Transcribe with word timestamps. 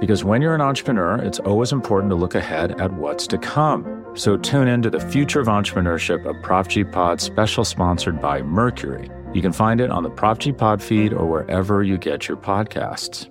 Because 0.00 0.24
when 0.24 0.42
you're 0.42 0.54
an 0.54 0.60
entrepreneur, 0.60 1.16
it's 1.16 1.38
always 1.40 1.72
important 1.72 2.10
to 2.10 2.16
look 2.16 2.34
ahead 2.34 2.80
at 2.80 2.92
what's 2.92 3.26
to 3.28 3.38
come. 3.38 4.04
So 4.14 4.36
tune 4.36 4.68
in 4.68 4.82
to 4.82 4.90
the 4.90 5.00
Future 5.00 5.40
of 5.40 5.46
Entrepreneurship, 5.46 6.24
a 6.28 6.34
Prop 6.42 6.68
G 6.68 6.84
Pod 6.84 7.20
special 7.20 7.64
sponsored 7.64 8.20
by 8.20 8.42
Mercury. 8.42 9.10
You 9.32 9.42
can 9.42 9.52
find 9.52 9.80
it 9.80 9.90
on 9.90 10.02
the 10.02 10.10
Prop 10.10 10.38
G 10.38 10.52
Pod 10.52 10.82
feed 10.82 11.12
or 11.12 11.26
wherever 11.26 11.82
you 11.82 11.98
get 11.98 12.28
your 12.28 12.36
podcasts. 12.36 13.30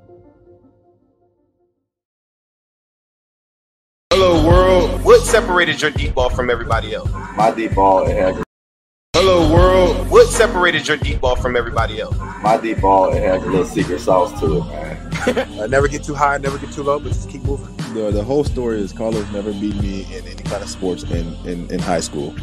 Hello, 4.11 4.45
world. 4.45 5.03
What 5.03 5.21
separated 5.23 5.81
your 5.81 5.91
deep 5.91 6.15
ball 6.15 6.29
from 6.29 6.49
everybody 6.49 6.93
else? 6.93 7.11
My 7.35 7.51
deep 7.51 7.75
ball, 7.75 8.07
it 8.07 8.15
had. 8.15 8.43
Hello, 9.13 9.53
world. 9.53 10.09
What 10.09 10.27
separated 10.27 10.87
your 10.87 10.97
deep 10.97 11.21
ball 11.21 11.35
from 11.35 11.55
everybody 11.55 11.99
else? 12.01 12.17
My 12.41 12.57
deep 12.57 12.81
ball, 12.81 13.13
it 13.13 13.21
has 13.21 13.41
a 13.43 13.45
little 13.45 13.65
secret 13.65 13.99
sauce 14.01 14.37
to 14.39 14.57
it, 14.57 14.65
man. 14.65 14.92
Uh, 15.27 15.67
never 15.67 15.87
get 15.87 16.03
too 16.03 16.15
high, 16.15 16.37
never 16.37 16.57
get 16.57 16.71
too 16.71 16.83
low, 16.83 16.99
but 16.99 17.09
just 17.09 17.29
keep 17.29 17.43
moving. 17.43 17.75
The, 17.93 18.11
the 18.11 18.23
whole 18.23 18.43
story 18.43 18.79
is 18.79 18.91
Carlos 18.91 19.29
never 19.31 19.51
beat 19.51 19.75
me 19.75 20.03
in 20.15 20.25
any 20.25 20.43
kind 20.43 20.63
of 20.63 20.69
sports 20.69 21.03
in, 21.03 21.33
in, 21.47 21.71
in 21.71 21.79
high 21.79 21.99
school. 21.99 22.33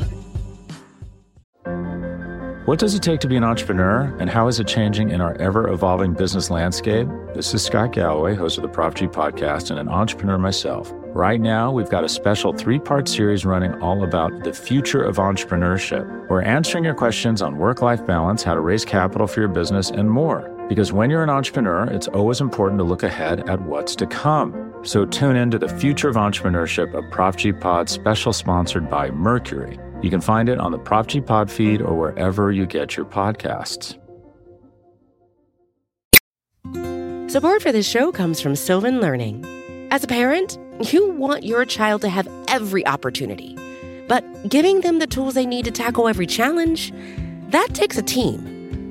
What 2.66 2.78
does 2.78 2.94
it 2.94 3.02
take 3.02 3.18
to 3.20 3.26
be 3.26 3.36
an 3.36 3.42
entrepreneur, 3.42 4.16
and 4.20 4.30
how 4.30 4.46
is 4.46 4.60
it 4.60 4.68
changing 4.68 5.10
in 5.10 5.20
our 5.20 5.34
ever 5.38 5.68
evolving 5.68 6.12
business 6.14 6.50
landscape? 6.50 7.08
This 7.34 7.52
is 7.52 7.64
Scott 7.64 7.92
Galloway, 7.92 8.36
host 8.36 8.58
of 8.58 8.62
the 8.62 8.68
Prop 8.68 8.94
G 8.94 9.08
podcast, 9.08 9.70
and 9.70 9.80
an 9.80 9.88
entrepreneur 9.88 10.38
myself. 10.38 10.92
Right 11.12 11.40
now, 11.40 11.72
we've 11.72 11.90
got 11.90 12.04
a 12.04 12.08
special 12.08 12.52
three 12.52 12.78
part 12.78 13.08
series 13.08 13.44
running 13.44 13.74
all 13.82 14.04
about 14.04 14.44
the 14.44 14.52
future 14.52 15.02
of 15.02 15.16
entrepreneurship. 15.16 16.28
We're 16.28 16.42
answering 16.42 16.84
your 16.84 16.94
questions 16.94 17.42
on 17.42 17.58
work 17.58 17.82
life 17.82 18.06
balance, 18.06 18.44
how 18.44 18.54
to 18.54 18.60
raise 18.60 18.84
capital 18.84 19.26
for 19.26 19.40
your 19.40 19.48
business, 19.48 19.90
and 19.90 20.08
more. 20.08 20.49
Because 20.70 20.92
when 20.92 21.10
you're 21.10 21.24
an 21.24 21.30
entrepreneur, 21.30 21.82
it's 21.86 22.06
always 22.06 22.40
important 22.40 22.78
to 22.78 22.84
look 22.84 23.02
ahead 23.02 23.50
at 23.50 23.60
what's 23.62 23.96
to 23.96 24.06
come. 24.06 24.72
So 24.84 25.04
tune 25.04 25.34
in 25.34 25.50
to 25.50 25.58
the 25.58 25.68
Future 25.68 26.08
of 26.08 26.14
Entrepreneurship, 26.14 26.94
a 26.94 27.02
Prop 27.10 27.34
G 27.34 27.52
Pod 27.52 27.88
special 27.88 28.32
sponsored 28.32 28.88
by 28.88 29.10
Mercury. 29.10 29.80
You 30.00 30.10
can 30.10 30.20
find 30.20 30.48
it 30.48 30.60
on 30.60 30.70
the 30.70 30.78
Prop 30.78 31.08
G 31.08 31.20
Pod 31.20 31.50
feed 31.50 31.82
or 31.82 31.98
wherever 31.98 32.52
you 32.52 32.66
get 32.66 32.96
your 32.96 33.04
podcasts. 33.04 33.96
Support 37.28 37.62
for 37.62 37.72
this 37.72 37.88
show 37.88 38.12
comes 38.12 38.40
from 38.40 38.54
Sylvan 38.54 39.00
Learning. 39.00 39.44
As 39.90 40.04
a 40.04 40.06
parent, 40.06 40.56
you 40.92 41.10
want 41.10 41.42
your 41.42 41.64
child 41.64 42.00
to 42.02 42.08
have 42.08 42.28
every 42.46 42.86
opportunity, 42.86 43.58
but 44.06 44.48
giving 44.48 44.82
them 44.82 45.00
the 45.00 45.08
tools 45.08 45.34
they 45.34 45.46
need 45.46 45.64
to 45.64 45.72
tackle 45.72 46.06
every 46.06 46.28
challenge, 46.28 46.92
that 47.48 47.70
takes 47.74 47.98
a 47.98 48.02
team. 48.02 48.49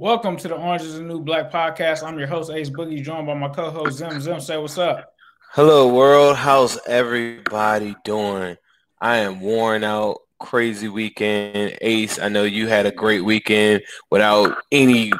Welcome 0.00 0.38
to 0.38 0.48
the 0.48 0.54
Orange 0.54 0.80
is 0.80 0.94
the 0.94 1.02
New 1.02 1.20
Black 1.20 1.52
podcast. 1.52 2.02
I'm 2.02 2.18
your 2.18 2.26
host, 2.26 2.50
Ace 2.50 2.70
Boogie, 2.70 3.04
joined 3.04 3.26
by 3.26 3.34
my 3.34 3.50
co 3.50 3.68
host, 3.68 3.98
Zim. 3.98 4.18
Zim, 4.18 4.40
say 4.40 4.56
what's 4.56 4.78
up. 4.78 5.12
Hello, 5.52 5.92
world. 5.92 6.36
How's 6.36 6.78
everybody 6.86 7.94
doing? 8.02 8.56
I 8.98 9.18
am 9.18 9.40
worn 9.40 9.84
out. 9.84 10.22
Crazy 10.38 10.88
weekend. 10.88 11.76
Ace, 11.82 12.18
I 12.18 12.30
know 12.30 12.44
you 12.44 12.66
had 12.66 12.86
a 12.86 12.90
great 12.90 13.22
weekend 13.22 13.82
without 14.08 14.56
any 14.72 15.12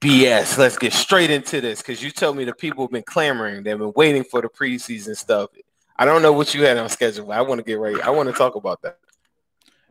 BS. 0.00 0.58
Let's 0.58 0.76
get 0.76 0.92
straight 0.92 1.30
into 1.30 1.60
this 1.60 1.80
because 1.80 2.02
you 2.02 2.10
told 2.10 2.36
me 2.36 2.44
the 2.44 2.52
people 2.52 2.82
have 2.82 2.90
been 2.90 3.04
clamoring. 3.04 3.62
They've 3.62 3.78
been 3.78 3.92
waiting 3.94 4.24
for 4.24 4.42
the 4.42 4.48
preseason 4.48 5.16
stuff. 5.16 5.50
I 5.96 6.04
don't 6.04 6.22
know 6.22 6.32
what 6.32 6.52
you 6.52 6.64
had 6.64 6.78
on 6.78 6.88
schedule, 6.88 7.26
but 7.26 7.38
I 7.38 7.42
want 7.42 7.60
to 7.60 7.64
get 7.64 7.78
right. 7.78 8.00
I 8.00 8.10
want 8.10 8.28
to 8.28 8.34
talk 8.34 8.56
about 8.56 8.82
that. 8.82 8.98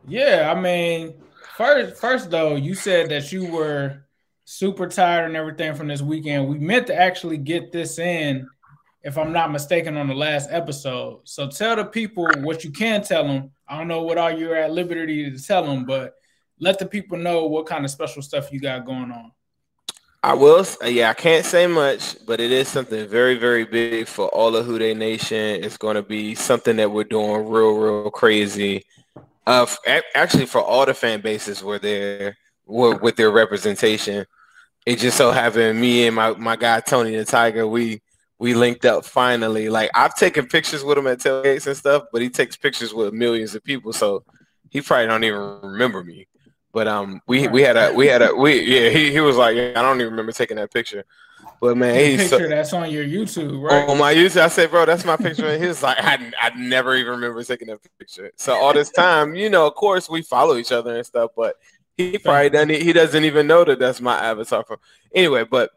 Yeah, 0.06 0.54
I 0.54 0.60
mean, 0.60 1.14
first, 1.56 2.02
first 2.02 2.30
though, 2.30 2.58
you 2.58 2.76
said 2.76 3.08
that 3.12 3.32
you 3.32 3.46
were 3.46 4.04
super 4.50 4.88
tired 4.88 5.26
and 5.26 5.38
everything 5.38 5.76
from 5.76 5.88
this 5.88 6.02
weekend. 6.02 6.48
We 6.48 6.58
meant 6.58 6.88
to 6.88 6.96
actually 6.96 7.38
get 7.38 7.72
this 7.72 8.00
in, 8.00 8.50
if 9.04 9.16
I'm 9.16 9.32
not 9.32 9.52
mistaken, 9.52 9.96
on 9.96 10.08
the 10.08 10.16
last 10.16 10.50
episode. 10.52 11.22
So 11.26 11.48
tell 11.48 11.76
the 11.76 11.86
people 11.86 12.28
what 12.40 12.64
you 12.64 12.72
can 12.72 13.04
tell 13.04 13.28
them. 13.28 13.52
I 13.68 13.78
don't 13.78 13.88
know 13.88 14.02
what 14.02 14.18
all 14.18 14.32
you're 14.32 14.56
at 14.56 14.72
liberty 14.72 15.30
to 15.30 15.40
tell 15.40 15.64
them, 15.64 15.86
but 15.86 16.16
let 16.60 16.80
the 16.80 16.88
people 16.88 17.16
know 17.16 17.46
what 17.46 17.68
kind 17.68 17.86
of 17.86 17.92
special 17.92 18.24
stuff 18.24 18.52
you 18.52 18.60
got 18.60 18.88
going 18.88 19.12
on. 19.12 19.32
I 20.24 20.34
will. 20.34 20.66
Yeah, 20.84 21.12
I 21.12 21.14
can't 21.14 21.46
say 21.46 21.68
much, 21.68 22.16
but 22.26 22.40
it 22.40 22.52
is 22.52 22.68
something 22.68 23.08
very, 23.08 23.36
very 23.36 23.66
big 23.66 24.08
for 24.08 24.30
all 24.30 24.56
of 24.56 24.66
Who 24.66 24.80
Dey 24.80 24.96
Nation. 24.96 25.64
It's 25.64 25.78
going 25.78 25.96
to 25.96 26.02
be 26.02 26.34
something 26.34 26.76
that 26.78 26.92
we're 26.92 27.04
doing 27.04 27.48
real, 27.48 27.78
real 27.78 28.10
crazy. 28.10 28.84
Uh, 29.46 29.68
actually, 30.16 30.48
for 30.48 30.60
all 30.60 30.88
the 30.88 30.96
fan 30.96 31.22
bases 31.22 31.64
were 31.64 31.78
there 31.78 32.36
with 32.66 33.16
their 33.16 33.30
representation. 33.30 34.26
It 34.90 34.98
just 34.98 35.18
so 35.18 35.30
happened 35.30 35.80
me 35.80 36.08
and 36.08 36.16
my, 36.16 36.32
my 36.32 36.56
guy 36.56 36.80
Tony 36.80 37.16
the 37.16 37.24
Tiger, 37.24 37.68
we 37.68 38.02
we 38.40 38.56
linked 38.56 38.86
up 38.86 39.06
finally. 39.06 39.70
Like 39.70 39.92
I've 39.94 40.16
taken 40.16 40.48
pictures 40.48 40.84
with 40.84 40.98
him 40.98 41.06
at 41.06 41.20
tailgates 41.20 41.68
and 41.68 41.78
stuff, 41.78 42.06
but 42.12 42.24
he 42.24 42.30
takes 42.32 42.58
pictures 42.58 42.92
with 42.92 43.14
millions 43.14 43.54
of 43.54 43.64
people, 43.64 43.94
so 43.94 44.24
he 44.72 44.82
probably 44.82 45.06
don't 45.06 45.24
even 45.24 45.60
remember 45.62 46.04
me. 46.04 46.28
But 46.74 46.88
um, 46.88 47.22
we 47.28 47.48
we 47.48 47.62
had 47.62 47.78
a 47.78 47.94
we 47.94 48.08
had 48.08 48.24
a 48.24 48.34
we 48.34 48.62
yeah 48.62 48.90
he, 48.90 49.12
he 49.12 49.20
was 49.20 49.38
like 49.38 49.56
yeah, 49.56 49.74
I 49.76 49.84
don't 49.84 50.02
even 50.02 50.10
remember 50.10 50.32
taking 50.32 50.58
that 50.58 50.74
picture. 50.74 51.04
But 51.62 51.78
man, 51.78 51.94
The 51.94 52.06
he's 52.06 52.22
picture 52.22 52.46
so, 52.46 52.50
that's 52.50 52.74
on 52.74 52.90
your 52.90 53.04
YouTube, 53.04 53.62
right? 53.62 53.88
on 53.88 53.98
my 54.00 54.14
YouTube. 54.16 54.42
I 54.42 54.48
said, 54.48 54.72
bro, 54.72 54.86
that's 54.86 55.06
my 55.06 55.18
picture. 55.18 55.46
And 55.46 55.62
he 55.62 55.68
was 55.68 55.84
like, 55.84 55.98
I 56.00 56.32
I 56.42 56.50
never 56.58 56.96
even 56.96 57.12
remember 57.12 57.44
taking 57.44 57.68
that 57.68 57.80
picture. 58.00 58.32
So 58.38 58.56
all 58.56 58.74
this 58.74 58.90
time, 58.90 59.36
you 59.36 59.52
know, 59.52 59.68
of 59.68 59.76
course 59.76 60.10
we 60.10 60.24
follow 60.24 60.56
each 60.58 60.72
other 60.72 60.96
and 60.96 61.06
stuff, 61.06 61.32
but 61.36 61.58
he 62.04 62.18
probably 62.18 62.50
doesn't 62.50 62.82
he 62.82 62.94
doesn't 62.94 63.26
even 63.26 63.48
know 63.48 63.64
that 63.64 63.80
that's 63.80 64.02
my 64.02 64.18
avatar. 64.18 64.64
For 64.64 64.80
anyway, 65.14 65.44
but 65.44 65.72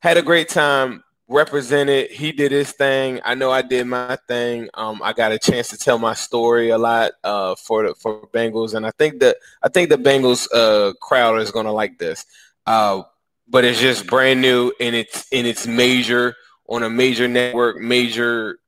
had 0.00 0.16
a 0.16 0.22
great 0.22 0.48
time. 0.48 1.04
represented. 1.28 2.10
He 2.10 2.32
did 2.32 2.52
his 2.52 2.72
thing. 2.72 3.20
I 3.24 3.34
know 3.34 3.50
I 3.50 3.62
did 3.62 3.86
my 3.86 4.16
thing. 4.26 4.68
Um, 4.74 5.00
I 5.04 5.12
got 5.12 5.30
a 5.32 5.38
chance 5.38 5.68
to 5.68 5.76
tell 5.76 5.98
my 5.98 6.14
story 6.14 6.70
a 6.70 6.78
lot 6.78 7.12
uh, 7.22 7.54
for 7.54 7.86
the 7.86 7.94
for 7.94 8.26
Bengals, 8.28 8.74
and 8.74 8.86
I 8.86 8.90
think 8.92 9.20
that 9.20 9.36
I 9.62 9.68
think 9.68 9.90
the 9.90 9.96
Bengals 9.98 10.48
uh, 10.54 10.94
crowd 11.00 11.40
is 11.40 11.50
gonna 11.50 11.72
like 11.72 11.98
this. 11.98 12.24
Uh, 12.66 13.02
but 13.46 13.64
it's 13.64 13.80
just 13.80 14.06
brand 14.06 14.40
new 14.40 14.72
and 14.80 14.94
it's 14.94 15.26
in 15.30 15.46
its 15.46 15.66
major 15.66 16.34
on 16.68 16.82
a 16.82 16.90
major 16.90 17.26
network, 17.26 17.78
major, 17.78 18.58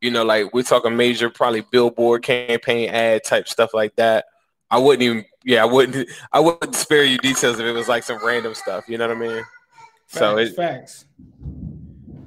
you 0.00 0.10
know, 0.10 0.24
like 0.24 0.54
we're 0.54 0.62
talking 0.62 0.96
major, 0.96 1.28
probably 1.28 1.60
billboard 1.70 2.22
campaign 2.22 2.88
ad 2.88 3.24
type 3.24 3.46
stuff 3.46 3.74
like 3.74 3.94
that. 3.96 4.24
I 4.72 4.78
wouldn't 4.78 5.02
even, 5.02 5.24
yeah, 5.44 5.62
I 5.62 5.66
wouldn't, 5.66 6.08
I 6.32 6.40
wouldn't 6.40 6.74
spare 6.74 7.04
you 7.04 7.18
details 7.18 7.60
if 7.60 7.66
it 7.66 7.72
was 7.72 7.88
like 7.88 8.02
some 8.02 8.24
random 8.24 8.54
stuff. 8.54 8.88
You 8.88 8.96
know 8.96 9.06
what 9.06 9.18
I 9.18 9.20
mean? 9.20 9.44
Facts, 10.06 10.18
so 10.18 10.38
it, 10.38 10.56
facts, 10.56 11.04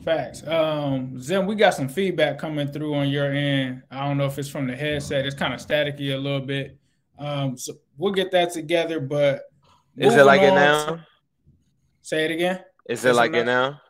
facts. 0.03 0.47
Um, 0.47 1.19
Zim, 1.19 1.47
we 1.47 1.55
got 1.55 1.73
some 1.73 1.89
feedback 1.89 2.37
coming 2.37 2.67
through 2.67 2.93
on 2.93 3.09
your 3.09 3.31
end. 3.31 3.81
I 3.89 4.07
don't 4.07 4.19
know 4.19 4.27
if 4.27 4.37
it's 4.37 4.47
from 4.47 4.67
the 4.67 4.75
headset. 4.75 5.25
It's 5.25 5.35
kind 5.35 5.55
of 5.55 5.59
staticky 5.59 6.13
a 6.13 6.17
little 6.17 6.39
bit. 6.39 6.77
Um, 7.17 7.57
so 7.57 7.73
we'll 7.97 8.13
get 8.13 8.29
that 8.31 8.53
together. 8.53 8.99
But 8.99 9.45
is 9.97 10.13
it 10.13 10.23
like 10.23 10.41
it 10.41 10.53
now? 10.53 10.99
Say 12.03 12.25
it 12.25 12.31
again. 12.31 12.63
Is 12.87 13.05
it 13.05 13.15
like 13.15 13.33
it 13.33 13.45
now? 13.45 13.81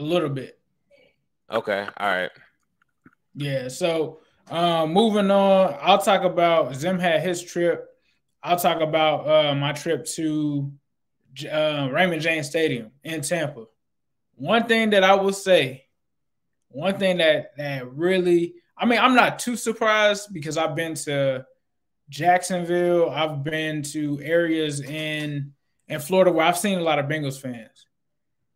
A 0.00 0.02
little 0.02 0.30
bit. 0.30 0.58
Okay. 1.48 1.86
All 1.96 2.08
right. 2.08 2.30
Yeah. 3.36 3.68
So 3.68 4.18
um, 4.50 4.92
moving 4.92 5.30
on, 5.30 5.76
I'll 5.80 5.98
talk 5.98 6.22
about 6.22 6.74
Zim 6.74 6.98
had 6.98 7.22
his 7.22 7.42
trip. 7.42 7.88
I'll 8.42 8.58
talk 8.58 8.80
about 8.80 9.28
uh, 9.28 9.54
my 9.54 9.72
trip 9.72 10.04
to 10.16 10.72
uh, 11.50 11.88
Raymond 11.92 12.22
James 12.22 12.48
Stadium 12.48 12.90
in 13.04 13.20
Tampa. 13.22 13.64
One 14.34 14.66
thing 14.66 14.90
that 14.90 15.04
I 15.04 15.14
will 15.14 15.32
say, 15.32 15.84
one 16.68 16.98
thing 16.98 17.18
that 17.18 17.56
that 17.56 17.90
really, 17.92 18.54
I 18.76 18.86
mean, 18.86 18.98
I'm 18.98 19.14
not 19.14 19.38
too 19.38 19.56
surprised 19.56 20.32
because 20.32 20.56
I've 20.56 20.74
been 20.74 20.94
to 20.94 21.46
Jacksonville, 22.08 23.10
I've 23.10 23.44
been 23.44 23.82
to 23.84 24.20
areas 24.22 24.80
in 24.80 25.52
in 25.88 26.00
Florida 26.00 26.32
where 26.32 26.46
I've 26.46 26.58
seen 26.58 26.78
a 26.78 26.82
lot 26.82 26.98
of 26.98 27.06
Bengals 27.06 27.40
fans. 27.40 27.86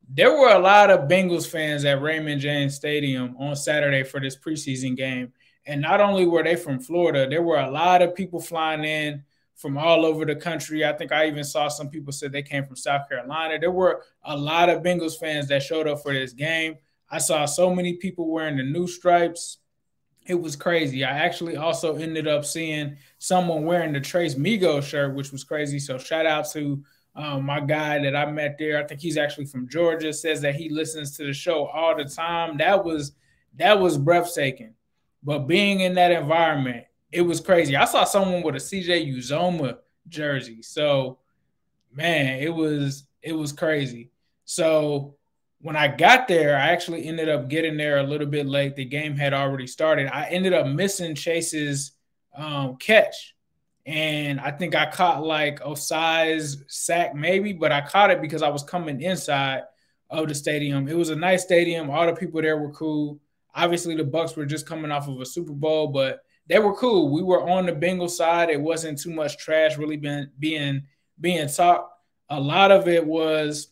There 0.09 0.33
were 0.33 0.53
a 0.53 0.59
lot 0.59 0.91
of 0.91 1.09
Bengals 1.09 1.47
fans 1.49 1.85
at 1.85 2.01
Raymond 2.01 2.41
James 2.41 2.75
Stadium 2.75 3.37
on 3.39 3.57
Saturday 3.57 4.05
for 4.05 4.21
this 4.21 4.37
preseason 4.37 4.97
game. 4.97 5.33
And 5.67 5.81
not 5.81 6.01
only 6.01 6.27
were 6.27 6.45
they 6.45 6.57
from 6.57 6.81
Florida, 6.81 7.29
there 7.29 7.43
were 7.43 7.59
a 7.59 7.71
lot 7.71 8.01
of 8.01 8.15
people 8.15 8.41
flying 8.41 8.85
in 8.85 9.25
from 9.57 9.77
all 9.77 10.05
over 10.05 10.25
the 10.25 10.37
country. 10.37 10.85
I 10.85 10.93
think 10.93 11.13
I 11.13 11.27
even 11.27 11.43
saw 11.43 11.69
some 11.69 11.89
people 11.89 12.13
said 12.13 12.31
they 12.31 12.43
came 12.43 12.65
from 12.65 12.77
South 12.77 13.09
Carolina. 13.09 13.59
There 13.59 13.73
were 13.73 14.03
a 14.23 14.37
lot 14.37 14.69
of 14.69 14.83
Bengals 14.83 15.19
fans 15.19 15.49
that 15.49 15.63
showed 15.63 15.89
up 15.89 16.03
for 16.03 16.13
this 16.13 16.33
game. 16.33 16.77
I 17.11 17.19
saw 17.19 17.47
so 17.47 17.75
many 17.75 17.95
people 17.95 18.31
wearing 18.31 18.57
the 18.57 18.63
new 18.63 18.87
stripes. 18.87 19.59
It 20.27 20.35
was 20.35 20.57
crazy. 20.57 21.05
I 21.05 21.19
actually 21.19 21.57
also 21.57 21.97
ended 21.97 22.29
up 22.29 22.45
seeing 22.45 22.97
someone 23.19 23.65
wearing 23.65 23.93
the 23.93 24.01
Trace 24.01 24.35
Migos 24.35 24.83
shirt, 24.83 25.15
which 25.15 25.33
was 25.33 25.45
crazy. 25.45 25.79
So 25.79 25.99
shout 25.99 26.27
out 26.27 26.51
to 26.53 26.83
um, 27.15 27.47
my 27.47 27.61
guy 27.61 27.99
that 28.01 28.15
I 28.15 28.31
met 28.31 28.57
there, 28.59 28.79
I 28.79 28.87
think 28.87 29.01
he's 29.01 29.17
actually 29.17 29.47
from 29.47 29.69
Georgia, 29.69 30.13
says 30.13 30.43
that 30.43 30.55
he 30.55 30.69
listens 30.69 31.17
to 31.17 31.25
the 31.25 31.33
show 31.33 31.67
all 31.67 31.97
the 31.97 32.05
time. 32.05 32.59
That 32.59 32.85
was 32.85 33.13
that 33.55 33.81
was 33.81 33.97
breathtaking. 33.97 34.75
But 35.27 35.41
being 35.41 35.81
in 35.81 35.95
that 35.97 36.11
environment, 36.11 36.87
it 37.13 37.21
was 37.21 37.41
crazy. 37.41 37.77
I 37.77 37.85
saw 37.85 38.05
someone 38.05 38.43
with 38.43 38.55
a 38.55 38.59
CJ 38.59 39.15
Uzomah 39.15 39.77
jersey. 40.09 40.63
So, 40.63 41.19
man, 41.93 42.41
it 42.41 42.55
was 42.55 43.07
it 43.21 43.33
was 43.33 43.53
crazy. 43.53 44.11
So 44.47 45.17
when 45.61 45.77
I 45.77 45.89
got 45.89 46.29
there, 46.29 46.57
I 46.57 46.69
actually 46.69 47.07
ended 47.07 47.29
up 47.29 47.49
getting 47.49 47.77
there 47.77 47.99
a 47.99 48.03
little 48.03 48.27
bit 48.27 48.47
late. 48.47 48.77
The 48.77 48.85
game 48.85 49.17
had 49.17 49.35
already 49.35 49.67
started. 49.67 50.07
I 50.07 50.27
ended 50.27 50.55
up 50.55 50.67
missing 50.69 51.15
Chase's 51.15 51.93
um, 52.35 52.77
catch 52.77 53.35
and 53.87 54.41
I 54.41 54.51
think 54.51 54.75
I 54.75 54.91
caught 54.91 55.25
like 55.25 55.61
Ossai's 55.61 56.65
sack 56.67 57.15
maybe, 57.15 57.53
but 57.53 57.71
I 57.71 57.81
caught 57.81 58.11
it 58.11 58.21
because 58.21 58.43
I 58.43 58.49
was 58.49 58.65
coming 58.65 59.01
inside 59.01 59.63
of 60.11 60.29
the 60.29 60.35
stadium. 60.35 60.89
It 60.89 60.97
was 60.97 61.11
a 61.11 61.17
nice 61.17 61.45
stadium. 61.45 61.89
All 61.89 62.07
the 62.07 62.13
people 62.13 62.43
there 62.43 62.59
were 62.59 62.73
cool. 62.73 63.21
Obviously, 63.57 63.97
the 63.97 64.05
Bucs 64.05 64.37
were 64.37 64.45
just 64.47 64.67
coming 64.67 64.91
off 64.91 65.09
of 65.09 65.19
a 65.21 65.27
Super 65.27 65.53
Bowl, 65.53 65.89
but 65.89 66.21
they 66.47 66.59
were 66.59 66.75
cool. 66.75 67.11
We 67.11 67.23
were 67.23 67.49
on 67.49 67.67
the 67.67 67.73
Bengals 67.73 68.11
side. 68.11 68.51
It 68.51 68.61
wasn't 68.61 69.01
too 69.01 69.11
much 69.11 69.39
trash 69.39 69.79
really 69.79 69.97
being 69.97 70.29
being 70.39 70.83
being 71.21 71.49
talked. 71.49 71.93
A 72.29 72.39
lot 72.39 72.71
of 72.71 72.87
it 72.87 73.05
was, 73.05 73.69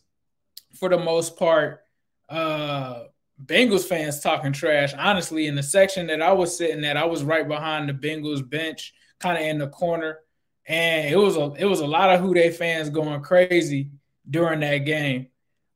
for 0.73 0.89
the 0.89 0.97
most 0.97 1.37
part, 1.37 1.83
uh, 2.29 3.03
Bengals 3.43 3.85
fans 3.85 4.21
talking 4.21 4.53
trash. 4.53 4.93
Honestly, 4.97 5.47
in 5.47 5.55
the 5.55 5.63
section 5.63 6.07
that 6.07 6.21
I 6.21 6.31
was 6.33 6.57
sitting 6.57 6.83
at, 6.83 6.97
I 6.97 7.05
was 7.05 7.23
right 7.23 7.47
behind 7.47 7.87
the 7.87 7.93
Bengals 7.93 8.47
bench 8.47 8.93
kind 9.19 9.37
of 9.37 9.43
in 9.43 9.59
the 9.59 9.67
corner, 9.67 10.19
and 10.65 11.07
it 11.07 11.17
was 11.17 11.37
a 11.37 11.53
it 11.59 11.65
was 11.65 11.81
a 11.81 11.87
lot 11.87 12.09
of 12.09 12.21
Who 12.21 12.33
Dey 12.33 12.49
fans 12.49 12.89
going 12.89 13.21
crazy 13.21 13.91
during 14.27 14.61
that 14.61 14.79
game. 14.79 15.27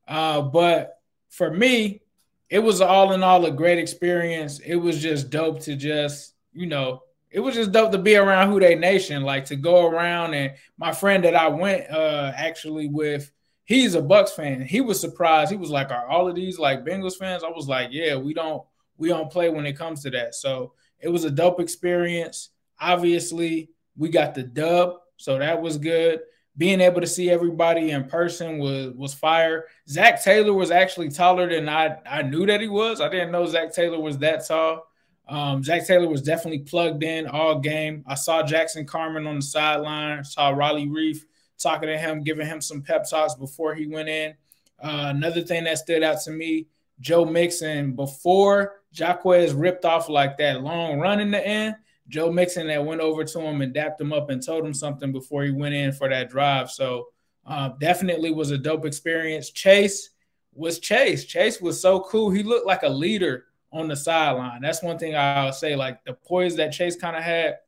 Uh, 0.08 0.42
but 0.42 0.98
for 1.28 1.50
me, 1.50 2.02
it 2.50 2.58
was 2.58 2.80
all 2.80 3.12
in 3.12 3.22
all 3.22 3.46
a 3.46 3.50
great 3.50 3.78
experience. 3.78 4.58
It 4.58 4.74
was 4.74 5.00
just 5.00 5.30
dope 5.30 5.60
to 5.60 5.76
just 5.76 6.34
you 6.52 6.66
know 6.66 7.02
it 7.30 7.40
was 7.40 7.54
just 7.54 7.70
dope 7.70 7.92
to 7.92 7.98
be 7.98 8.16
around 8.16 8.50
Who 8.50 8.58
Dey 8.58 8.74
Nation, 8.74 9.22
like 9.22 9.44
to 9.46 9.56
go 9.56 9.86
around 9.86 10.34
and 10.34 10.54
my 10.76 10.92
friend 10.92 11.24
that 11.24 11.36
I 11.36 11.48
went 11.48 11.88
uh 11.90 12.32
actually 12.34 12.88
with, 12.88 13.30
he's 13.64 13.94
a 13.94 14.02
Bucs 14.02 14.30
fan. 14.30 14.62
He 14.62 14.80
was 14.80 15.00
surprised. 15.00 15.50
He 15.50 15.56
was 15.56 15.70
like, 15.70 15.90
"Are 15.90 16.08
all 16.08 16.28
of 16.28 16.34
these 16.34 16.58
like 16.58 16.84
Bengals 16.84 17.16
fans?" 17.16 17.44
I 17.44 17.50
was 17.50 17.68
like, 17.68 17.90
"Yeah, 17.92 18.16
we 18.16 18.34
don't 18.34 18.64
we 18.96 19.08
don't 19.08 19.30
play 19.30 19.48
when 19.48 19.64
it 19.64 19.78
comes 19.78 20.02
to 20.02 20.10
that." 20.10 20.34
So 20.34 20.72
it 20.98 21.08
was 21.08 21.24
a 21.24 21.30
dope 21.30 21.60
experience. 21.60 22.50
Obviously, 22.80 23.70
we 23.96 24.08
got 24.08 24.34
the 24.34 24.42
dub, 24.42 24.94
so 25.16 25.38
that 25.38 25.62
was 25.62 25.78
good. 25.78 26.20
Being 26.56 26.80
able 26.80 27.00
to 27.00 27.06
see 27.06 27.30
everybody 27.30 27.90
in 27.90 28.04
person 28.04 28.58
was 28.58 28.92
was 28.94 29.14
fire. 29.14 29.66
Zac 29.88 30.22
Taylor 30.22 30.52
was 30.52 30.70
actually 30.70 31.10
taller 31.10 31.48
than 31.48 31.68
I 31.68 31.96
I 32.04 32.22
knew 32.22 32.46
that 32.46 32.60
he 32.60 32.68
was. 32.68 33.00
I 33.00 33.08
didn't 33.08 33.30
know 33.30 33.46
Zac 33.46 33.72
Taylor 33.72 34.00
was 34.00 34.18
that 34.18 34.46
tall. 34.46 34.86
Um, 35.28 35.62
Zac 35.62 35.86
Taylor 35.86 36.08
was 36.08 36.22
definitely 36.22 36.60
plugged 36.60 37.04
in 37.04 37.28
all 37.28 37.60
game. 37.60 38.04
I 38.06 38.14
saw 38.14 38.42
Jackson 38.42 38.84
Carman 38.84 39.28
on 39.28 39.36
the 39.36 39.42
sideline. 39.42 40.24
Saw 40.24 40.50
Riley 40.50 40.86
Reiff 40.86 41.18
talking 41.56 41.88
to 41.88 41.96
him, 41.96 42.24
giving 42.24 42.46
him 42.46 42.60
some 42.60 42.82
pep 42.82 43.08
talks 43.08 43.34
before 43.34 43.74
he 43.74 43.86
went 43.86 44.08
in. 44.08 44.34
Uh, 44.82 45.12
another 45.14 45.42
thing 45.42 45.64
that 45.64 45.78
stood 45.78 46.02
out 46.02 46.20
to 46.22 46.32
me, 46.32 46.66
Joe 46.98 47.24
Mixon, 47.24 47.94
before 47.94 48.80
Jaquez 48.92 49.52
ripped 49.52 49.84
off 49.84 50.08
like 50.08 50.36
that 50.38 50.62
long 50.62 50.98
run 50.98 51.20
in 51.20 51.30
the 51.30 51.46
end, 51.46 51.76
Joe 52.10 52.30
Mixon 52.30 52.66
that 52.66 52.84
went 52.84 53.00
over 53.00 53.24
to 53.24 53.40
him 53.40 53.62
and 53.62 53.72
dapped 53.72 54.00
him 54.00 54.12
up 54.12 54.28
and 54.30 54.44
told 54.44 54.66
him 54.66 54.74
something 54.74 55.12
before 55.12 55.44
he 55.44 55.50
went 55.50 55.74
in 55.74 55.92
for 55.92 56.08
that 56.08 56.28
drive. 56.28 56.70
So 56.70 57.06
uh, 57.46 57.70
definitely 57.80 58.32
was 58.32 58.50
a 58.50 58.58
dope 58.58 58.84
experience. 58.84 59.50
Chase 59.50 60.10
was 60.52 60.78
Chase. 60.80 61.24
Chase 61.24 61.60
was 61.60 61.80
so 61.80 62.00
cool. 62.00 62.30
He 62.30 62.42
looked 62.42 62.66
like 62.66 62.82
a 62.82 62.88
leader 62.88 63.46
on 63.72 63.88
the 63.88 63.96
sideline. 63.96 64.60
That's 64.60 64.82
one 64.82 64.98
thing 64.98 65.16
I'll 65.16 65.52
say. 65.52 65.76
Like 65.76 66.04
the 66.04 66.14
poise 66.14 66.56
that 66.56 66.72
Chase 66.72 66.96
kind 66.96 67.16
of 67.16 67.22
had, 67.22 67.58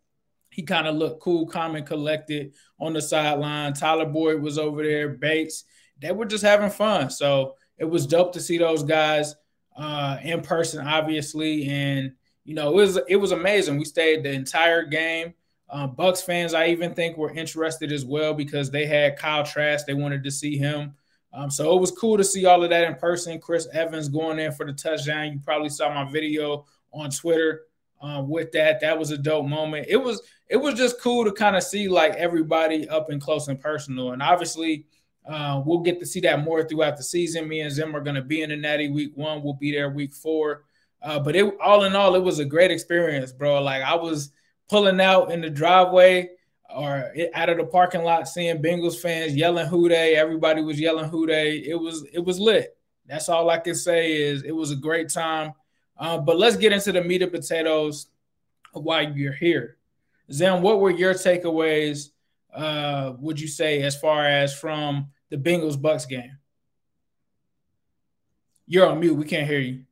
he 0.50 0.62
kind 0.62 0.86
of 0.86 0.96
looked 0.96 1.22
cool, 1.22 1.46
calm, 1.46 1.76
and 1.76 1.86
collected 1.86 2.52
on 2.78 2.92
the 2.92 3.00
sideline. 3.00 3.72
Tyler 3.72 4.06
Boyd 4.06 4.42
was 4.42 4.58
over 4.58 4.82
there. 4.82 5.10
Bates, 5.10 5.64
they 6.00 6.12
were 6.12 6.26
just 6.26 6.44
having 6.44 6.70
fun. 6.70 7.08
So 7.08 7.54
it 7.78 7.84
was 7.84 8.06
dope 8.06 8.32
to 8.32 8.40
see 8.40 8.58
those 8.58 8.82
guys 8.82 9.34
uh, 9.76 10.18
in 10.22 10.42
person, 10.42 10.86
obviously, 10.86 11.68
and 11.68 12.12
you 12.44 12.54
know, 12.54 12.70
it 12.70 12.74
was 12.74 12.98
it 13.08 13.16
was 13.16 13.32
amazing. 13.32 13.78
We 13.78 13.84
stayed 13.84 14.22
the 14.22 14.32
entire 14.32 14.84
game. 14.84 15.34
Um, 15.70 15.96
Bucs 15.96 16.22
fans, 16.22 16.54
I 16.54 16.66
even 16.68 16.92
think, 16.92 17.16
were 17.16 17.32
interested 17.32 17.92
as 17.92 18.04
well 18.04 18.34
because 18.34 18.70
they 18.70 18.84
had 18.84 19.16
Kyle 19.16 19.44
Trask. 19.44 19.86
They 19.86 19.94
wanted 19.94 20.22
to 20.24 20.30
see 20.30 20.58
him. 20.58 20.94
Um, 21.32 21.50
so 21.50 21.74
it 21.74 21.80
was 21.80 21.90
cool 21.92 22.18
to 22.18 22.24
see 22.24 22.44
all 22.44 22.62
of 22.62 22.70
that 22.70 22.84
in 22.84 22.94
person. 22.96 23.40
Chris 23.40 23.66
Evans 23.72 24.08
going 24.08 24.38
in 24.38 24.52
for 24.52 24.66
the 24.66 24.72
touchdown. 24.72 25.32
You 25.32 25.40
probably 25.42 25.70
saw 25.70 25.92
my 25.92 26.10
video 26.10 26.66
on 26.92 27.10
Twitter 27.10 27.62
uh, 28.02 28.22
with 28.26 28.52
that. 28.52 28.80
That 28.80 28.98
was 28.98 29.12
a 29.12 29.18
dope 29.18 29.46
moment. 29.46 29.86
It 29.88 29.96
was 29.96 30.22
it 30.48 30.56
was 30.56 30.74
just 30.74 31.00
cool 31.00 31.24
to 31.24 31.32
kind 31.32 31.56
of 31.56 31.62
see 31.62 31.88
like 31.88 32.14
everybody 32.14 32.86
up 32.88 33.08
and 33.08 33.20
close 33.20 33.48
and 33.48 33.58
personal. 33.58 34.12
And 34.12 34.22
obviously, 34.22 34.84
uh, 35.26 35.62
we'll 35.64 35.78
get 35.78 36.00
to 36.00 36.06
see 36.06 36.20
that 36.20 36.44
more 36.44 36.62
throughout 36.64 36.98
the 36.98 37.02
season. 37.02 37.48
Me 37.48 37.60
and 37.60 37.72
Zim 37.72 37.96
are 37.96 38.02
going 38.02 38.16
to 38.16 38.22
be 38.22 38.42
in 38.42 38.50
the 38.50 38.56
Natty 38.56 38.90
week 38.90 39.12
one. 39.14 39.42
We'll 39.42 39.54
be 39.54 39.72
there 39.72 39.88
week 39.88 40.12
four. 40.12 40.64
Uh, 41.02 41.18
but 41.18 41.34
it 41.34 41.54
all 41.60 41.84
in 41.84 41.96
all, 41.96 42.14
it 42.14 42.22
was 42.22 42.38
a 42.38 42.44
great 42.44 42.70
experience, 42.70 43.32
bro. 43.32 43.60
Like 43.60 43.82
I 43.82 43.94
was 43.94 44.30
pulling 44.68 45.00
out 45.00 45.32
in 45.32 45.40
the 45.40 45.50
driveway 45.50 46.30
or 46.74 47.12
out 47.34 47.48
of 47.48 47.58
the 47.58 47.64
parking 47.64 48.02
lot, 48.02 48.28
seeing 48.28 48.62
Bengals 48.62 49.00
fans 49.00 49.34
yelling 49.34 49.66
"Who 49.66 49.88
Dey!" 49.88 50.14
Everybody 50.14 50.62
was 50.62 50.80
yelling 50.80 51.08
"Who 51.08 51.26
Dey!" 51.26 51.56
It 51.56 51.74
was 51.74 52.06
it 52.12 52.24
was 52.24 52.38
lit. 52.38 52.76
That's 53.06 53.28
all 53.28 53.50
I 53.50 53.58
can 53.58 53.74
say 53.74 54.12
is 54.12 54.42
it 54.42 54.52
was 54.52 54.70
a 54.70 54.76
great 54.76 55.08
time. 55.08 55.52
Uh, 55.98 56.18
but 56.18 56.38
let's 56.38 56.56
get 56.56 56.72
into 56.72 56.92
the 56.92 57.02
meat 57.02 57.22
and 57.22 57.32
potatoes 57.32 58.06
while 58.72 59.12
you're 59.12 59.32
here. 59.32 59.76
Zim, 60.32 60.62
what 60.62 60.80
were 60.80 60.90
your 60.90 61.14
takeaways? 61.14 62.10
Uh, 62.52 63.14
would 63.18 63.40
you 63.40 63.48
say 63.48 63.82
as 63.82 63.96
far 63.96 64.26
as 64.26 64.58
from 64.58 65.08
the 65.30 65.36
Bengals 65.36 65.80
Bucks 65.80 66.06
game? 66.06 66.38
You're 68.66 68.86
on 68.86 69.00
mute. 69.00 69.14
We 69.14 69.24
can't 69.24 69.46
hear 69.46 69.60
you. 69.60 69.84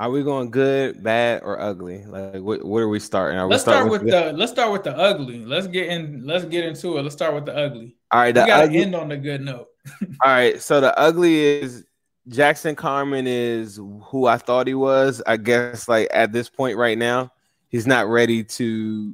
Are 0.00 0.10
we 0.10 0.22
going 0.22 0.50
good, 0.50 1.02
bad, 1.02 1.42
or 1.42 1.60
ugly? 1.60 2.06
Like, 2.06 2.40
what, 2.40 2.64
what 2.64 2.78
are 2.78 2.88
we 2.88 2.98
starting? 2.98 3.38
Are 3.38 3.46
let's 3.46 3.64
start 3.64 3.90
with, 3.90 4.02
with 4.02 4.10
the 4.10 4.32
let's 4.32 4.50
start 4.50 4.72
with 4.72 4.82
the 4.82 4.96
ugly. 4.96 5.44
Let's 5.44 5.66
get 5.66 5.88
in. 5.88 6.26
Let's 6.26 6.46
get 6.46 6.64
into 6.64 6.96
it. 6.96 7.02
Let's 7.02 7.14
start 7.14 7.34
with 7.34 7.44
the 7.44 7.54
ugly. 7.54 7.98
All 8.10 8.20
right, 8.20 8.28
we 8.28 8.32
gotta 8.32 8.64
ugly, 8.64 8.78
end 8.78 8.94
on 8.94 9.12
a 9.12 9.18
good 9.18 9.42
note. 9.42 9.68
all 10.00 10.08
right, 10.24 10.58
so 10.58 10.80
the 10.80 10.98
ugly 10.98 11.40
is 11.40 11.84
Jackson 12.28 12.74
Carman 12.74 13.26
is 13.26 13.76
who 13.76 14.24
I 14.24 14.38
thought 14.38 14.66
he 14.66 14.72
was. 14.72 15.22
I 15.26 15.36
guess 15.36 15.86
like 15.86 16.08
at 16.14 16.32
this 16.32 16.48
point 16.48 16.78
right 16.78 16.96
now, 16.96 17.30
he's 17.68 17.86
not 17.86 18.08
ready 18.08 18.42
to. 18.42 19.12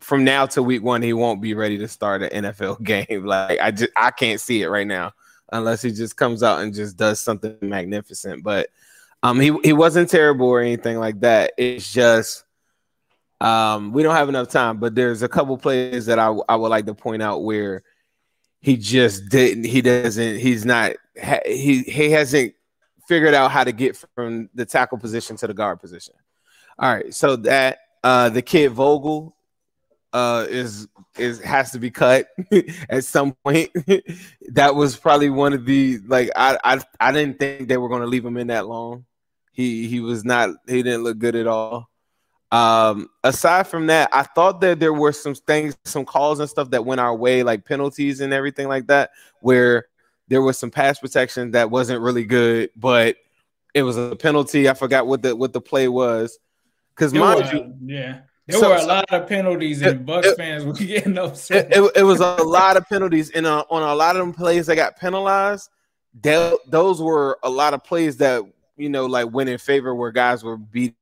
From 0.00 0.24
now 0.24 0.44
to 0.44 0.62
week 0.62 0.82
one, 0.82 1.00
he 1.00 1.14
won't 1.14 1.40
be 1.40 1.54
ready 1.54 1.78
to 1.78 1.88
start 1.88 2.22
an 2.22 2.44
NFL 2.44 2.82
game. 3.08 3.24
Like 3.24 3.60
I 3.60 3.70
just 3.70 3.92
I 3.96 4.10
can't 4.10 4.42
see 4.42 4.60
it 4.60 4.68
right 4.68 4.86
now 4.86 5.14
unless 5.52 5.80
he 5.80 5.90
just 5.90 6.18
comes 6.18 6.42
out 6.42 6.60
and 6.60 6.74
just 6.74 6.98
does 6.98 7.18
something 7.18 7.56
magnificent. 7.62 8.42
But 8.42 8.68
um, 9.22 9.40
he 9.40 9.56
he 9.64 9.72
wasn't 9.72 10.10
terrible 10.10 10.46
or 10.46 10.60
anything 10.60 10.98
like 10.98 11.20
that. 11.20 11.52
It's 11.56 11.92
just 11.92 12.44
um, 13.40 13.92
we 13.92 14.02
don't 14.02 14.14
have 14.14 14.28
enough 14.28 14.48
time. 14.48 14.78
But 14.78 14.94
there's 14.94 15.22
a 15.22 15.28
couple 15.28 15.56
plays 15.58 16.06
that 16.06 16.18
I 16.18 16.34
I 16.48 16.56
would 16.56 16.68
like 16.68 16.86
to 16.86 16.94
point 16.94 17.22
out 17.22 17.42
where 17.42 17.82
he 18.60 18.76
just 18.76 19.28
didn't. 19.28 19.64
He 19.64 19.80
doesn't. 19.80 20.38
He's 20.38 20.64
not. 20.64 20.92
He 21.46 21.82
he 21.82 22.10
hasn't 22.10 22.54
figured 23.06 23.34
out 23.34 23.50
how 23.50 23.64
to 23.64 23.72
get 23.72 23.96
from 24.14 24.50
the 24.54 24.66
tackle 24.66 24.98
position 24.98 25.36
to 25.38 25.46
the 25.46 25.54
guard 25.54 25.80
position. 25.80 26.14
All 26.78 26.94
right, 26.94 27.12
so 27.12 27.36
that 27.36 27.78
uh, 28.04 28.28
the 28.28 28.42
kid 28.42 28.70
Vogel 28.72 29.34
uh, 30.12 30.46
is 30.48 30.88
is 31.18 31.40
has 31.40 31.72
to 31.72 31.78
be 31.78 31.90
cut 31.90 32.28
at 32.88 33.04
some 33.04 33.34
point. 33.44 33.70
that 34.52 34.74
was 34.74 34.96
probably 34.96 35.30
one 35.30 35.52
of 35.52 35.64
the 35.64 35.98
like 36.06 36.30
I 36.36 36.58
I 36.64 36.80
I 37.00 37.12
didn't 37.12 37.38
think 37.38 37.68
they 37.68 37.76
were 37.76 37.88
going 37.88 38.02
to 38.02 38.06
leave 38.06 38.24
him 38.24 38.36
in 38.36 38.48
that 38.48 38.66
long. 38.66 39.04
He 39.52 39.88
he 39.88 40.00
was 40.00 40.24
not 40.24 40.50
he 40.66 40.82
didn't 40.82 41.04
look 41.04 41.18
good 41.18 41.36
at 41.36 41.46
all. 41.46 41.90
Um, 42.50 43.10
aside 43.24 43.66
from 43.66 43.88
that, 43.88 44.08
I 44.12 44.22
thought 44.22 44.60
that 44.62 44.80
there 44.80 44.94
were 44.94 45.12
some 45.12 45.34
things, 45.34 45.76
some 45.84 46.06
calls 46.06 46.40
and 46.40 46.48
stuff 46.48 46.70
that 46.70 46.84
went 46.84 47.00
our 47.00 47.14
way, 47.14 47.42
like 47.42 47.66
penalties 47.66 48.20
and 48.20 48.32
everything 48.32 48.68
like 48.68 48.86
that, 48.86 49.10
where 49.40 49.86
there 50.28 50.40
was 50.40 50.58
some 50.58 50.70
pass 50.70 50.98
protection 50.98 51.50
that 51.50 51.70
wasn't 51.70 52.00
really 52.00 52.24
good, 52.24 52.70
but 52.74 53.16
it 53.74 53.82
was 53.82 53.96
a 53.96 54.16
penalty. 54.16 54.68
I 54.68 54.74
forgot 54.74 55.06
what 55.06 55.22
the 55.22 55.36
what 55.36 55.52
the 55.52 55.60
play 55.60 55.88
was. 55.88 56.38
Because 56.94 57.12
mind 57.12 57.52
you, 57.52 57.74
yeah, 57.84 58.20
there 58.48 58.58
so, 58.58 58.70
were 58.70 58.76
a 58.76 58.84
lot 58.84 59.04
of 59.12 59.28
penalties, 59.28 59.82
and 59.82 60.06
Bucs 60.06 60.24
it, 60.24 60.36
fans 60.36 60.64
were 60.64 60.72
getting 60.86 61.16
upset. 61.18 61.68
It, 61.70 61.78
it, 61.78 61.92
it, 61.96 62.02
was 62.02 62.20
a 62.20 62.34
lot 62.42 62.76
of 62.76 62.88
penalties, 62.88 63.30
and 63.30 63.46
uh, 63.46 63.64
on 63.70 63.82
a 63.82 63.94
lot 63.94 64.16
of 64.16 64.20
them 64.20 64.32
plays 64.32 64.66
that 64.66 64.76
got 64.76 64.98
penalized, 64.98 65.70
they, 66.20 66.56
those 66.66 67.00
were 67.00 67.38
a 67.42 67.50
lot 67.50 67.74
of 67.74 67.84
plays 67.84 68.16
that 68.16 68.42
you 68.78 68.88
know, 68.88 69.06
like 69.06 69.30
went 69.30 69.50
in 69.50 69.58
favor 69.58 69.94
where 69.94 70.10
guys 70.10 70.42
were 70.42 70.56
beat. 70.56 70.94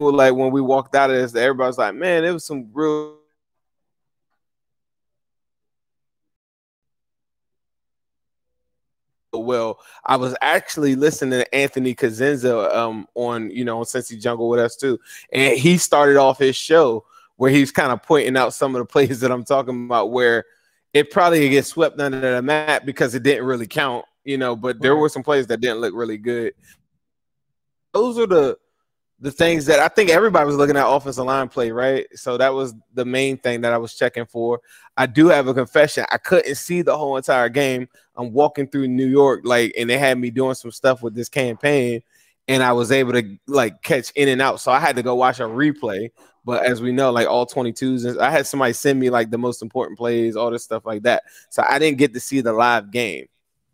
Like 0.00 0.34
when 0.34 0.50
we 0.50 0.60
walked 0.60 0.94
out 0.96 1.10
of 1.10 1.16
this, 1.16 1.34
everybody's 1.34 1.78
like, 1.78 1.94
man, 1.94 2.24
it 2.24 2.32
was 2.32 2.44
some 2.44 2.68
real 2.72 3.18
well. 9.42 9.80
I 10.04 10.16
was 10.16 10.34
actually 10.40 10.94
listening 10.94 11.40
to 11.40 11.54
Anthony 11.54 11.94
Cosenza 11.94 12.74
um, 12.74 13.06
on, 13.14 13.50
you 13.50 13.64
know, 13.64 13.78
on 13.78 13.84
Cincy 13.84 14.20
Jungle 14.20 14.48
with 14.48 14.60
us 14.60 14.76
too. 14.76 14.98
And 15.32 15.58
he 15.58 15.78
started 15.78 16.16
off 16.16 16.38
his 16.38 16.56
show 16.56 17.04
where 17.36 17.50
he's 17.50 17.72
kind 17.72 17.92
of 17.92 18.02
pointing 18.02 18.36
out 18.36 18.54
some 18.54 18.74
of 18.74 18.80
the 18.80 18.84
plays 18.92 19.20
that 19.20 19.32
I'm 19.32 19.44
talking 19.44 19.86
about 19.86 20.12
where 20.12 20.44
it 20.92 21.10
probably 21.10 21.48
gets 21.48 21.68
swept 21.68 21.98
under 22.00 22.20
the 22.20 22.42
mat 22.42 22.86
because 22.86 23.14
it 23.14 23.24
didn't 23.24 23.44
really 23.44 23.66
count, 23.66 24.04
you 24.24 24.38
know. 24.38 24.54
But 24.54 24.80
there 24.80 24.96
were 24.96 25.08
some 25.08 25.24
plays 25.24 25.46
that 25.48 25.60
didn't 25.60 25.80
look 25.80 25.94
really 25.94 26.18
good. 26.18 26.54
Those 27.92 28.18
are 28.18 28.26
the 28.26 28.58
the 29.24 29.32
things 29.32 29.64
that 29.64 29.80
I 29.80 29.88
think 29.88 30.10
everybody 30.10 30.44
was 30.44 30.56
looking 30.56 30.76
at 30.76 30.86
offensive 30.86 31.24
line 31.24 31.48
play, 31.48 31.70
right? 31.70 32.06
So 32.14 32.36
that 32.36 32.52
was 32.52 32.74
the 32.92 33.06
main 33.06 33.38
thing 33.38 33.62
that 33.62 33.72
I 33.72 33.78
was 33.78 33.94
checking 33.94 34.26
for. 34.26 34.60
I 34.98 35.06
do 35.06 35.28
have 35.28 35.48
a 35.48 35.54
confession. 35.54 36.04
I 36.12 36.18
couldn't 36.18 36.56
see 36.56 36.82
the 36.82 36.94
whole 36.94 37.16
entire 37.16 37.48
game. 37.48 37.88
I'm 38.16 38.34
walking 38.34 38.68
through 38.68 38.88
New 38.88 39.06
York, 39.06 39.40
like, 39.44 39.72
and 39.78 39.88
they 39.88 39.96
had 39.96 40.18
me 40.18 40.28
doing 40.28 40.54
some 40.54 40.70
stuff 40.70 41.02
with 41.02 41.14
this 41.14 41.30
campaign, 41.30 42.02
and 42.48 42.62
I 42.62 42.72
was 42.72 42.92
able 42.92 43.14
to 43.14 43.38
like 43.46 43.80
catch 43.80 44.10
in 44.10 44.28
and 44.28 44.42
out. 44.42 44.60
So 44.60 44.70
I 44.70 44.78
had 44.78 44.94
to 44.96 45.02
go 45.02 45.14
watch 45.14 45.40
a 45.40 45.44
replay. 45.44 46.10
But 46.44 46.66
as 46.66 46.82
we 46.82 46.92
know, 46.92 47.10
like 47.10 47.26
all 47.26 47.46
22s, 47.46 48.18
I 48.18 48.30
had 48.30 48.46
somebody 48.46 48.74
send 48.74 49.00
me 49.00 49.08
like 49.08 49.30
the 49.30 49.38
most 49.38 49.62
important 49.62 49.96
plays, 49.96 50.36
all 50.36 50.50
this 50.50 50.64
stuff 50.64 50.84
like 50.84 51.04
that. 51.04 51.22
So 51.48 51.64
I 51.66 51.78
didn't 51.78 51.96
get 51.96 52.12
to 52.12 52.20
see 52.20 52.42
the 52.42 52.52
live 52.52 52.90
game. 52.90 53.28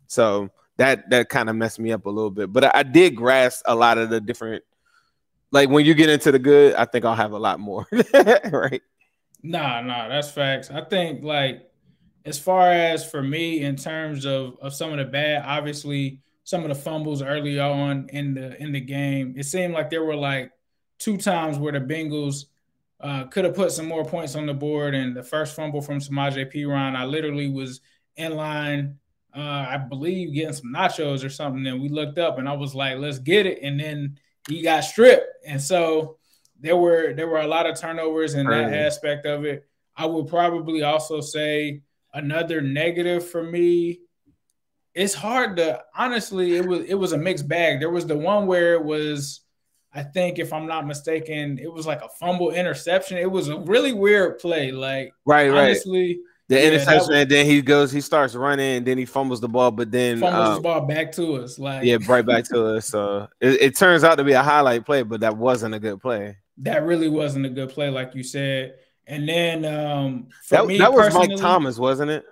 So 0.07 0.49
that 0.77 1.09
that 1.09 1.27
kind 1.27 1.49
of 1.49 1.57
messed 1.57 1.77
me 1.77 1.91
up 1.91 2.05
a 2.05 2.09
little 2.09 2.31
bit. 2.31 2.53
But 2.53 2.73
I 2.73 2.83
did 2.83 3.17
grasp 3.17 3.63
a 3.65 3.75
lot 3.75 3.97
of 3.97 4.09
the 4.09 4.21
different 4.21 4.63
like 5.51 5.69
when 5.69 5.85
you 5.85 5.93
get 5.93 6.09
into 6.09 6.31
the 6.31 6.39
good, 6.39 6.75
I 6.75 6.85
think 6.85 7.05
I'll 7.05 7.15
have 7.15 7.33
a 7.33 7.39
lot 7.39 7.59
more. 7.59 7.87
right. 8.13 8.81
Nah, 9.43 9.81
nah, 9.81 10.07
that's 10.07 10.31
facts. 10.31 10.69
I 10.71 10.81
think 10.81 11.23
like 11.23 11.69
as 12.25 12.37
far 12.37 12.71
as 12.71 13.09
for 13.09 13.21
me 13.21 13.61
in 13.61 13.75
terms 13.75 14.25
of 14.25 14.57
of 14.61 14.73
some 14.73 14.91
of 14.91 14.97
the 14.97 15.05
bad, 15.05 15.43
obviously 15.45 16.19
some 16.43 16.63
of 16.63 16.69
the 16.69 16.75
fumbles 16.75 17.21
early 17.21 17.59
on 17.59 18.09
in 18.09 18.33
the 18.33 18.61
in 18.61 18.71
the 18.71 18.81
game, 18.81 19.33
it 19.37 19.43
seemed 19.43 19.73
like 19.73 19.89
there 19.89 20.03
were 20.03 20.15
like 20.15 20.51
two 20.99 21.17
times 21.17 21.57
where 21.57 21.71
the 21.73 21.79
Bengals 21.79 22.45
uh, 23.01 23.25
could 23.25 23.45
have 23.45 23.55
put 23.55 23.71
some 23.71 23.87
more 23.87 24.05
points 24.05 24.35
on 24.35 24.45
the 24.45 24.53
board. 24.53 24.93
And 24.93 25.15
the 25.15 25.23
first 25.23 25.55
fumble 25.55 25.81
from 25.81 25.99
Samaje 25.99 26.53
Perine, 26.53 26.95
I 26.95 27.05
literally 27.05 27.49
was 27.49 27.81
in 28.15 28.35
line, 28.35 28.99
uh, 29.35 29.65
I 29.69 29.77
believe, 29.77 30.33
getting 30.33 30.53
some 30.53 30.71
nachos 30.73 31.25
or 31.25 31.29
something. 31.29 31.65
And 31.65 31.81
we 31.81 31.89
looked 31.89 32.19
up 32.19 32.37
and 32.37 32.47
I 32.47 32.53
was 32.53 32.75
like, 32.75 32.97
let's 32.97 33.19
get 33.19 33.47
it. 33.47 33.59
And 33.63 33.79
then 33.79 34.19
he 34.47 34.61
got 34.61 34.83
stripped. 34.83 35.27
And 35.45 35.61
so 35.61 36.17
there 36.59 36.77
were 36.77 37.13
there 37.13 37.27
were 37.27 37.39
a 37.39 37.47
lot 37.47 37.69
of 37.69 37.79
turnovers 37.79 38.33
in 38.33 38.47
that 38.47 38.73
aspect 38.73 39.25
of 39.25 39.45
it. 39.45 39.67
I 39.95 40.05
would 40.05 40.27
probably 40.27 40.83
also 40.83 41.21
say 41.21 41.81
another 42.13 42.61
negative 42.61 43.27
for 43.27 43.43
me. 43.43 44.01
It's 44.93 45.13
hard 45.13 45.57
to 45.57 45.83
honestly, 45.97 46.55
it 46.55 46.65
was 46.65 46.85
it 46.85 46.95
was 46.95 47.13
a 47.13 47.17
mixed 47.17 47.47
bag. 47.47 47.79
There 47.79 47.89
was 47.89 48.05
the 48.05 48.17
one 48.17 48.47
where 48.47 48.73
it 48.73 48.83
was 48.83 49.41
I 49.93 50.03
think 50.03 50.39
if 50.39 50.53
I'm 50.53 50.67
not 50.67 50.87
mistaken, 50.87 51.59
it 51.59 51.71
was 51.71 51.85
like 51.85 52.01
a 52.01 52.09
fumble 52.19 52.51
interception. 52.51 53.17
It 53.17 53.29
was 53.29 53.49
a 53.49 53.59
really 53.59 53.91
weird 53.91 54.39
play. 54.39 54.71
Like 54.71 55.11
right, 55.25 55.49
honestly, 55.49 56.07
right. 56.07 56.17
The 56.51 56.59
yeah, 56.59 56.67
interception, 56.67 57.13
and 57.13 57.31
then 57.31 57.45
he 57.45 57.61
goes, 57.61 57.93
he 57.93 58.01
starts 58.01 58.35
running, 58.35 58.75
and 58.75 58.85
then 58.85 58.97
he 58.97 59.05
fumbles 59.05 59.39
the 59.39 59.47
ball, 59.47 59.71
but 59.71 59.89
then 59.89 60.19
fumbles 60.19 60.49
um, 60.49 60.55
the 60.55 60.59
ball 60.59 60.81
back 60.81 61.13
to 61.13 61.35
us. 61.35 61.57
Like 61.57 61.85
yeah, 61.85 61.95
right 62.09 62.25
back 62.25 62.43
to 62.49 62.75
us. 62.75 62.87
So 62.87 63.29
it, 63.39 63.61
it, 63.61 63.77
turns 63.77 64.03
out 64.03 64.15
to 64.15 64.25
be 64.25 64.33
a 64.33 64.43
highlight 64.43 64.85
play, 64.85 65.03
but 65.03 65.21
that 65.21 65.37
wasn't 65.37 65.75
a 65.75 65.79
good 65.79 66.01
play. 66.01 66.35
That 66.57 66.83
really 66.83 67.07
wasn't 67.07 67.45
a 67.45 67.49
good 67.49 67.69
play, 67.69 67.89
like 67.89 68.15
you 68.15 68.23
said. 68.23 68.75
And 69.07 69.29
then 69.29 69.63
um, 69.63 70.27
that, 70.49 70.65
me, 70.65 70.77
that 70.79 70.91
was 70.91 71.13
Mike 71.13 71.37
Thomas, 71.37 71.79
wasn't 71.79 72.11
it? 72.11 72.25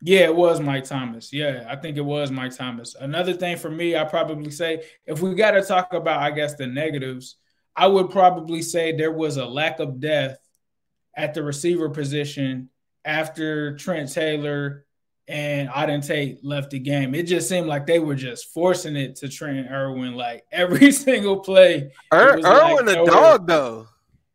Yeah, 0.00 0.20
it 0.20 0.34
was 0.34 0.58
Mike 0.60 0.84
Thomas. 0.84 1.34
Yeah, 1.34 1.66
I 1.68 1.76
think 1.76 1.98
it 1.98 2.04
was 2.06 2.30
Mike 2.30 2.56
Thomas. 2.56 2.96
Another 2.98 3.34
thing 3.34 3.58
for 3.58 3.70
me, 3.70 3.94
I 3.94 4.04
probably 4.04 4.50
say 4.50 4.84
if 5.04 5.20
we 5.20 5.34
got 5.34 5.50
to 5.50 5.60
talk 5.60 5.92
about, 5.92 6.22
I 6.22 6.30
guess, 6.30 6.54
the 6.54 6.66
negatives, 6.66 7.36
I 7.76 7.88
would 7.88 8.08
probably 8.08 8.62
say 8.62 8.96
there 8.96 9.12
was 9.12 9.36
a 9.36 9.44
lack 9.44 9.80
of 9.80 10.00
depth 10.00 10.38
at 11.14 11.34
the 11.34 11.42
receiver 11.42 11.90
position 11.90 12.70
after 13.04 13.76
Trent 13.76 14.12
Taylor 14.12 14.84
and 15.28 15.68
Auden 15.68 16.06
Tate 16.06 16.44
left 16.44 16.70
the 16.70 16.78
game. 16.78 17.14
It 17.14 17.24
just 17.24 17.48
seemed 17.48 17.66
like 17.66 17.86
they 17.86 17.98
were 17.98 18.14
just 18.14 18.52
forcing 18.52 18.96
it 18.96 19.16
to 19.16 19.28
Trent 19.28 19.70
Irwin 19.70 20.14
like 20.14 20.44
every 20.52 20.92
single 20.92 21.40
play. 21.40 21.90
Ir- 22.12 22.38
er, 22.38 22.40
Irwin 22.44 22.86
like, 22.86 22.96
a 22.96 23.06
dog 23.06 23.46
though. 23.46 23.86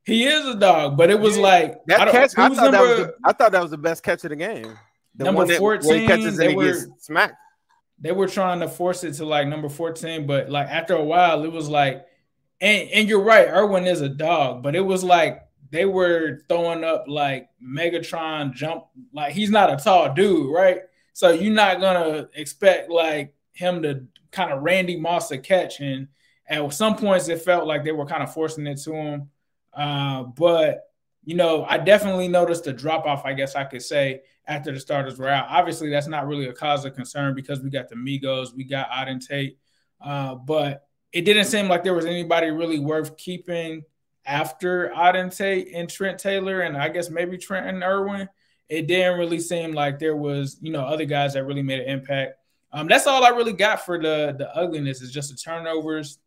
He 0.05 0.23
is 0.23 0.45
a 0.45 0.55
dog, 0.55 0.95
but 0.95 1.09
it 1.09 1.19
was 1.19 1.35
yeah. 1.35 1.43
like 1.43 1.85
that 1.87 2.11
catch. 2.11 2.31
I 2.37 2.47
thought, 2.47 2.71
number, 2.71 2.71
that 2.71 2.81
was 2.81 2.99
the, 2.99 3.15
I 3.25 3.33
thought 3.33 3.51
that 3.51 3.61
was 3.61 3.71
the 3.71 3.77
best 3.77 4.03
catch 4.03 4.23
of 4.23 4.29
the 4.29 4.37
game. 4.37 4.77
The 5.15 5.25
number 5.25 5.45
fourteen, 5.57 6.07
they 6.35 6.55
were 6.55 6.75
smacked. 6.99 7.35
They 7.99 8.11
were 8.13 8.27
trying 8.27 8.61
to 8.61 8.69
force 8.69 9.03
it 9.03 9.13
to 9.15 9.25
like 9.25 9.47
number 9.47 9.67
fourteen, 9.67 10.25
but 10.25 10.49
like 10.49 10.67
after 10.67 10.93
a 10.93 11.03
while, 11.03 11.43
it 11.43 11.51
was 11.51 11.67
like, 11.67 12.05
and 12.61 12.89
and 12.89 13.09
you're 13.09 13.21
right, 13.21 13.49
Irwin 13.49 13.85
is 13.85 13.99
a 13.99 14.07
dog, 14.07 14.63
but 14.63 14.77
it 14.77 14.81
was 14.81 15.03
like 15.03 15.41
they 15.71 15.85
were 15.85 16.41
throwing 16.47 16.83
up 16.83 17.05
like 17.07 17.49
Megatron 17.61 18.53
jump, 18.53 18.85
like 19.13 19.33
he's 19.33 19.49
not 19.49 19.71
a 19.71 19.83
tall 19.83 20.13
dude, 20.13 20.53
right? 20.53 20.81
So 21.13 21.31
you're 21.31 21.53
not 21.53 21.81
gonna 21.81 22.29
expect 22.35 22.89
like 22.89 23.33
him 23.53 23.81
to 23.83 24.05
kind 24.31 24.51
of 24.51 24.61
Randy 24.61 24.99
Moss 24.99 25.31
a 25.31 25.37
catch, 25.37 25.79
and 25.79 26.07
at 26.47 26.73
some 26.73 26.95
points 26.95 27.27
it 27.27 27.41
felt 27.41 27.67
like 27.67 27.83
they 27.83 27.91
were 27.91 28.05
kind 28.05 28.23
of 28.23 28.33
forcing 28.33 28.67
it 28.67 28.79
to 28.83 28.93
him. 28.93 29.29
Uh, 29.73 30.23
but 30.23 30.83
you 31.23 31.35
know, 31.35 31.65
I 31.65 31.77
definitely 31.77 32.29
noticed 32.29 32.67
a 32.67 32.73
drop 32.73 33.05
off, 33.05 33.25
I 33.25 33.33
guess 33.33 33.55
I 33.55 33.65
could 33.65 33.81
say, 33.81 34.21
after 34.45 34.71
the 34.71 34.79
starters 34.79 35.19
were 35.19 35.27
out. 35.27 35.47
Obviously, 35.49 35.89
that's 35.89 36.07
not 36.07 36.25
really 36.25 36.47
a 36.47 36.53
cause 36.53 36.85
of 36.85 36.95
concern 36.95 37.35
because 37.35 37.61
we 37.61 37.69
got 37.69 37.89
the 37.89 37.95
Migos, 37.95 38.53
we 38.55 38.63
got 38.63 38.89
Auden 38.89 39.25
Tate, 39.25 39.57
uh, 39.99 40.35
but 40.35 40.87
it 41.11 41.21
didn't 41.21 41.45
seem 41.45 41.67
like 41.67 41.83
there 41.83 41.93
was 41.93 42.05
anybody 42.05 42.49
really 42.49 42.79
worth 42.79 43.17
keeping 43.17 43.83
after 44.27 44.89
Auden 44.89 45.35
Tate 45.35 45.69
and 45.73 45.89
Trent 45.89 46.19
Taylor, 46.19 46.61
and 46.61 46.77
I 46.77 46.89
guess 46.89 47.09
maybe 47.09 47.37
Trent 47.37 47.65
and 47.65 47.81
Irwin. 47.81 48.27
it 48.69 48.87
didn't 48.87 49.17
really 49.17 49.39
seem 49.39 49.71
like 49.71 49.97
there 49.99 50.15
was, 50.15 50.57
you 50.61 50.71
know, 50.71 50.81
other 50.81 51.05
guys 51.05 51.33
that 51.33 51.45
really 51.45 51.63
made 51.63 51.79
an 51.79 51.87
impact. 51.87 52.33
Um, 52.71 52.87
that's 52.87 53.07
all 53.07 53.23
I 53.23 53.29
really 53.29 53.53
got 53.53 53.85
for 53.85 53.97
the 53.97 54.35
the 54.37 54.53
ugliness 54.55 55.01
is 55.01 55.11
just 55.11 55.31
the 55.31 55.37
turnovers, 55.37 56.19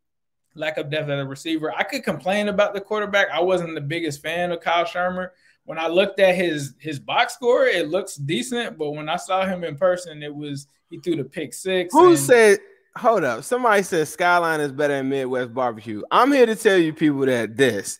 lack 0.54 0.78
of 0.78 0.90
depth 0.90 1.10
at 1.10 1.18
a 1.18 1.24
receiver. 1.24 1.72
I 1.76 1.82
could 1.82 2.02
complain 2.02 2.48
about 2.48 2.72
the 2.72 2.80
quarterback. 2.80 3.28
I 3.32 3.40
wasn't 3.40 3.74
the 3.74 3.80
biggest 3.80 4.22
fan 4.22 4.50
of 4.50 4.60
Kyle 4.60 4.84
Shurmur. 4.84 5.30
When 5.64 5.78
I 5.78 5.88
looked 5.88 6.18
at 6.18 6.34
his 6.34 6.74
his 6.78 6.98
box 6.98 7.34
score, 7.34 7.66
it 7.66 7.88
looks 7.88 8.16
decent, 8.16 8.78
but 8.78 8.92
when 8.92 9.08
I 9.08 9.16
saw 9.16 9.44
him 9.44 9.62
in 9.62 9.76
person, 9.76 10.22
it 10.22 10.34
was 10.34 10.66
he 10.88 10.98
threw 10.98 11.16
the 11.16 11.24
pick 11.24 11.52
six. 11.52 11.92
Who 11.92 12.10
and, 12.10 12.18
said? 12.18 12.58
Hold 12.96 13.24
up! 13.24 13.44
Somebody 13.44 13.82
says 13.82 14.10
Skyline 14.10 14.60
is 14.60 14.72
better 14.72 14.96
than 14.96 15.08
Midwest 15.08 15.54
Barbecue. 15.54 16.02
I'm 16.10 16.32
here 16.32 16.46
to 16.46 16.56
tell 16.56 16.76
you 16.76 16.92
people 16.92 17.24
that 17.26 17.56
this 17.56 17.98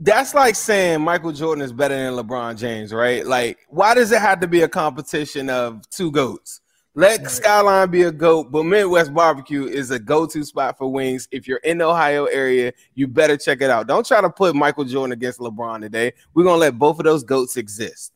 that's 0.00 0.34
like 0.34 0.56
saying 0.56 1.02
Michael 1.02 1.32
Jordan 1.32 1.62
is 1.62 1.72
better 1.72 1.94
than 1.94 2.14
LeBron 2.14 2.58
James, 2.58 2.92
right? 2.92 3.24
Like, 3.24 3.58
why 3.68 3.94
does 3.94 4.10
it 4.10 4.20
have 4.20 4.40
to 4.40 4.48
be 4.48 4.62
a 4.62 4.68
competition 4.68 5.48
of 5.48 5.88
two 5.90 6.10
goats? 6.10 6.60
Let 6.94 7.20
right. 7.20 7.30
Skyline 7.30 7.90
be 7.90 8.02
a 8.02 8.10
goat, 8.10 8.50
but 8.50 8.64
Midwest 8.64 9.14
Barbecue 9.14 9.66
is 9.66 9.92
a 9.92 10.00
go-to 10.00 10.44
spot 10.44 10.76
for 10.76 10.90
wings. 10.90 11.28
If 11.30 11.46
you're 11.46 11.58
in 11.58 11.78
the 11.78 11.84
Ohio 11.84 12.24
area, 12.24 12.72
you 12.96 13.06
better 13.06 13.36
check 13.36 13.60
it 13.60 13.70
out. 13.70 13.86
Don't 13.86 14.04
try 14.04 14.20
to 14.20 14.30
put 14.30 14.56
Michael 14.56 14.84
Jordan 14.84 15.12
against 15.12 15.38
LeBron 15.38 15.80
today. 15.80 16.12
We're 16.34 16.42
gonna 16.42 16.58
let 16.58 16.76
both 16.76 16.98
of 16.98 17.04
those 17.04 17.22
goats 17.22 17.56
exist. 17.56 18.12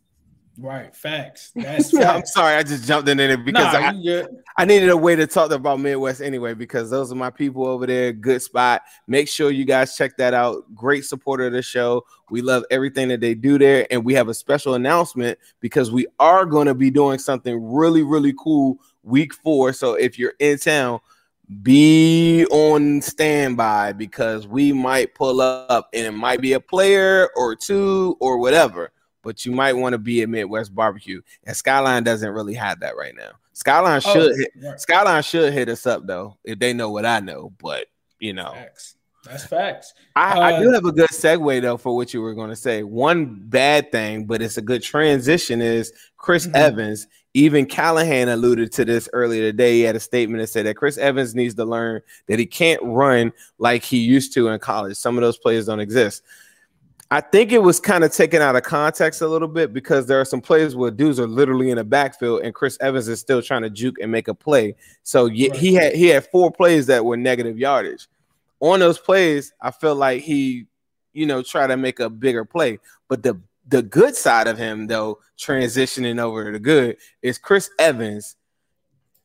Right, 0.59 0.95
facts. 0.95 1.51
That's 1.57 1.91
facts. 1.91 2.07
I'm 2.07 2.27
sorry, 2.27 2.57
I 2.57 2.63
just 2.63 2.87
jumped 2.87 3.09
in 3.09 3.17
there 3.17 3.39
because 3.39 3.73
nah, 3.73 3.91
I, 3.91 4.27
I 4.59 4.65
needed 4.65 4.91
a 4.91 4.97
way 4.97 5.17
to 5.17 5.27
talk 5.27 5.51
about 5.51 5.81
Midwest 5.81 6.21
anyway, 6.21 6.53
because 6.53 6.91
those 6.91 7.11
are 7.11 7.17
my 7.17 7.31
people 7.31 7.67
over 7.67 7.87
there. 7.87 8.13
Good 8.13 8.43
spot. 8.43 8.83
Make 9.07 9.29
sure 9.29 9.51
you 9.51 9.65
guys 9.65 9.97
check 9.97 10.17
that 10.19 10.35
out. 10.35 10.63
Great 10.75 11.05
supporter 11.05 11.47
of 11.47 11.53
the 11.53 11.63
show. 11.63 12.05
We 12.31 12.43
love 12.43 12.65
everything 12.71 13.09
that 13.09 13.21
they 13.21 13.35
do 13.35 13.59
there. 13.59 13.87
And 13.91 14.05
we 14.05 14.15
have 14.15 14.29
a 14.29 14.35
special 14.35 14.75
announcement 14.75 15.39
because 15.61 15.91
we 15.91 16.07
are 16.19 16.45
going 16.45 16.67
to 16.67 16.75
be 16.75 16.91
doing 16.91 17.19
something 17.19 17.73
really, 17.73 18.03
really 18.03 18.35
cool 18.39 18.79
week 19.03 19.33
four. 19.33 19.73
So 19.73 19.95
if 19.95 20.19
you're 20.19 20.35
in 20.39 20.59
town, 20.59 21.01
be 21.63 22.47
on 22.51 23.01
standby 23.01 23.93
because 23.93 24.47
we 24.47 24.73
might 24.73 25.15
pull 25.15 25.41
up 25.41 25.89
and 25.93 26.07
it 26.07 26.13
might 26.13 26.41
be 26.41 26.53
a 26.53 26.61
player 26.61 27.31
or 27.37 27.55
two 27.55 28.17
or 28.21 28.39
whatever 28.39 28.93
but 29.23 29.47
you 29.47 29.53
might 29.53 29.73
want 29.75 29.93
to 29.93 29.99
be 29.99 30.23
at 30.23 30.29
Midwest 30.29 30.75
Barbecue. 30.75 31.23
And 31.45 31.57
Skyline 31.57 32.05
doesn't 32.05 32.31
really 32.31 32.55
have 32.55 32.81
that 32.81 32.97
right 32.97 33.15
now. 33.17 33.31
Skyline 33.53 34.01
oh, 34.05 34.13
should 34.13 34.37
hit, 34.37 34.51
right. 34.63 34.81
Skyline 34.81 35.23
should 35.23 35.53
hit 35.53 35.69
us 35.69 35.87
up 35.87 36.07
though 36.07 36.37
if 36.45 36.59
they 36.59 36.73
know 36.73 36.91
what 36.91 37.07
I 37.07 37.21
know. 37.21 37.53
But 37.59 37.87
you 38.19 38.33
know, 38.33 38.53
facts. 38.53 38.97
that's 39.25 39.45
facts. 39.45 39.95
I, 40.17 40.33
uh, 40.33 40.41
I 40.41 40.63
do 40.63 40.71
have 40.71 40.85
a 40.85 40.93
good 40.93 41.11
segue 41.11 41.63
though 41.63 41.77
for 41.77 41.95
what 41.95 42.15
you 42.15 42.23
were 42.23 42.35
going 42.35 42.51
to 42.51 42.57
say. 42.57 42.83
One 42.83 43.37
bad 43.49 43.93
thing, 43.93 44.27
but 44.27 44.43
it's 44.43 44.57
a 44.57 44.63
good 44.63 44.83
transition. 44.83 45.61
Is 45.61 45.93
Chris 46.17 46.47
mm-hmm. 46.47 46.57
Evans? 46.57 47.07
Even 47.35 47.65
Callahan 47.65 48.29
alluded 48.29 48.73
to 48.73 48.85
this 48.85 49.09
earlier 49.15 49.41
today. 49.41 49.77
He 49.77 49.81
had 49.83 49.97
a 49.97 50.01
statement 50.01 50.43
that 50.43 50.49
said 50.49 50.67
that 50.67 50.77
Chris 50.77 50.99
Evans 50.99 51.35
needs 51.35 51.55
to 51.55 51.65
learn 51.65 52.03
that 52.27 52.39
he 52.39 52.45
can't 52.45 52.81
run 52.83 53.33
like 53.59 53.83
he 53.85 53.99
used 53.99 54.35
to 54.35 54.49
in 54.49 54.59
college. 54.61 54.99
Some 54.99 55.17
of 55.17 55.23
those 55.23 55.39
players 55.39 55.65
don't 55.65 55.81
exist. 55.81 56.23
I 57.13 57.21
think 57.21 57.53
it 57.53 57.59
was 57.59 57.79
kind 57.79 58.05
of 58.05 58.13
taken 58.15 58.41
out 58.41 58.57
of 58.57 58.63
context 58.63 59.21
a 59.21 59.29
little 59.29 59.47
bit 59.47 59.75
because 59.75 60.07
there 60.07 60.19
are 60.19 60.25
some 60.25 60.41
plays 60.41 60.75
where 60.75 60.91
dudes 60.91 61.21
are 61.21 61.27
literally 61.27 61.69
in 61.69 61.77
the 61.77 61.85
backfield 61.85 62.41
and 62.41 62.55
Chris 62.55 62.79
Evans 62.81 63.07
is 63.07 63.21
still 63.21 63.43
trying 63.43 63.61
to 63.61 63.69
juke 63.69 63.97
and 64.01 64.11
make 64.11 64.29
a 64.29 64.35
play. 64.35 64.75
So 65.03 65.29
right. 65.29 65.55
he 65.55 65.75
had 65.75 65.95
he 65.95 66.07
had 66.07 66.27
four 66.29 66.51
plays 66.51 66.87
that 66.87 67.05
were 67.05 67.19
negative 67.19 67.59
yardage. 67.59 68.09
On 68.61 68.81
those 68.81 68.99
plays, 68.99 69.53
I 69.61 69.73
feel 69.73 69.95
like 69.95 70.23
he, 70.23 70.65
you 71.13 71.27
know, 71.27 71.43
try 71.43 71.67
to 71.67 71.77
make 71.77 72.01
a 72.01 72.09
bigger 72.09 72.47
play. 72.47 72.79
But 73.09 73.23
the 73.23 73.39
the 73.69 73.83
good 73.83 74.17
side 74.17 74.49
of 74.49 74.57
him 74.57 74.87
though, 74.87 75.19
transitioning 75.37 76.19
over 76.19 76.47
to 76.47 76.53
the 76.53 76.59
good, 76.61 76.97
is 77.21 77.37
Chris 77.37 77.69
Evans. 77.79 78.37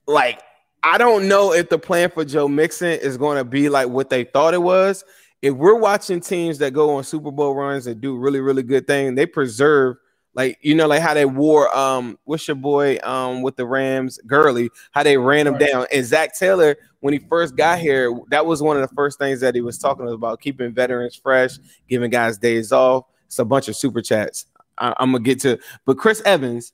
Like, 0.05 0.41
I 0.83 0.97
don't 0.97 1.29
know 1.29 1.53
if 1.53 1.69
the 1.69 1.79
plan 1.79 2.11
for 2.11 2.25
Joe 2.25 2.49
Mixon 2.49 2.99
is 2.99 3.15
going 3.15 3.37
to 3.37 3.45
be 3.45 3.69
like 3.69 3.87
what 3.87 4.09
they 4.09 4.25
thought 4.25 4.53
it 4.53 4.61
was 4.61 5.05
if 5.41 5.53
we're 5.53 5.79
watching 5.79 6.19
teams 6.19 6.57
that 6.59 6.73
go 6.73 6.95
on 6.95 7.03
Super 7.03 7.31
Bowl 7.31 7.53
runs 7.55 7.87
and 7.87 8.01
do 8.01 8.17
really, 8.17 8.39
really 8.39 8.63
good 8.63 8.87
things, 8.87 9.15
they 9.15 9.25
preserve 9.25 9.97
like 10.33 10.59
you 10.61 10.75
know, 10.75 10.87
like 10.87 11.01
how 11.01 11.15
they 11.15 11.25
wore 11.25 11.75
um 11.75 12.17
what's 12.25 12.47
your 12.47 12.55
boy 12.55 12.99
um 13.03 13.41
with 13.41 13.55
the 13.55 13.65
Rams, 13.65 14.19
Gurley, 14.27 14.69
how 14.91 15.01
they 15.03 15.17
ran 15.17 15.47
him 15.47 15.53
right. 15.53 15.71
down. 15.71 15.87
And 15.91 16.05
Zac 16.05 16.37
Taylor, 16.37 16.75
when 16.99 17.13
he 17.13 17.19
first 17.19 17.55
got 17.55 17.79
here, 17.79 18.15
that 18.29 18.45
was 18.45 18.61
one 18.61 18.77
of 18.77 18.87
the 18.87 18.95
first 18.95 19.17
things 19.17 19.39
that 19.41 19.55
he 19.55 19.61
was 19.61 19.79
talking 19.79 20.07
about, 20.07 20.39
keeping 20.39 20.73
veterans 20.73 21.15
fresh, 21.15 21.57
giving 21.89 22.11
guys 22.11 22.37
days 22.37 22.71
off. 22.71 23.05
It's 23.25 23.39
a 23.39 23.45
bunch 23.45 23.67
of 23.67 23.75
super 23.75 24.01
chats. 24.01 24.45
I, 24.77 24.89
am 24.99 25.11
gonna 25.11 25.23
get 25.23 25.39
to, 25.41 25.57
but 25.85 25.97
Chris 25.97 26.21
Evans 26.23 26.71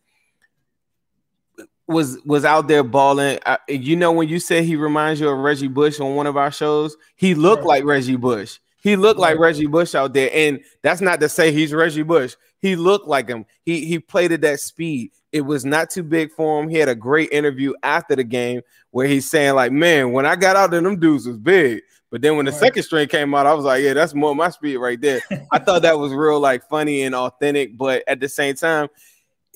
was 1.87 2.19
was 2.25 2.45
out 2.45 2.67
there 2.67 2.83
balling. 2.83 3.39
Uh, 3.45 3.57
you 3.67 3.95
know, 3.95 4.11
when 4.11 4.27
you 4.27 4.39
say 4.39 4.63
he 4.63 4.75
reminds 4.75 5.19
you 5.19 5.29
of 5.29 5.37
Reggie 5.37 5.67
Bush 5.67 5.99
on 5.99 6.15
one 6.15 6.27
of 6.27 6.37
our 6.37 6.51
shows, 6.51 6.95
he 7.15 7.35
looked 7.35 7.63
right. 7.63 7.67
like 7.67 7.83
Reggie 7.83 8.15
Bush. 8.15 8.59
He 8.79 8.95
looked 8.95 9.19
right. 9.19 9.31
like 9.31 9.39
Reggie 9.39 9.67
Bush 9.67 9.95
out 9.95 10.13
there, 10.13 10.29
and 10.33 10.59
that's 10.81 11.01
not 11.01 11.19
to 11.21 11.29
say 11.29 11.51
he's 11.51 11.73
Reggie 11.73 12.03
Bush. 12.03 12.35
He 12.59 12.75
looked 12.75 13.07
like 13.07 13.27
him. 13.27 13.45
He 13.63 13.85
he 13.85 13.99
played 13.99 14.31
at 14.31 14.41
that 14.41 14.59
speed. 14.59 15.11
It 15.31 15.41
was 15.41 15.65
not 15.65 15.89
too 15.89 16.03
big 16.03 16.31
for 16.31 16.61
him. 16.61 16.69
He 16.69 16.77
had 16.77 16.89
a 16.89 16.95
great 16.95 17.31
interview 17.31 17.73
after 17.81 18.15
the 18.15 18.23
game 18.23 18.61
where 18.91 19.07
he's 19.07 19.29
saying 19.29 19.55
like, 19.55 19.71
"Man, 19.71 20.11
when 20.11 20.25
I 20.25 20.35
got 20.35 20.55
out 20.55 20.71
there, 20.71 20.81
them 20.81 20.99
dudes 20.99 21.27
was 21.27 21.37
big." 21.37 21.81
But 22.09 22.21
then 22.21 22.37
when 22.37 22.45
the 22.45 22.51
right. 22.51 22.59
second 22.59 22.83
string 22.83 23.07
came 23.07 23.33
out, 23.33 23.47
I 23.47 23.53
was 23.53 23.65
like, 23.65 23.81
"Yeah, 23.83 23.93
that's 23.93 24.13
more 24.13 24.35
my 24.35 24.49
speed 24.49 24.77
right 24.77 25.01
there." 25.01 25.21
I 25.51 25.59
thought 25.59 25.81
that 25.81 25.97
was 25.97 26.13
real 26.13 26.39
like 26.39 26.67
funny 26.69 27.01
and 27.01 27.15
authentic, 27.15 27.77
but 27.77 28.03
at 28.07 28.19
the 28.19 28.29
same 28.29 28.55
time, 28.55 28.87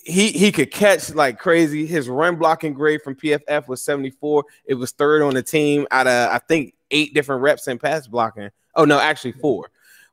he 0.08 0.32
he 0.32 0.52
could 0.52 0.72
catch 0.72 1.14
like 1.14 1.38
crazy. 1.38 1.86
His 1.86 2.08
run 2.08 2.38
blocking 2.38 2.74
grade 2.74 3.02
from 3.02 3.16
PFF 3.16 3.68
was 3.68 3.82
74. 3.82 4.46
It 4.66 4.76
was 4.76 4.92
third 4.92 5.22
on 5.22 5.34
the 5.34 5.44
team 5.44 5.86
out 5.92 6.08
of 6.08 6.32
I 6.32 6.40
think 6.40 6.74
eight 6.92 7.14
different 7.14 7.42
reps 7.42 7.68
in 7.68 7.78
pass 7.78 8.08
blocking. 8.08 8.50
Oh 8.76 8.86
no, 8.86 9.00
actually 9.00 9.34
four. 9.34 9.70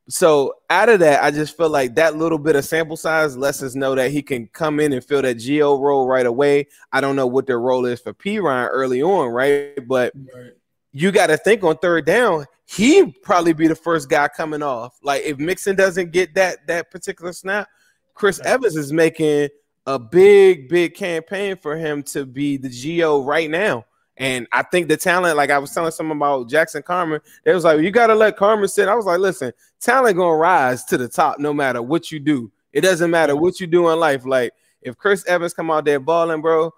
So 0.08 0.54
out 0.68 0.90
of 0.90 1.00
that, 1.00 1.22
I 1.22 1.30
just 1.30 1.56
feel 1.56 1.70
like 1.70 1.94
that 1.94 2.16
little 2.16 2.38
bit 2.38 2.56
of 2.56 2.64
sample 2.64 2.96
size 2.96 3.36
lets 3.36 3.62
us 3.62 3.74
know 3.74 3.94
that 3.94 4.10
he 4.10 4.20
can 4.20 4.48
come 4.48 4.78
in 4.78 4.92
and 4.92 5.02
fill 5.02 5.22
that 5.22 5.38
Gio 5.38 5.80
role 5.80 6.06
right 6.06 6.26
away. 6.26 6.66
I 6.92 7.00
don't 7.00 7.16
know 7.16 7.26
what 7.26 7.46
their 7.46 7.60
role 7.60 7.86
is 7.86 8.00
for 8.00 8.12
Perine 8.12 8.68
early 8.70 9.02
on, 9.02 9.28
right? 9.28 9.78
But 9.86 10.12
right. 10.34 10.52
you 10.92 11.10
got 11.10 11.28
to 11.28 11.38
think 11.38 11.64
on 11.64 11.78
third 11.78 12.04
down, 12.04 12.44
he 12.66 13.12
probably 13.22 13.54
be 13.54 13.66
the 13.66 13.74
first 13.74 14.10
guy 14.10 14.28
coming 14.28 14.62
off. 14.62 14.98
Like 15.02 15.22
if 15.22 15.38
Mixon 15.38 15.76
doesn't 15.76 16.12
get 16.12 16.34
that 16.34 16.66
that 16.66 16.90
particular 16.90 17.32
snap, 17.32 17.68
Chris 18.12 18.38
right. 18.40 18.48
Evans 18.48 18.76
is 18.76 18.92
making 18.92 19.48
a 19.86 19.98
big, 19.98 20.68
big 20.68 20.94
campaign 20.94 21.56
for 21.56 21.76
him 21.76 22.02
to 22.02 22.24
be 22.24 22.56
the 22.56 22.68
Gio 22.68 23.24
right 23.24 23.50
now. 23.50 23.84
And 24.16 24.46
I 24.52 24.62
think 24.62 24.88
the 24.88 24.96
talent, 24.96 25.36
like 25.36 25.50
I 25.50 25.58
was 25.58 25.72
telling 25.72 25.90
someone 25.90 26.16
about 26.16 26.48
Jackson 26.48 26.82
Carman, 26.82 27.20
they 27.44 27.52
was 27.52 27.64
like, 27.64 27.80
you 27.80 27.90
got 27.90 28.06
to 28.08 28.14
let 28.14 28.36
Carman 28.36 28.68
sit. 28.68 28.88
I 28.88 28.94
was 28.94 29.06
like, 29.06 29.18
listen, 29.18 29.52
talent 29.80 30.16
gonna 30.16 30.36
rise 30.36 30.84
to 30.84 30.96
the 30.96 31.08
top 31.08 31.38
no 31.40 31.52
matter 31.52 31.82
what 31.82 32.12
you 32.12 32.20
do. 32.20 32.50
It 32.72 32.82
doesn't 32.82 33.10
matter 33.10 33.36
what 33.36 33.60
you 33.60 33.66
do 33.66 33.88
in 33.90 33.98
life. 33.98 34.24
Like 34.24 34.52
if 34.82 34.96
Chris 34.96 35.24
Evans 35.26 35.52
come 35.52 35.70
out 35.70 35.84
there 35.84 35.98
balling, 35.98 36.40
bro, 36.40 36.72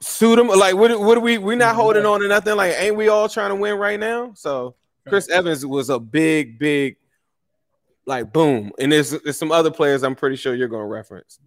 suit 0.00 0.38
him. 0.38 0.48
Like 0.48 0.74
what? 0.74 0.98
What 1.00 1.18
are 1.18 1.20
we? 1.20 1.38
We're 1.38 1.56
not 1.56 1.70
mm-hmm. 1.70 1.80
holding 1.80 2.06
on 2.06 2.20
to 2.20 2.28
nothing. 2.28 2.56
Like 2.56 2.74
ain't 2.76 2.96
we 2.96 3.08
all 3.08 3.28
trying 3.28 3.50
to 3.50 3.56
win 3.56 3.76
right 3.76 3.98
now? 3.98 4.32
So 4.34 4.74
Chris 5.08 5.28
Evans 5.28 5.64
was 5.64 5.88
a 5.88 6.00
big, 6.00 6.58
big, 6.58 6.96
like 8.06 8.32
boom. 8.32 8.72
And 8.78 8.90
there's, 8.90 9.10
there's 9.10 9.38
some 9.38 9.52
other 9.52 9.70
players 9.70 10.02
I'm 10.02 10.16
pretty 10.16 10.36
sure 10.36 10.54
you're 10.54 10.68
gonna 10.68 10.86
reference. 10.86 11.38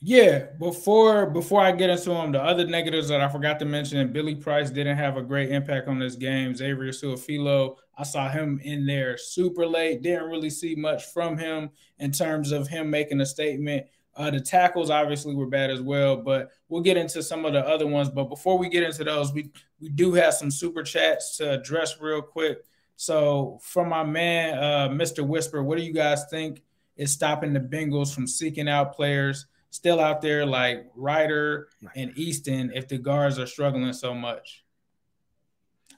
Yeah, 0.00 0.46
before 0.60 1.26
before 1.26 1.60
I 1.60 1.72
get 1.72 1.90
into 1.90 2.10
them, 2.10 2.30
the 2.30 2.40
other 2.40 2.64
negatives 2.64 3.08
that 3.08 3.20
I 3.20 3.28
forgot 3.28 3.58
to 3.58 3.64
mention, 3.64 4.12
Billy 4.12 4.36
Price 4.36 4.70
didn't 4.70 4.96
have 4.96 5.16
a 5.16 5.22
great 5.22 5.50
impact 5.50 5.88
on 5.88 5.98
this 5.98 6.14
game. 6.14 6.54
Xavier 6.54 6.92
Su'a-Filo, 6.92 7.76
I 7.96 8.04
saw 8.04 8.28
him 8.28 8.60
in 8.62 8.86
there 8.86 9.16
super 9.18 9.66
late. 9.66 10.02
Didn't 10.02 10.28
really 10.28 10.50
see 10.50 10.76
much 10.76 11.06
from 11.06 11.36
him 11.36 11.70
in 11.98 12.12
terms 12.12 12.52
of 12.52 12.68
him 12.68 12.88
making 12.88 13.20
a 13.20 13.26
statement. 13.26 13.86
Uh, 14.14 14.30
the 14.30 14.40
tackles 14.40 14.88
obviously 14.88 15.34
were 15.34 15.46
bad 15.48 15.68
as 15.70 15.80
well, 15.80 16.16
but 16.16 16.50
we'll 16.68 16.82
get 16.82 16.96
into 16.96 17.20
some 17.20 17.44
of 17.44 17.52
the 17.52 17.66
other 17.66 17.86
ones. 17.86 18.08
But 18.08 18.24
before 18.28 18.56
we 18.56 18.68
get 18.68 18.84
into 18.84 19.02
those, 19.02 19.32
we 19.32 19.50
we 19.80 19.88
do 19.88 20.12
have 20.14 20.34
some 20.34 20.50
super 20.52 20.84
chats 20.84 21.36
to 21.38 21.54
address 21.54 22.00
real 22.00 22.22
quick. 22.22 22.58
So 22.94 23.58
from 23.62 23.88
my 23.88 24.04
man, 24.04 24.58
uh, 24.58 24.88
Mr. 24.90 25.26
Whisper, 25.26 25.64
what 25.64 25.76
do 25.76 25.82
you 25.82 25.92
guys 25.92 26.24
think 26.30 26.62
is 26.96 27.10
stopping 27.10 27.52
the 27.52 27.60
Bengals 27.60 28.14
from 28.14 28.28
seeking 28.28 28.68
out 28.68 28.92
players? 28.94 29.46
Still 29.70 30.00
out 30.00 30.22
there 30.22 30.46
like 30.46 30.90
Ryder 30.94 31.68
and 31.94 32.16
Easton 32.16 32.72
if 32.74 32.88
the 32.88 32.98
guards 32.98 33.38
are 33.38 33.46
struggling 33.46 33.92
so 33.92 34.14
much? 34.14 34.64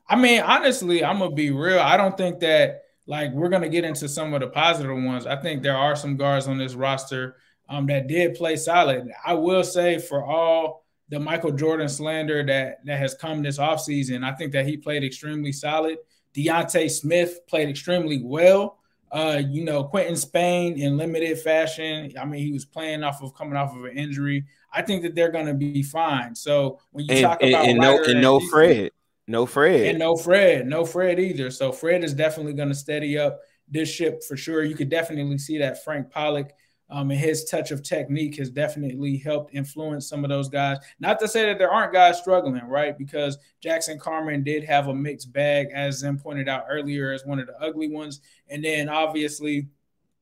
I 0.08 0.16
mean, 0.16 0.40
honestly, 0.40 1.04
I'm 1.04 1.20
gonna 1.20 1.34
be 1.34 1.50
real. 1.50 1.78
I 1.78 1.96
don't 1.96 2.16
think 2.16 2.40
that 2.40 2.82
like 3.06 3.32
we're 3.32 3.48
gonna 3.48 3.68
get 3.68 3.84
into 3.84 4.08
some 4.08 4.34
of 4.34 4.40
the 4.40 4.48
positive 4.48 4.96
ones. 4.96 5.24
I 5.24 5.36
think 5.36 5.62
there 5.62 5.76
are 5.76 5.94
some 5.94 6.16
guards 6.16 6.48
on 6.48 6.58
this 6.58 6.74
roster 6.74 7.36
um, 7.68 7.86
that 7.86 8.08
did 8.08 8.34
play 8.34 8.56
solid. 8.56 9.08
I 9.24 9.34
will 9.34 9.62
say 9.62 9.98
for 9.98 10.24
all 10.24 10.84
the 11.08 11.20
Michael 11.20 11.52
Jordan 11.52 11.88
slander 11.88 12.44
that 12.44 12.84
that 12.84 12.98
has 12.98 13.14
come 13.14 13.42
this 13.42 13.58
offseason, 13.58 14.24
I 14.24 14.34
think 14.34 14.52
that 14.52 14.66
he 14.66 14.76
played 14.76 15.04
extremely 15.04 15.52
solid. 15.52 15.98
D'Ante 16.34 16.88
Smith 16.88 17.46
played 17.48 17.68
extremely 17.68 18.20
well. 18.22 18.79
Uh, 19.12 19.42
you 19.48 19.64
know, 19.64 19.84
Quinton 19.84 20.16
Spain 20.16 20.78
in 20.78 20.96
limited 20.96 21.38
fashion. 21.40 22.12
I 22.20 22.24
mean, 22.24 22.44
he 22.44 22.52
was 22.52 22.64
playing 22.64 23.02
off 23.02 23.22
of 23.22 23.34
coming 23.34 23.56
off 23.56 23.74
of 23.74 23.84
an 23.84 23.96
injury. 23.96 24.44
I 24.72 24.82
think 24.82 25.02
that 25.02 25.14
they're 25.14 25.32
going 25.32 25.46
to 25.46 25.54
be 25.54 25.82
fine. 25.82 26.34
So 26.34 26.78
when 26.92 27.06
you 27.06 27.14
and, 27.14 27.22
talk 27.22 27.42
about 27.42 27.62
and, 27.64 27.70
and 27.70 27.78
no 27.80 28.02
and 28.04 28.20
no 28.20 28.38
Fred, 28.38 28.92
no 29.26 29.46
Fred, 29.46 29.86
and 29.86 29.98
no 29.98 30.16
Fred, 30.16 30.66
no 30.66 30.84
Fred 30.84 31.18
either. 31.18 31.50
So 31.50 31.72
Fred 31.72 32.04
is 32.04 32.14
definitely 32.14 32.52
going 32.52 32.68
to 32.68 32.74
steady 32.74 33.18
up 33.18 33.40
this 33.68 33.88
ship 33.88 34.22
for 34.22 34.36
sure. 34.36 34.62
You 34.62 34.76
could 34.76 34.88
definitely 34.88 35.38
see 35.38 35.58
that 35.58 35.82
Frank 35.82 36.10
Pollack 36.10 36.50
um, 36.90 37.10
and 37.10 37.20
his 37.20 37.44
touch 37.44 37.70
of 37.70 37.82
technique 37.82 38.36
has 38.36 38.50
definitely 38.50 39.16
helped 39.16 39.54
influence 39.54 40.08
some 40.08 40.24
of 40.24 40.30
those 40.30 40.48
guys. 40.48 40.78
Not 40.98 41.20
to 41.20 41.28
say 41.28 41.46
that 41.46 41.58
there 41.58 41.70
aren't 41.70 41.92
guys 41.92 42.18
struggling, 42.18 42.64
right? 42.64 42.96
Because 42.98 43.38
Jackson 43.60 43.98
Carman 43.98 44.42
did 44.42 44.64
have 44.64 44.88
a 44.88 44.94
mixed 44.94 45.32
bag, 45.32 45.68
as 45.72 45.98
Zim 45.98 46.18
pointed 46.18 46.48
out 46.48 46.64
earlier, 46.68 47.12
as 47.12 47.24
one 47.24 47.38
of 47.38 47.46
the 47.46 47.58
ugly 47.60 47.88
ones. 47.88 48.20
And 48.48 48.64
then 48.64 48.88
obviously, 48.88 49.68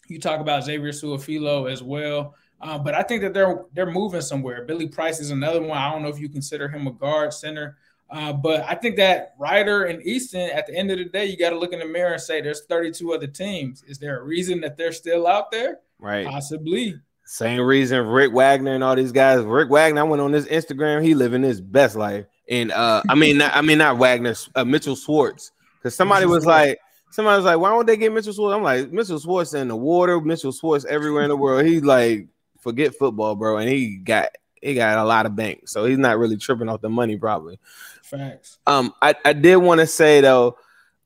you 0.08 0.18
talk 0.18 0.40
about 0.40 0.64
Xavier 0.64 0.92
Su'a-Filo 0.92 1.66
as 1.66 1.82
well. 1.82 2.34
Uh, 2.60 2.78
but 2.78 2.94
I 2.94 3.02
think 3.02 3.22
that 3.22 3.34
they're 3.34 3.64
they're 3.72 3.90
moving 3.90 4.20
somewhere. 4.20 4.64
Billy 4.64 4.88
Price 4.88 5.20
is 5.20 5.30
another 5.30 5.62
one. 5.62 5.78
I 5.78 5.92
don't 5.92 6.02
know 6.02 6.08
if 6.08 6.18
you 6.18 6.28
consider 6.28 6.68
him 6.68 6.86
a 6.86 6.92
guard 6.92 7.32
center, 7.32 7.76
uh, 8.10 8.32
but 8.32 8.64
I 8.68 8.74
think 8.74 8.96
that 8.96 9.34
Ryder 9.38 9.84
and 9.84 10.02
Easton, 10.02 10.50
at 10.50 10.66
the 10.66 10.74
end 10.74 10.90
of 10.90 10.98
the 10.98 11.04
day, 11.04 11.26
you 11.26 11.36
got 11.36 11.50
to 11.50 11.58
look 11.58 11.72
in 11.72 11.78
the 11.78 11.86
mirror 11.86 12.12
and 12.12 12.22
say, 12.22 12.40
"There's 12.40 12.64
32 12.64 13.12
other 13.12 13.26
teams. 13.26 13.82
Is 13.86 13.98
there 13.98 14.20
a 14.20 14.22
reason 14.24 14.60
that 14.62 14.76
they're 14.76 14.92
still 14.92 15.26
out 15.26 15.50
there? 15.50 15.80
Right? 15.98 16.26
Possibly. 16.26 17.00
Same 17.26 17.60
reason 17.60 18.06
Rick 18.06 18.32
Wagner 18.32 18.74
and 18.74 18.82
all 18.82 18.96
these 18.96 19.12
guys. 19.12 19.44
Rick 19.44 19.68
Wagner, 19.68 20.00
I 20.00 20.04
went 20.04 20.22
on 20.22 20.32
his 20.32 20.46
Instagram. 20.46 21.04
He 21.04 21.14
living 21.14 21.42
his 21.42 21.60
best 21.60 21.94
life. 21.94 22.24
And 22.48 22.72
uh, 22.72 23.02
I 23.06 23.14
mean, 23.14 23.36
not, 23.36 23.54
I 23.54 23.60
mean 23.60 23.76
not 23.76 23.98
Wagner, 23.98 24.34
uh, 24.54 24.64
Mitchell 24.64 24.96
Schwartz, 24.96 25.52
because 25.76 25.94
somebody 25.94 26.24
was 26.24 26.46
like, 26.46 26.78
somebody 27.10 27.36
was 27.36 27.44
like, 27.44 27.58
why 27.58 27.68
don't 27.68 27.86
they 27.86 27.98
get 27.98 28.14
Mitchell 28.14 28.32
Schwartz? 28.32 28.56
I'm 28.56 28.62
like, 28.62 28.90
Mitchell 28.90 29.20
Schwartz 29.20 29.52
in 29.52 29.68
the 29.68 29.76
water, 29.76 30.18
Mitchell 30.18 30.52
Schwartz 30.52 30.86
everywhere 30.86 31.24
in 31.24 31.28
the 31.28 31.36
world. 31.36 31.66
He's 31.66 31.84
like, 31.84 32.28
forget 32.60 32.94
football, 32.94 33.34
bro, 33.34 33.58
and 33.58 33.68
he 33.68 33.98
got 33.98 34.30
he 34.62 34.74
got 34.74 34.98
a 34.98 35.04
lot 35.04 35.26
of 35.26 35.36
bank, 35.36 35.68
so 35.68 35.84
he's 35.84 35.98
not 35.98 36.18
really 36.18 36.36
tripping 36.36 36.68
off 36.68 36.80
the 36.80 36.88
money, 36.88 37.16
probably. 37.16 37.58
Facts. 38.02 38.58
Um, 38.66 38.92
I, 39.02 39.14
I 39.24 39.32
did 39.32 39.56
want 39.56 39.80
to 39.80 39.86
say 39.86 40.20
though, 40.20 40.58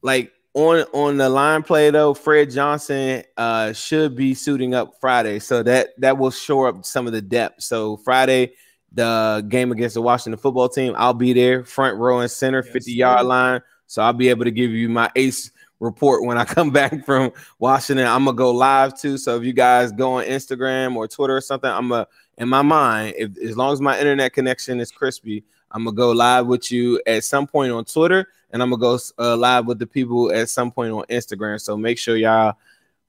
like 0.02 0.32
on 0.54 0.84
on 0.92 1.16
the 1.16 1.28
line 1.28 1.62
play 1.62 1.90
though, 1.90 2.14
Fred 2.14 2.50
Johnson 2.50 3.24
uh 3.36 3.72
should 3.72 4.16
be 4.16 4.34
suiting 4.34 4.74
up 4.74 4.94
Friday, 5.00 5.38
so 5.38 5.62
that 5.62 5.90
that 5.98 6.18
will 6.18 6.30
shore 6.30 6.68
up 6.68 6.84
some 6.84 7.06
of 7.06 7.12
the 7.12 7.22
depth. 7.22 7.62
So 7.62 7.96
Friday, 7.98 8.54
the 8.92 9.44
game 9.48 9.72
against 9.72 9.94
the 9.94 10.02
Washington 10.02 10.38
football 10.38 10.68
team, 10.68 10.94
I'll 10.96 11.14
be 11.14 11.32
there, 11.32 11.64
front 11.64 11.98
row 11.98 12.20
and 12.20 12.30
center, 12.30 12.62
yes, 12.64 12.72
50 12.72 12.92
yard 12.92 13.26
line. 13.26 13.60
So 13.86 14.02
I'll 14.02 14.12
be 14.12 14.28
able 14.28 14.44
to 14.44 14.50
give 14.50 14.70
you 14.70 14.88
my 14.88 15.10
ace 15.16 15.50
report 15.80 16.24
when 16.24 16.38
I 16.38 16.44
come 16.46 16.70
back 16.70 17.04
from 17.04 17.32
Washington. 17.58 18.06
I'm 18.06 18.24
gonna 18.24 18.36
go 18.36 18.52
live 18.52 18.98
too. 18.98 19.18
So 19.18 19.36
if 19.36 19.44
you 19.44 19.52
guys 19.52 19.92
go 19.92 20.14
on 20.14 20.24
Instagram 20.24 20.96
or 20.96 21.08
Twitter 21.08 21.36
or 21.36 21.40
something, 21.40 21.70
I'm 21.70 21.88
gonna 21.88 22.06
in 22.42 22.48
my 22.48 22.60
mind, 22.60 23.14
if 23.16 23.38
as 23.38 23.56
long 23.56 23.72
as 23.72 23.80
my 23.80 23.96
internet 23.96 24.32
connection 24.32 24.80
is 24.80 24.90
crispy, 24.90 25.44
I'm 25.70 25.84
gonna 25.84 25.94
go 25.94 26.10
live 26.10 26.48
with 26.48 26.72
you 26.72 27.00
at 27.06 27.22
some 27.22 27.46
point 27.46 27.70
on 27.70 27.84
Twitter, 27.84 28.26
and 28.50 28.60
I'm 28.60 28.70
gonna 28.70 28.80
go 28.80 28.98
uh, 29.16 29.36
live 29.36 29.66
with 29.66 29.78
the 29.78 29.86
people 29.86 30.32
at 30.32 30.50
some 30.50 30.72
point 30.72 30.92
on 30.92 31.04
Instagram. 31.04 31.60
So 31.60 31.76
make 31.76 31.98
sure 31.98 32.16
y'all 32.16 32.56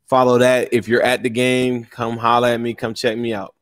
follow 0.05 0.37
that. 0.37 0.71
If 0.71 0.87
you're 0.87 1.01
at 1.01 1.23
the 1.23 1.31
game, 1.31 1.83
come 1.85 2.15
holler 2.15 2.49
at 2.49 2.61
me, 2.61 2.75
come 2.75 2.93
check 2.93 3.17
me 3.17 3.33
out. 3.33 3.55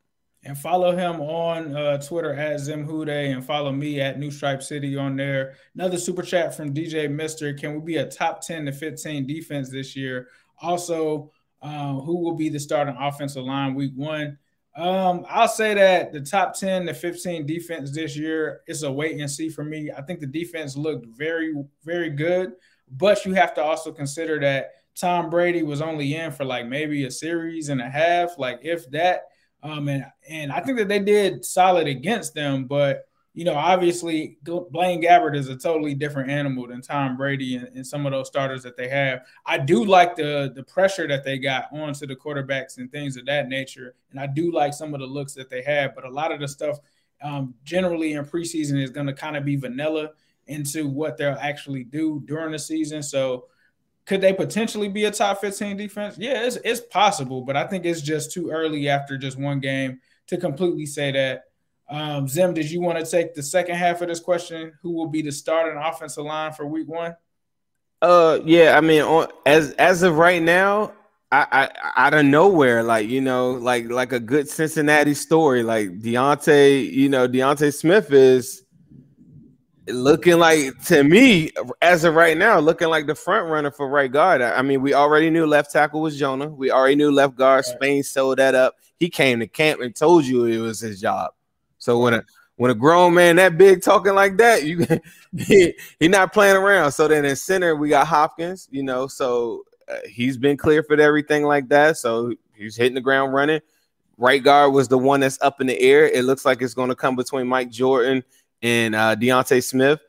And 0.44 0.58
follow 0.58 0.94
him 0.94 1.22
on 1.22 1.74
uh, 1.74 2.02
Twitter 2.02 2.34
at 2.34 2.60
Zimhude 2.60 3.34
and 3.34 3.46
follow 3.46 3.72
me 3.72 4.02
at 4.02 4.20
New 4.20 4.30
Stripe 4.30 4.62
City 4.62 4.98
on 4.98 5.16
there. 5.16 5.54
Another 5.74 5.98
super 5.98 6.24
chat 6.24 6.54
from 6.54 6.74
DJ 6.74 7.10
Mister. 7.10 7.54
Can 7.54 7.76
we 7.76 7.80
be 7.80 7.98
a 7.98 8.10
top 8.10 8.42
10 8.42 8.66
to 8.66 8.74
15 8.74 9.26
defense 9.26 9.70
this 9.70 9.96
year? 9.96 10.28
Also, 10.62 11.32
uh, 11.62 11.94
who 11.94 12.18
will 12.18 12.36
be 12.36 12.50
the 12.50 12.60
starting 12.60 12.98
offensive 13.00 13.46
line 13.46 13.74
week 13.74 13.94
one? 13.96 14.38
Um, 14.76 15.26
I'll 15.30 15.50
say 15.50 15.74
that 15.74 16.14
the 16.14 16.22
top 16.22 16.58
10 16.58 16.86
to 16.86 16.94
15 16.94 17.46
defense 17.46 17.92
this 17.92 18.16
year 18.16 18.62
is 18.68 18.84
a 18.84 18.92
wait 18.92 19.20
and 19.20 19.30
see 19.30 19.50
for 19.50 19.66
me. 19.66 19.92
I 19.96 20.02
think 20.02 20.22
the 20.22 20.28
defense 20.28 20.78
looked 20.78 21.06
very, 21.08 21.54
very 21.84 22.10
good, 22.10 22.54
but 22.90 23.26
you 23.26 23.34
have 23.34 23.54
to 23.56 23.64
also 23.64 23.92
consider 23.92 24.40
that 24.40 24.72
Tom 24.96 25.30
Brady 25.30 25.64
was 25.64 25.82
only 25.82 26.16
in 26.16 26.32
for 26.32 26.46
like 26.46 26.68
maybe 26.68 27.04
a 27.06 27.12
series 27.12 27.70
and 27.70 27.82
a 27.82 27.90
half, 27.90 28.38
like 28.38 28.60
if 28.62 28.90
that. 28.92 29.24
Um, 29.64 29.90
and 29.90 30.06
and 30.28 30.52
I 30.52 30.62
think 30.62 30.78
that 30.78 30.88
they 30.88 31.00
did 31.00 31.46
solid 31.46 31.88
against 31.88 32.34
them, 32.34 32.66
but 32.66 33.04
you 33.34 33.46
know, 33.46 33.54
obviously 33.54 34.38
Blaine 34.44 35.02
Gabbert 35.02 35.38
is 35.38 35.48
a 35.48 35.56
totally 35.56 35.94
different 35.96 36.30
animal 36.30 36.68
than 36.68 36.82
Tom 36.82 37.16
Brady 37.16 37.56
and, 37.56 37.68
and, 37.76 37.88
some 37.88 38.06
of 38.06 38.12
those 38.12 38.28
starters 38.28 38.62
that 38.64 38.76
they 38.76 38.90
have. 38.90 39.22
I 39.46 39.58
do 39.58 39.86
like 39.86 40.18
the 40.18 40.52
the 40.54 40.64
pressure 40.64 41.08
that 41.08 41.24
they 41.24 41.38
got 41.38 41.72
onto 41.72 42.06
the 42.06 42.16
quarterbacks 42.16 42.78
and 42.78 42.92
things 42.92 43.16
of 43.16 43.26
that 43.28 43.48
nature, 43.48 43.96
and 44.12 44.20
I 44.20 44.28
do 44.28 44.52
like 44.52 44.74
some 44.74 44.94
of 44.94 45.00
the 45.00 45.06
looks 45.06 45.34
that 45.36 45.50
they 45.50 45.62
have. 45.62 45.96
But 45.96 46.06
a 46.06 46.10
lot 46.10 46.34
of 46.34 46.42
the 46.42 46.48
stuff, 46.48 46.80
um, 47.24 47.54
generally 47.64 48.14
in 48.14 48.26
preseason, 48.26 48.82
is 48.82 48.90
going 48.90 49.08
to 49.08 49.14
kind 49.14 49.38
of 49.38 49.46
be 49.46 49.56
vanilla 49.56 50.10
into 50.48 50.88
what 50.88 51.18
they'll 51.18 51.38
actually 51.40 51.86
do 51.86 52.22
during 52.26 52.52
the 52.52 52.60
season. 52.60 53.02
So, 53.02 53.46
could 54.06 54.20
they 54.20 54.34
potentially 54.34 54.90
be 54.90 55.06
a 55.06 55.12
top 55.12 55.40
15 55.40 55.78
defense? 55.78 56.18
Yeah, 56.18 56.44
it's, 56.46 56.58
it's 56.66 56.82
possible, 56.82 57.44
but 57.44 57.56
I 57.56 57.66
think 57.66 57.86
it's 57.86 58.02
just 58.02 58.34
too 58.34 58.50
early 58.50 58.90
after 58.90 59.18
just 59.18 59.40
one 59.40 59.62
game 59.62 60.02
to 60.28 60.38
completely 60.38 60.86
say 60.86 61.12
that. 61.14 61.44
Um, 61.92 62.26
Zim, 62.26 62.54
did 62.54 62.72
you 62.72 62.80
want 62.80 62.98
to 63.04 63.06
take 63.06 63.36
the 63.36 63.44
second 63.44 63.76
half 63.76 64.02
of 64.02 64.08
this 64.08 64.22
question? 64.22 64.72
Who 64.82 64.92
will 64.92 65.10
be 65.10 65.22
the 65.22 65.32
starting 65.32 65.78
offensive 65.78 66.24
line 66.24 66.54
for 66.54 66.66
Week 66.66 66.88
One? 66.88 67.18
Uh, 68.02 68.40
yeah, 68.46 68.78
I 68.78 68.82
mean, 68.82 69.02
on, 69.02 69.28
as 69.46 69.74
as 69.74 70.02
of 70.02 70.18
right 70.18 70.42
now, 70.42 70.94
I, 71.34 71.70
I 71.84 71.92
out 71.98 72.14
of 72.14 72.26
nowhere, 72.26 72.82
like 72.82 73.10
you 73.10 73.20
know, 73.20 73.52
like 73.52 73.90
like 73.90 74.14
a 74.14 74.22
good 74.22 74.48
Cincinnati 74.48 75.14
story, 75.14 75.64
like 75.64 76.00
D'Ante, 76.00 76.80
you 76.80 77.10
know, 77.10 77.28
D'Ante 77.28 77.70
Smith 77.72 78.14
is 78.14 78.64
looking 79.88 80.40
like 80.40 80.82
to 80.86 81.04
me 81.04 81.52
as 81.82 82.06
of 82.06 82.16
right 82.16 82.38
now, 82.38 82.58
looking 82.60 82.88
like 82.88 83.06
the 83.06 83.16
front 83.16 83.50
runner 83.50 83.70
for 83.70 83.90
right 83.90 84.12
guard. 84.12 84.42
I 84.42 84.62
mean, 84.62 84.82
we 84.82 84.94
already 84.94 85.30
knew 85.30 85.46
left 85.46 85.72
tackle 85.72 86.02
was 86.02 86.18
Jonah. 86.18 86.48
We 86.48 86.72
already 86.72 86.96
knew 86.96 87.12
left 87.12 87.36
guard. 87.36 87.66
Spain 87.66 88.02
sold 88.02 88.38
that 88.38 88.56
up. 88.56 88.76
He 88.98 89.10
came 89.10 89.42
to 89.42 89.48
camp 89.48 89.82
and 89.82 89.94
told 89.94 90.26
you 90.26 90.46
it 90.46 90.60
was 90.60 90.80
his 90.80 91.02
job. 91.02 91.32
So 91.82 91.98
when 91.98 92.14
a 92.14 92.24
when 92.58 92.70
a 92.70 92.76
grown 92.76 93.16
man 93.16 93.38
that 93.38 93.58
big 93.58 93.82
talking 93.82 94.14
like 94.14 94.38
that, 94.38 94.64
you 94.64 94.86
he, 95.38 95.74
he 96.00 96.08
not 96.08 96.32
playing 96.32 96.56
around. 96.56 96.92
So 96.92 97.08
then 97.08 97.26
in 97.26 97.36
center 97.36 97.76
we 97.76 97.90
got 97.90 98.08
Hopkins, 98.08 98.68
you 98.72 98.84
know, 98.84 99.08
so 99.08 99.64
uh, 99.90 99.98
he's 100.08 100.38
been 100.38 100.58
clear 100.58 100.84
for 100.84 101.00
everything 101.00 101.44
like 101.44 101.68
that. 101.70 101.98
So 101.98 102.36
he's 102.54 102.76
hitting 102.76 102.94
the 102.94 103.02
ground 103.02 103.34
running. 103.34 103.62
Right 104.18 104.44
guard 104.44 104.74
was 104.74 104.88
the 104.88 104.98
one 105.00 105.22
that's 105.22 105.42
up 105.42 105.60
in 105.60 105.66
the 105.66 105.80
air. 105.80 106.08
It 106.08 106.26
looks 106.26 106.46
like 106.46 106.62
it's 106.62 106.76
going 106.76 106.90
to 106.90 106.96
come 106.96 107.16
between 107.16 107.48
Mike 107.48 107.72
Jordan 107.72 108.24
and 108.62 108.94
uh, 108.94 109.16
D'Ante 109.16 109.60
Smith. 109.60 110.00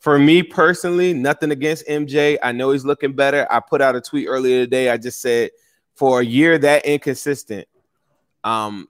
For 0.00 0.18
me 0.18 0.42
personally, 0.42 1.12
nothing 1.12 1.50
against 1.50 1.86
MJ. 1.86 2.38
I 2.42 2.52
know 2.52 2.70
he's 2.70 2.86
looking 2.86 3.12
better. 3.12 3.46
I 3.50 3.60
put 3.60 3.82
out 3.82 3.96
a 3.96 4.00
tweet 4.00 4.28
earlier 4.28 4.64
today. 4.64 4.88
I 4.88 4.96
just 4.96 5.20
said 5.20 5.50
for 5.94 6.20
a 6.20 6.24
year 6.24 6.56
that 6.56 6.86
inconsistent, 6.86 7.68
um, 8.44 8.88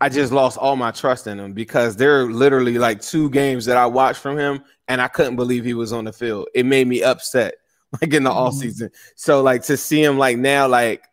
I 0.00 0.08
just 0.08 0.32
lost 0.32 0.56
all 0.56 0.76
my 0.76 0.90
trust 0.90 1.26
in 1.26 1.38
him 1.38 1.52
because 1.52 1.96
there 1.96 2.20
are 2.20 2.30
literally 2.30 2.78
like 2.78 3.02
two 3.02 3.28
games 3.30 3.66
that 3.66 3.76
I 3.76 3.86
watched 3.86 4.20
from 4.20 4.38
him 4.38 4.62
and 4.88 5.00
I 5.00 5.08
couldn't 5.08 5.36
believe 5.36 5.64
he 5.64 5.74
was 5.74 5.92
on 5.92 6.04
the 6.04 6.12
field. 6.12 6.48
It 6.54 6.64
made 6.64 6.88
me 6.88 7.02
upset, 7.02 7.54
like 8.00 8.12
in 8.14 8.24
the 8.24 8.30
mm-hmm. 8.30 8.38
off 8.38 8.54
season. 8.54 8.90
So 9.14 9.42
like 9.42 9.62
to 9.64 9.76
see 9.76 10.02
him 10.02 10.18
like 10.18 10.38
now, 10.38 10.66
like 10.68 11.04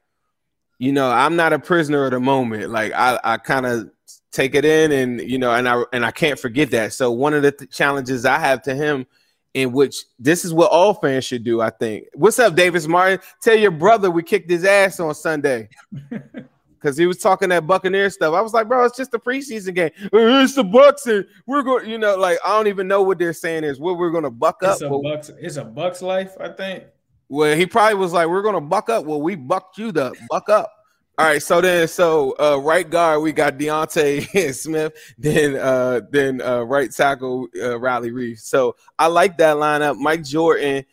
you 0.80 0.92
know, 0.92 1.10
I'm 1.10 1.36
not 1.36 1.54
a 1.54 1.60
prisoner 1.60 2.06
of 2.06 2.12
the 2.12 2.20
moment. 2.20 2.70
Like 2.70 2.94
I, 2.94 3.20
I 3.24 3.38
kind 3.38 3.66
of 3.66 3.90
take 4.32 4.56
it 4.56 4.64
in, 4.64 4.92
and 4.92 5.22
you 5.22 5.40
know, 5.40 5.52
and 5.52 5.68
I 5.68 5.84
and 5.92 6.06
I 6.06 6.12
can't 6.12 6.40
forget 6.40 6.72
that. 6.72 6.94
So 6.94 7.12
one 7.12 7.34
of 7.34 7.42
the 7.42 7.52
th- 7.52 7.72
challenges 7.72 8.26
I 8.26 8.38
have 8.38 8.62
to 8.64 8.76
him, 8.76 9.08
in 9.54 9.72
which 9.72 10.04
this 10.20 10.46
is 10.46 10.54
what 10.54 10.72
all 10.72 10.94
fans 10.94 11.26
should 11.26 11.44
do. 11.44 11.62
I 11.62 11.72
think. 11.72 12.06
What's 12.14 12.38
up, 12.38 12.56
Davis 12.56 12.88
Martin? 12.88 13.20
Tell 13.42 13.58
your 13.58 13.72
brother 13.72 14.12
we 14.12 14.22
kicked 14.22 14.50
his 14.50 14.66
ass 14.66 15.00
on 15.00 15.16
Sunday. 15.16 15.70
because 16.80 16.98
he 16.98 17.06
was 17.06 17.18
talking 17.18 17.50
that 17.50 17.68
Buccaneer 17.68 18.10
stuff. 18.10 18.34
I 18.34 18.42
was 18.42 18.54
like, 18.54 18.68
bro, 18.68 18.86
it's 18.86 18.98
just 18.98 19.14
a 19.14 19.20
preseason 19.20 19.76
game. 19.76 19.92
Uh, 20.06 20.44
it's 20.44 20.56
the 20.56 20.64
Bucs, 20.64 21.08
and 21.08 21.26
we're 21.46 21.64
going. 21.64 21.90
You 21.90 21.98
know, 21.98 22.16
like 22.16 22.38
I 22.46 22.50
don't 22.50 22.68
even 22.68 22.88
know 22.88 23.02
what 23.02 23.20
they're 23.20 23.34
saying 23.34 23.64
is 23.64 23.80
what 23.80 23.98
we're 23.98 24.12
going 24.12 24.24
to 24.24 24.32
buck 24.32 24.58
it's 24.62 24.82
up. 24.82 24.92
A 24.92 25.00
Bucks, 25.00 25.32
it's 25.40 25.58
a 25.58 25.64
Bucks 25.64 26.02
life, 26.02 26.36
I 26.40 26.50
think. 26.50 26.86
Well, 27.30 27.56
he 27.58 27.66
probably 27.66 27.96
was 27.96 28.14
like, 28.14 28.28
we're 28.28 28.42
going 28.42 28.56
to 28.56 28.62
buck 28.62 28.90
up. 28.90 29.06
Well, 29.06 29.22
we 29.22 29.36
bucked 29.36 29.78
you 29.78 29.92
the 29.92 30.16
buck 30.30 30.50
up. 30.50 30.72
All 31.20 31.26
right, 31.26 31.42
so 31.42 31.62
then, 31.62 31.88
so 31.88 32.36
uh, 32.40 32.58
right 32.62 32.88
guard 32.88 33.24
we 33.24 33.32
got 33.32 33.58
D'Ante 33.58 34.22
Smith, 34.52 34.94
then 35.18 35.56
uh, 35.56 36.02
then 36.12 36.42
uh, 36.44 36.62
right 36.62 36.92
tackle 36.92 37.48
uh, 37.60 37.80
Riley 37.80 38.12
Reiff. 38.12 38.40
So 38.40 38.76
I 39.00 39.08
like 39.08 39.36
that 39.40 39.56
lineup. 39.56 39.98
Mike 39.98 40.24
Jordan, 40.24 40.86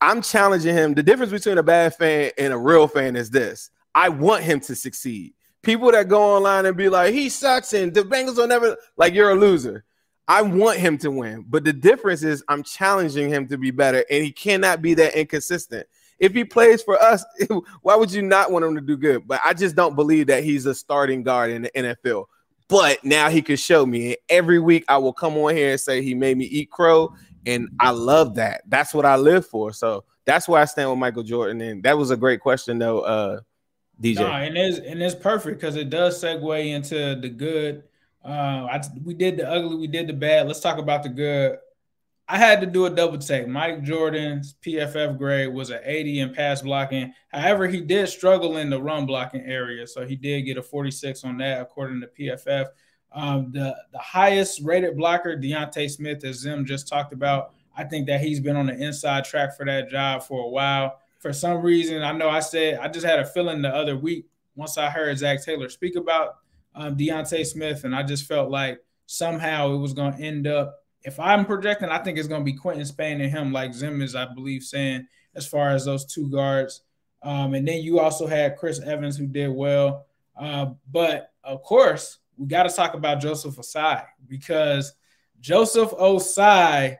I'm 0.00 0.22
challenging 0.22 0.72
him. 0.72 0.94
The 0.94 1.02
difference 1.02 1.32
between 1.32 1.58
a 1.58 1.64
bad 1.64 1.96
fan 1.96 2.30
and 2.38 2.52
a 2.52 2.56
real 2.56 2.86
fan 2.86 3.16
is 3.16 3.28
this: 3.28 3.70
I 3.98 4.10
want 4.10 4.44
him 4.44 4.60
to 4.60 4.76
succeed. 4.76 5.34
People 5.62 5.90
that 5.90 6.06
go 6.06 6.36
online 6.36 6.66
and 6.66 6.76
be 6.76 6.88
like, 6.88 7.12
he 7.12 7.28
sucks 7.28 7.72
and 7.72 7.92
the 7.92 8.02
Bengals 8.02 8.36
will 8.36 8.46
never, 8.46 8.76
like, 8.96 9.12
you're 9.12 9.30
a 9.30 9.34
loser. 9.34 9.84
I 10.28 10.42
want 10.42 10.78
him 10.78 10.98
to 10.98 11.10
win. 11.10 11.44
But 11.48 11.64
the 11.64 11.72
difference 11.72 12.22
is 12.22 12.44
I'm 12.46 12.62
challenging 12.62 13.28
him 13.28 13.48
to 13.48 13.58
be 13.58 13.72
better, 13.72 14.04
and 14.08 14.22
he 14.22 14.30
cannot 14.30 14.82
be 14.82 14.94
that 14.94 15.16
inconsistent. 15.16 15.88
if 16.20 16.32
he 16.32 16.44
plays 16.44 16.80
for 16.80 16.96
us, 17.02 17.24
why 17.82 17.96
would 17.96 18.12
you 18.12 18.22
not 18.22 18.52
want 18.52 18.64
him 18.64 18.76
to 18.76 18.80
do 18.80 18.96
good? 18.96 19.26
But 19.26 19.40
I 19.44 19.52
just 19.52 19.74
don't 19.74 19.96
believe 19.96 20.28
that 20.28 20.44
he's 20.44 20.66
a 20.66 20.76
starting 20.76 21.24
guard 21.24 21.50
in 21.50 21.62
the 21.62 21.70
NFL. 21.70 22.26
But 22.68 23.02
now 23.02 23.30
he 23.30 23.42
could 23.42 23.58
show 23.58 23.84
me. 23.84 24.16
Every 24.28 24.60
week 24.60 24.84
I 24.86 24.98
will 24.98 25.12
come 25.12 25.36
on 25.38 25.56
here 25.56 25.72
and 25.72 25.80
say 25.80 26.02
he 26.02 26.14
made 26.14 26.38
me 26.38 26.44
eat 26.44 26.70
crow. 26.70 27.12
And 27.46 27.68
I 27.80 27.90
love 27.90 28.36
that. 28.36 28.62
That's 28.68 28.94
what 28.94 29.06
I 29.06 29.16
live 29.16 29.44
for. 29.44 29.72
So 29.72 30.04
that's 30.24 30.46
where 30.46 30.62
I 30.62 30.66
stand 30.66 30.88
with 30.88 31.00
Michael 31.00 31.24
Jordan. 31.24 31.60
And 31.62 31.82
that 31.82 31.98
was 31.98 32.12
a 32.12 32.16
great 32.16 32.38
question, 32.38 32.78
though, 32.78 33.00
uh, 33.00 33.40
DJ. 34.00 34.16
No, 34.16 34.28
and 34.28 34.56
it's 34.56 34.78
and 34.78 35.02
it's 35.02 35.14
perfect 35.14 35.60
because 35.60 35.76
it 35.76 35.90
does 35.90 36.22
segue 36.22 36.66
into 36.66 37.16
the 37.20 37.28
good. 37.28 37.84
Uh, 38.24 38.66
I, 38.70 38.80
we 39.04 39.14
did 39.14 39.38
the 39.38 39.48
ugly, 39.48 39.76
we 39.76 39.86
did 39.86 40.06
the 40.06 40.12
bad. 40.12 40.46
Let's 40.46 40.60
talk 40.60 40.78
about 40.78 41.02
the 41.02 41.08
good. 41.08 41.58
I 42.30 42.36
had 42.36 42.60
to 42.60 42.66
do 42.66 42.84
a 42.84 42.90
double 42.90 43.16
take. 43.16 43.48
Mike 43.48 43.82
Jordan's 43.82 44.54
PFF 44.62 45.16
grade 45.16 45.52
was 45.52 45.70
an 45.70 45.80
80 45.82 46.20
in 46.20 46.34
pass 46.34 46.60
blocking. 46.60 47.14
However, 47.28 47.66
he 47.66 47.80
did 47.80 48.06
struggle 48.08 48.58
in 48.58 48.68
the 48.68 48.80
run 48.80 49.06
blocking 49.06 49.40
area, 49.40 49.86
so 49.86 50.04
he 50.04 50.14
did 50.14 50.42
get 50.42 50.58
a 50.58 50.62
46 50.62 51.24
on 51.24 51.38
that 51.38 51.62
according 51.62 52.02
to 52.02 52.06
PFF. 52.06 52.66
Um, 53.12 53.50
the 53.52 53.74
the 53.92 53.98
highest 53.98 54.60
rated 54.62 54.96
blocker, 54.96 55.36
D'Ante 55.36 55.88
Smith, 55.88 56.22
as 56.24 56.40
Zim 56.40 56.66
just 56.66 56.86
talked 56.86 57.12
about. 57.12 57.54
I 57.74 57.84
think 57.84 58.06
that 58.08 58.20
he's 58.20 58.40
been 58.40 58.56
on 58.56 58.66
the 58.66 58.74
inside 58.74 59.24
track 59.24 59.56
for 59.56 59.64
that 59.64 59.88
job 59.88 60.22
for 60.22 60.44
a 60.44 60.48
while. 60.48 60.98
For 61.18 61.32
some 61.32 61.62
reason, 61.62 62.02
I 62.02 62.12
know 62.12 62.28
I 62.28 62.40
said 62.40 62.78
I 62.78 62.88
just 62.88 63.06
had 63.06 63.18
a 63.18 63.26
feeling 63.26 63.62
the 63.62 63.74
other 63.74 63.96
week 63.96 64.26
once 64.54 64.78
I 64.78 64.88
heard 64.90 65.18
Zac 65.18 65.44
Taylor 65.44 65.68
speak 65.68 65.96
about 65.96 66.36
um, 66.74 66.96
D'Ante 66.96 67.44
Smith, 67.44 67.84
and 67.84 67.94
I 67.94 68.02
just 68.02 68.26
felt 68.26 68.50
like 68.50 68.80
somehow 69.06 69.72
it 69.72 69.78
was 69.78 69.94
going 69.94 70.14
to 70.14 70.22
end 70.22 70.46
up 70.46 70.78
if 71.02 71.18
I'm 71.18 71.46
projecting, 71.46 71.88
I 71.88 71.98
think 71.98 72.18
it's 72.18 72.28
going 72.28 72.42
to 72.42 72.44
be 72.44 72.52
Quinton 72.58 72.84
Spain 72.84 73.20
and 73.20 73.30
him, 73.30 73.52
like 73.52 73.72
Zim 73.72 74.02
is, 74.02 74.14
I 74.14 74.26
believe, 74.26 74.62
saying 74.62 75.06
as 75.34 75.46
far 75.46 75.70
as 75.70 75.84
those 75.84 76.04
two 76.04 76.28
guards. 76.28 76.82
Um, 77.22 77.54
and 77.54 77.66
then 77.66 77.82
you 77.82 77.98
also 78.00 78.26
had 78.26 78.56
Chris 78.56 78.80
Evans, 78.80 79.16
who 79.16 79.26
did 79.26 79.48
well. 79.48 80.06
Uh, 80.36 80.72
but 80.90 81.32
of 81.42 81.62
course, 81.62 82.18
we 82.36 82.46
got 82.46 82.64
to 82.64 82.74
talk 82.74 82.94
about 82.94 83.20
Joseph 83.20 83.56
Ossai 83.56 84.04
because 84.26 84.92
Joseph 85.40 85.90
Ossai, 85.92 86.98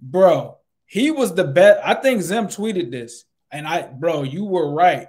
bro, 0.00 0.58
he 0.84 1.10
was 1.10 1.34
the 1.34 1.44
best. 1.44 1.80
I 1.84 1.94
think 1.94 2.22
Zim 2.22 2.48
tweeted 2.48 2.90
this, 2.90 3.25
and 3.50 3.66
I, 3.66 3.82
bro, 3.82 4.22
you 4.22 4.44
were 4.44 4.70
right 4.70 5.08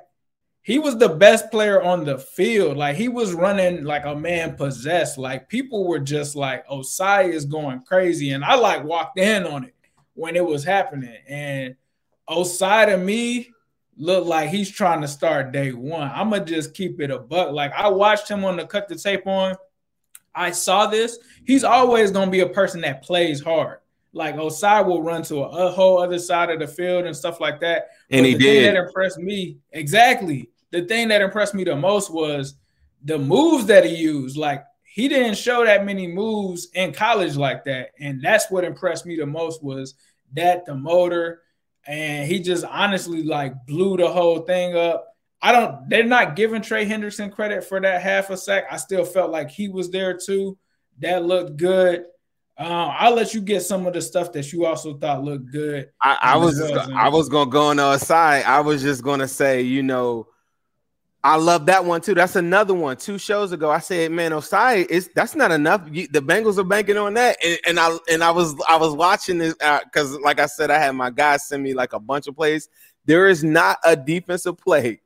he 0.67 0.79
was 0.79 0.97
the 0.97 1.07
best 1.07 1.49
player 1.49 1.81
on 1.81 2.03
the 2.03 2.17
field. 2.17 2.75
Like 2.75 2.97
he 2.97 3.07
was 3.07 3.31
running 3.31 3.85
like 3.85 4.03
a 4.03 4.13
man 4.13 4.57
possessed. 4.57 5.17
Like 5.17 5.47
people 5.47 5.87
were 5.87 5.97
just 5.97 6.35
like, 6.35 6.67
Ossai 6.67 7.31
is 7.31 7.45
going 7.45 7.83
crazy. 7.83 8.31
And 8.31 8.43
I 8.43 8.55
like 8.55 8.83
walked 8.83 9.17
in 9.17 9.47
on 9.47 9.63
it 9.63 9.73
when 10.13 10.35
it 10.35 10.43
was 10.43 10.65
happening. 10.65 11.15
And 11.25 11.77
Ossai 12.29 12.87
to 12.87 12.97
me 12.97 13.49
looked 13.95 14.27
like 14.27 14.49
he's 14.49 14.69
trying 14.69 14.99
to 14.99 15.07
start 15.07 15.53
day 15.53 15.71
one. 15.71 16.11
I'm 16.13 16.31
gonna 16.31 16.43
just 16.43 16.73
keep 16.73 16.99
it 16.99 17.11
a 17.11 17.17
buck. 17.17 17.53
Like 17.53 17.71
I 17.71 17.87
watched 17.87 18.27
him 18.27 18.43
on 18.43 18.57
the 18.57 18.65
cut 18.67 18.89
the 18.89 18.95
tape 18.95 19.25
on. 19.25 19.55
I 20.35 20.51
saw 20.51 20.87
this. 20.87 21.17
He's 21.45 21.63
always 21.63 22.11
gonna 22.11 22.29
be 22.29 22.41
a 22.41 22.49
person 22.49 22.81
that 22.81 23.03
plays 23.03 23.41
hard. 23.41 23.79
Like 24.17 24.35
Ossai 24.35 24.85
will 24.85 25.01
run 25.01 25.23
to 25.23 25.43
a, 25.43 25.67
a, 25.67 25.71
whole 25.71 25.99
other 25.99 26.19
side 26.19 26.49
of 26.49 26.59
the 26.59 26.67
field 26.67 27.05
and 27.05 27.15
stuff 27.15 27.39
like 27.39 27.59
that. 27.61 27.89
And 28.09 28.23
but 28.23 28.29
he 28.29 28.35
did. 28.35 28.75
That 28.75 28.85
impressed 28.85 29.19
me 29.19 29.57
exactly 29.71 30.49
the 30.71 30.83
thing 30.83 31.07
that 31.09 31.21
impressed 31.21 31.53
me 31.53 31.63
the 31.63 31.75
most 31.75 32.11
was 32.11 32.55
the 33.03 33.17
moves 33.17 33.65
that 33.67 33.85
he 33.85 33.95
used. 33.95 34.37
Like 34.37 34.63
he 34.83 35.07
didn't 35.07 35.37
show 35.37 35.63
that 35.65 35.85
many 35.85 36.07
moves 36.07 36.69
in 36.73 36.93
college 36.93 37.35
like 37.35 37.63
that, 37.65 37.91
and 37.99 38.21
that's 38.21 38.49
what 38.49 38.63
impressed 38.63 39.05
me 39.05 39.15
the 39.15 39.25
most 39.25 39.63
was 39.63 39.95
that 40.33 40.65
the 40.65 40.75
motor, 40.75 41.41
and 41.85 42.27
he 42.27 42.39
just 42.39 42.65
honestly 42.65 43.23
like 43.23 43.53
blew 43.65 43.97
the 43.97 44.07
whole 44.07 44.39
thing 44.39 44.75
up. 44.75 45.05
I 45.41 45.51
don't. 45.51 45.87
They're 45.89 46.03
not 46.03 46.35
giving 46.35 46.61
Trey 46.61 46.85
Hendrickson 46.85 47.31
credit 47.31 47.63
for 47.63 47.79
that 47.79 48.01
half 48.01 48.29
a 48.29 48.37
sack. 48.37 48.65
I 48.71 48.77
still 48.77 49.05
felt 49.05 49.31
like 49.31 49.49
he 49.49 49.69
was 49.69 49.91
there 49.91 50.17
too. 50.17 50.57
That 50.99 51.25
looked 51.25 51.57
good. 51.57 52.05
Uh, 52.59 52.91
I'll 52.97 53.13
let 53.13 53.35
you 53.35 53.41
get 53.41 53.61
some 53.61 53.85
of 53.85 53.93
the 53.93 54.01
stuff 54.01 54.31
that 54.33 54.51
you 54.51 54.65
also 54.65 54.97
thought 54.97 55.23
looked 55.23 55.51
good. 55.51 55.89
I, 56.01 56.17
I 56.21 56.37
was 56.37 56.59
I 56.59 57.07
was 57.07 57.29
gonna 57.29 57.51
go 57.51 57.67
on 57.67 57.77
the 57.77 57.97
side. 57.99 58.45
I 58.45 58.61
was 58.61 58.81
just 58.81 59.03
gonna 59.03 59.27
say, 59.27 59.61
you 59.61 59.83
know, 59.83 60.27
I 61.23 61.35
love 61.35 61.65
that 61.65 61.83
one 61.83 62.01
too. 62.01 62.15
That's 62.15 62.35
another 62.35 62.73
one. 62.73 62.95
Two 62.95 63.17
shows 63.17 63.51
ago, 63.51 63.69
I 63.69 63.79
said, 63.79 64.11
"Man, 64.11 64.31
Ossai 64.31 64.87
is 64.87 65.09
that's 65.13 65.35
not 65.35 65.51
enough." 65.51 65.87
You, 65.91 66.07
the 66.07 66.21
Bengals 66.21 66.57
are 66.57 66.63
banking 66.63 66.97
on 66.97 67.15
that, 67.15 67.37
and, 67.43 67.59
and, 67.67 67.79
I 67.79 67.97
and 68.09 68.23
I 68.23 68.31
was 68.31 68.55
I 68.67 68.77
was 68.77 68.93
watching 68.93 69.37
this 69.37 69.53
because, 69.53 70.15
uh, 70.15 70.19
like 70.21 70.39
I 70.39 70.45
said, 70.45 70.71
I 70.71 70.79
had 70.79 70.91
my 70.91 71.09
guys 71.09 71.47
send 71.47 71.63
me 71.63 71.73
like 71.73 71.91
a 71.91 71.99
bunch 71.99 72.27
of 72.27 72.35
plays. 72.35 72.69
There 73.05 73.27
is 73.27 73.43
not 73.43 73.77
a 73.83 73.95
defensive 73.95 74.57
play 74.57 75.01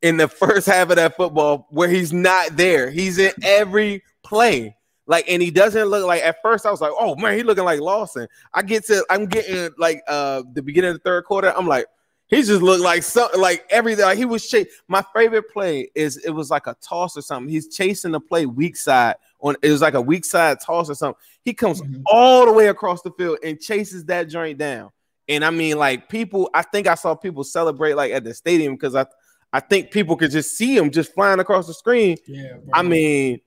in 0.00 0.16
the 0.16 0.26
first 0.26 0.66
half 0.66 0.90
of 0.90 0.96
that 0.96 1.16
football 1.16 1.66
where 1.70 1.88
he's 1.88 2.14
not 2.14 2.56
there. 2.56 2.90
He's 2.90 3.18
in 3.18 3.32
every 3.42 4.02
play. 4.24 4.74
Like, 5.08 5.24
and 5.26 5.42
he 5.42 5.50
doesn't 5.50 5.86
look 5.86 6.06
like 6.06 6.22
at 6.22 6.36
first 6.42 6.66
I 6.66 6.70
was 6.70 6.82
like, 6.82 6.92
oh 6.96 7.16
man, 7.16 7.36
he 7.36 7.42
looking 7.42 7.64
like 7.64 7.80
Lawson. 7.80 8.28
I 8.52 8.62
get 8.62 8.84
to 8.86 9.04
I'm 9.10 9.26
getting 9.26 9.70
like 9.78 10.02
uh 10.06 10.42
the 10.52 10.62
beginning 10.62 10.90
of 10.90 10.96
the 10.96 11.02
third 11.02 11.24
quarter. 11.24 11.52
I'm 11.56 11.66
like, 11.66 11.86
he 12.28 12.42
just 12.42 12.60
looked 12.60 12.84
like 12.84 13.02
something 13.02 13.40
like 13.40 13.64
everything. 13.70 14.04
Like 14.04 14.18
he 14.18 14.26
was 14.26 14.46
chasing. 14.46 14.70
My 14.86 15.02
favorite 15.14 15.50
play 15.50 15.90
is 15.94 16.18
it 16.18 16.30
was 16.30 16.50
like 16.50 16.66
a 16.66 16.76
toss 16.82 17.16
or 17.16 17.22
something. 17.22 17.50
He's 17.50 17.74
chasing 17.74 18.12
the 18.12 18.20
play 18.20 18.44
weak 18.44 18.76
side 18.76 19.16
on 19.40 19.56
it 19.62 19.70
was 19.70 19.80
like 19.80 19.94
a 19.94 20.00
weak 20.00 20.26
side 20.26 20.58
toss 20.60 20.90
or 20.90 20.94
something. 20.94 21.20
He 21.42 21.54
comes 21.54 21.80
mm-hmm. 21.80 22.02
all 22.06 22.44
the 22.44 22.52
way 22.52 22.68
across 22.68 23.00
the 23.00 23.10
field 23.12 23.38
and 23.42 23.58
chases 23.58 24.04
that 24.04 24.28
joint 24.28 24.58
down. 24.58 24.90
And 25.26 25.42
I 25.42 25.50
mean, 25.50 25.78
like 25.78 26.10
people, 26.10 26.50
I 26.52 26.62
think 26.62 26.86
I 26.86 26.96
saw 26.96 27.14
people 27.14 27.44
celebrate 27.44 27.94
like 27.94 28.12
at 28.12 28.24
the 28.24 28.34
stadium 28.34 28.74
because 28.74 28.94
I 28.94 29.06
I 29.54 29.60
think 29.60 29.90
people 29.90 30.16
could 30.16 30.30
just 30.30 30.56
see 30.56 30.76
him 30.76 30.90
just 30.90 31.14
flying 31.14 31.40
across 31.40 31.66
the 31.66 31.72
screen. 31.72 32.18
Yeah, 32.26 32.58
bro. 32.62 32.70
I 32.74 32.82
mean, 32.82 33.40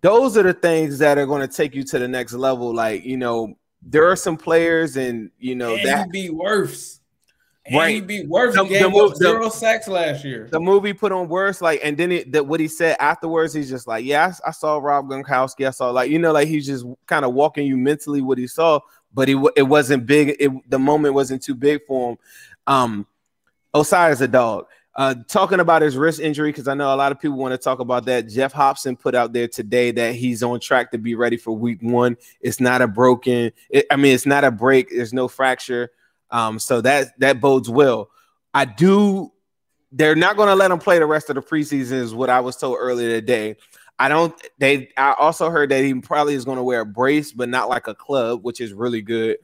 those 0.00 0.36
are 0.36 0.42
the 0.42 0.54
things 0.54 0.98
that 0.98 1.18
are 1.18 1.26
going 1.26 1.46
to 1.46 1.54
take 1.54 1.74
you 1.74 1.82
to 1.84 1.98
the 1.98 2.08
next 2.08 2.32
level. 2.32 2.74
Like, 2.74 3.04
you 3.04 3.16
know, 3.16 3.56
there 3.82 4.10
are 4.10 4.16
some 4.16 4.36
players, 4.36 4.96
and 4.96 5.30
you 5.38 5.54
know 5.54 5.74
and 5.76 5.86
that 5.86 6.10
be 6.10 6.30
worse. 6.30 7.00
And 7.66 7.76
right. 7.76 7.94
He 7.94 8.00
be 8.00 8.26
worse. 8.26 8.54
The, 8.54 8.64
he 8.64 8.78
the, 8.78 9.14
zero 9.16 9.44
the, 9.44 9.50
sacks 9.50 9.88
last 9.88 10.24
year. 10.24 10.48
The 10.50 10.60
movie 10.60 10.92
put 10.92 11.10
on 11.10 11.28
worse, 11.28 11.60
like, 11.60 11.80
and 11.82 11.96
then 11.96 12.12
it, 12.12 12.30
that 12.32 12.46
what 12.46 12.60
he 12.60 12.68
said 12.68 12.96
afterwards, 13.00 13.54
he's 13.54 13.68
just 13.68 13.88
like, 13.88 14.04
yeah, 14.04 14.32
I, 14.44 14.48
I, 14.48 14.50
saw 14.52 14.78
Rob 14.78 15.08
Gronkowski. 15.08 15.66
I 15.66 15.70
saw 15.70 15.90
like, 15.90 16.08
you 16.08 16.20
know, 16.20 16.32
like 16.32 16.46
he's 16.46 16.66
just 16.66 16.86
kind 17.06 17.24
of 17.24 17.34
walking 17.34 17.66
you 17.66 17.76
mentally 17.76 18.22
what 18.22 18.38
he 18.38 18.46
saw, 18.46 18.78
but 19.12 19.26
he 19.26 19.42
it 19.56 19.64
wasn't 19.64 20.06
big. 20.06 20.36
It 20.38 20.70
the 20.70 20.78
moment 20.78 21.14
wasn't 21.14 21.42
too 21.42 21.56
big 21.56 21.80
for 21.86 22.10
him. 22.10 22.18
Um, 22.68 23.06
Ossai 23.74 24.12
is 24.12 24.20
a 24.20 24.28
dog. 24.28 24.66
Uh, 24.96 25.14
talking 25.28 25.60
about 25.60 25.82
his 25.82 25.94
wrist 25.94 26.20
injury 26.20 26.48
because 26.50 26.66
I 26.66 26.72
know 26.72 26.92
a 26.92 26.96
lot 26.96 27.12
of 27.12 27.20
people 27.20 27.36
want 27.36 27.52
to 27.52 27.58
talk 27.58 27.80
about 27.80 28.06
that. 28.06 28.30
Geoff 28.30 28.52
Hobson 28.52 28.96
put 28.96 29.14
out 29.14 29.34
there 29.34 29.46
today 29.46 29.90
that 29.90 30.14
he's 30.14 30.42
on 30.42 30.58
track 30.58 30.90
to 30.92 30.98
be 30.98 31.14
ready 31.14 31.36
for 31.36 31.54
Week 31.54 31.82
One. 31.82 32.16
It's 32.40 32.60
not 32.60 32.80
a 32.80 32.88
broken. 32.88 33.52
It, 33.68 33.84
I 33.90 33.96
mean, 33.96 34.14
it's 34.14 34.24
not 34.24 34.42
a 34.42 34.50
break. 34.50 34.88
There's 34.88 35.12
no 35.12 35.28
fracture. 35.28 35.90
Um, 36.30 36.58
so 36.58 36.80
that 36.80 37.18
that 37.20 37.42
bodes 37.42 37.68
well. 37.68 38.08
I 38.54 38.64
do. 38.64 39.32
They're 39.92 40.16
not 40.16 40.36
going 40.36 40.48
to 40.48 40.54
let 40.54 40.70
him 40.70 40.78
play 40.78 40.98
the 40.98 41.04
rest 41.04 41.28
of 41.28 41.34
the 41.34 41.42
preseason, 41.42 41.92
is 41.92 42.14
what 42.14 42.30
I 42.30 42.40
was 42.40 42.56
told 42.56 42.78
earlier 42.80 43.10
today. 43.10 43.56
I 43.98 44.08
don't. 44.08 44.34
They. 44.58 44.88
I 44.96 45.12
also 45.12 45.50
heard 45.50 45.70
that 45.72 45.84
he 45.84 45.92
probably 46.00 46.32
is 46.32 46.46
going 46.46 46.56
to 46.56 46.64
wear 46.64 46.80
a 46.80 46.86
brace, 46.86 47.32
but 47.32 47.50
not 47.50 47.68
like 47.68 47.86
a 47.86 47.94
club, 47.94 48.44
which 48.44 48.62
is 48.62 48.72
really 48.72 49.02
good. 49.02 49.36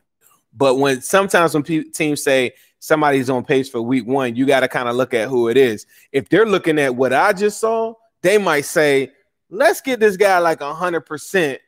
But 0.55 0.77
when 0.77 1.03
sometimes 1.03 1.53
when 1.53 1.63
pe- 1.63 1.85
teams 1.85 2.23
say 2.23 2.53
somebody's 2.83 3.31
on 3.31 3.45
pace 3.45 3.69
for 3.69 3.81
week 3.81 4.05
one, 4.09 4.35
you 4.35 4.45
got 4.45 4.61
to 4.61 4.69
kind 4.69 4.89
of 4.89 4.97
look 4.97 5.15
at 5.15 5.29
who 5.29 5.49
it 5.49 5.57
is. 5.57 5.87
If 6.11 6.29
they're 6.29 6.45
looking 6.45 6.81
at 6.81 6.97
what 6.97 7.13
I 7.13 7.33
just 7.33 7.61
saw, 7.61 7.95
they 8.23 8.39
might 8.39 8.65
say, 8.65 9.13
"Let's 9.49 9.81
get 9.81 10.01
this 10.01 10.17
guy 10.17 10.39
like 10.39 10.61
hundred 10.61 11.03
percent 11.03 11.61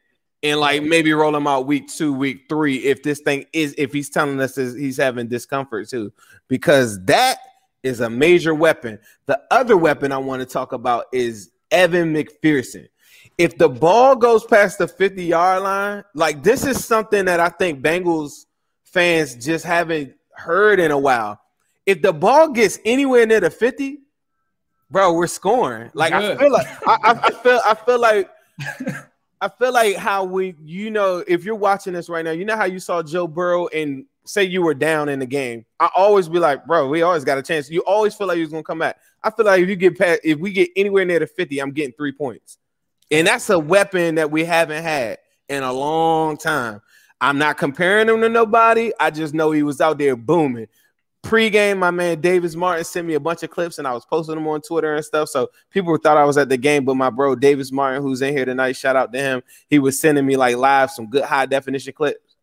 and 0.42 0.58
like 0.58 0.82
maybe 0.82 1.12
roll 1.12 1.34
him 1.34 1.46
out 1.46 1.68
week 1.68 1.86
two, 1.88 2.12
week 2.12 2.46
three, 2.48 2.78
if 2.78 3.04
this 3.04 3.20
thing 3.20 3.46
is 3.52 3.76
if 3.78 3.92
he's 3.92 4.10
telling 4.10 4.40
us 4.40 4.56
he's 4.56 4.96
having 4.96 5.28
discomfort 5.28 5.88
too, 5.88 6.12
because 6.48 7.02
that 7.04 7.38
is 7.84 8.00
a 8.00 8.10
major 8.10 8.54
weapon. 8.54 8.98
The 9.26 9.40
other 9.52 9.76
weapon 9.76 10.10
I 10.10 10.18
want 10.18 10.40
to 10.40 10.46
talk 10.46 10.72
about 10.72 11.04
is 11.12 11.50
Evan 11.70 12.12
McPherson. 12.12 12.88
If 13.38 13.56
the 13.56 13.68
ball 13.68 14.16
goes 14.16 14.44
past 14.44 14.78
the 14.78 14.88
50 14.88 15.24
yard 15.24 15.62
line, 15.62 16.04
like 16.14 16.42
this 16.42 16.66
is 16.66 16.84
something 16.84 17.26
that 17.26 17.38
I 17.38 17.50
think 17.50 17.82
Bengals 17.82 18.46
fans 18.82 19.36
just 19.36 19.64
haven't 19.64 20.14
heard 20.36 20.80
in 20.80 20.90
a 20.90 20.98
while. 20.98 21.40
If 21.86 22.02
the 22.02 22.12
ball 22.12 22.48
gets 22.48 22.78
anywhere 22.84 23.26
near 23.26 23.40
the 23.40 23.50
50, 23.50 24.00
bro, 24.90 25.12
we're 25.12 25.26
scoring. 25.26 25.90
Like 25.94 26.12
Good. 26.12 26.36
I 26.36 26.40
feel 26.40 26.52
like 26.52 26.66
I, 26.88 26.98
I, 27.02 27.30
feel 27.30 27.60
I 27.64 27.74
feel 27.74 28.00
like 28.00 28.30
I 29.40 29.48
feel 29.48 29.72
like 29.72 29.96
how 29.96 30.24
we, 30.24 30.54
you 30.64 30.90
know, 30.90 31.22
if 31.26 31.44
you're 31.44 31.54
watching 31.54 31.92
this 31.92 32.08
right 32.08 32.24
now, 32.24 32.30
you 32.30 32.44
know 32.44 32.56
how 32.56 32.64
you 32.64 32.78
saw 32.78 33.02
Joe 33.02 33.26
Burrow 33.26 33.66
and 33.68 34.06
say 34.24 34.44
you 34.44 34.62
were 34.62 34.74
down 34.74 35.08
in 35.08 35.18
the 35.18 35.26
game. 35.26 35.66
I 35.78 35.90
always 35.94 36.28
be 36.28 36.38
like, 36.38 36.64
bro, 36.64 36.88
we 36.88 37.02
always 37.02 37.24
got 37.24 37.36
a 37.36 37.42
chance. 37.42 37.68
You 37.70 37.80
always 37.80 38.14
feel 38.14 38.26
like 38.26 38.38
he's 38.38 38.50
gonna 38.50 38.62
come 38.62 38.78
back. 38.78 38.96
I 39.22 39.30
feel 39.30 39.44
like 39.44 39.60
if 39.62 39.68
you 39.68 39.76
get 39.76 39.98
past, 39.98 40.20
if 40.24 40.38
we 40.38 40.52
get 40.52 40.70
anywhere 40.76 41.04
near 41.04 41.18
the 41.18 41.26
50, 41.26 41.60
I'm 41.60 41.72
getting 41.72 41.92
three 41.92 42.12
points. 42.12 42.58
And 43.10 43.26
that's 43.26 43.50
a 43.50 43.58
weapon 43.58 44.14
that 44.14 44.30
we 44.30 44.44
haven't 44.44 44.82
had 44.82 45.18
in 45.48 45.62
a 45.62 45.72
long 45.72 46.36
time. 46.36 46.80
I'm 47.24 47.38
not 47.38 47.56
comparing 47.56 48.10
him 48.10 48.20
to 48.20 48.28
nobody. 48.28 48.92
I 49.00 49.10
just 49.10 49.32
know 49.32 49.50
he 49.50 49.62
was 49.62 49.80
out 49.80 49.96
there 49.96 50.14
booming. 50.14 50.68
Pre-game, 51.22 51.78
my 51.78 51.90
man 51.90 52.20
Davis 52.20 52.54
Martin 52.54 52.84
sent 52.84 53.06
me 53.06 53.14
a 53.14 53.20
bunch 53.20 53.42
of 53.42 53.48
clips, 53.48 53.78
and 53.78 53.88
I 53.88 53.94
was 53.94 54.04
posting 54.04 54.34
them 54.34 54.46
on 54.46 54.60
Twitter 54.60 54.94
and 54.94 55.02
stuff. 55.02 55.30
So 55.30 55.48
people 55.70 55.96
thought 55.96 56.18
I 56.18 56.24
was 56.24 56.36
at 56.36 56.50
the 56.50 56.58
game, 56.58 56.84
but 56.84 56.96
my 56.96 57.08
bro 57.08 57.34
Davis 57.34 57.72
Martin, 57.72 58.02
who's 58.02 58.20
in 58.20 58.36
here 58.36 58.44
tonight, 58.44 58.76
shout 58.76 58.94
out 58.94 59.10
to 59.14 59.18
him. 59.18 59.42
He 59.70 59.78
was 59.78 59.98
sending 59.98 60.26
me 60.26 60.36
like 60.36 60.56
live 60.56 60.90
some 60.90 61.08
good 61.08 61.24
high 61.24 61.46
definition 61.46 61.94
clips. 61.94 62.36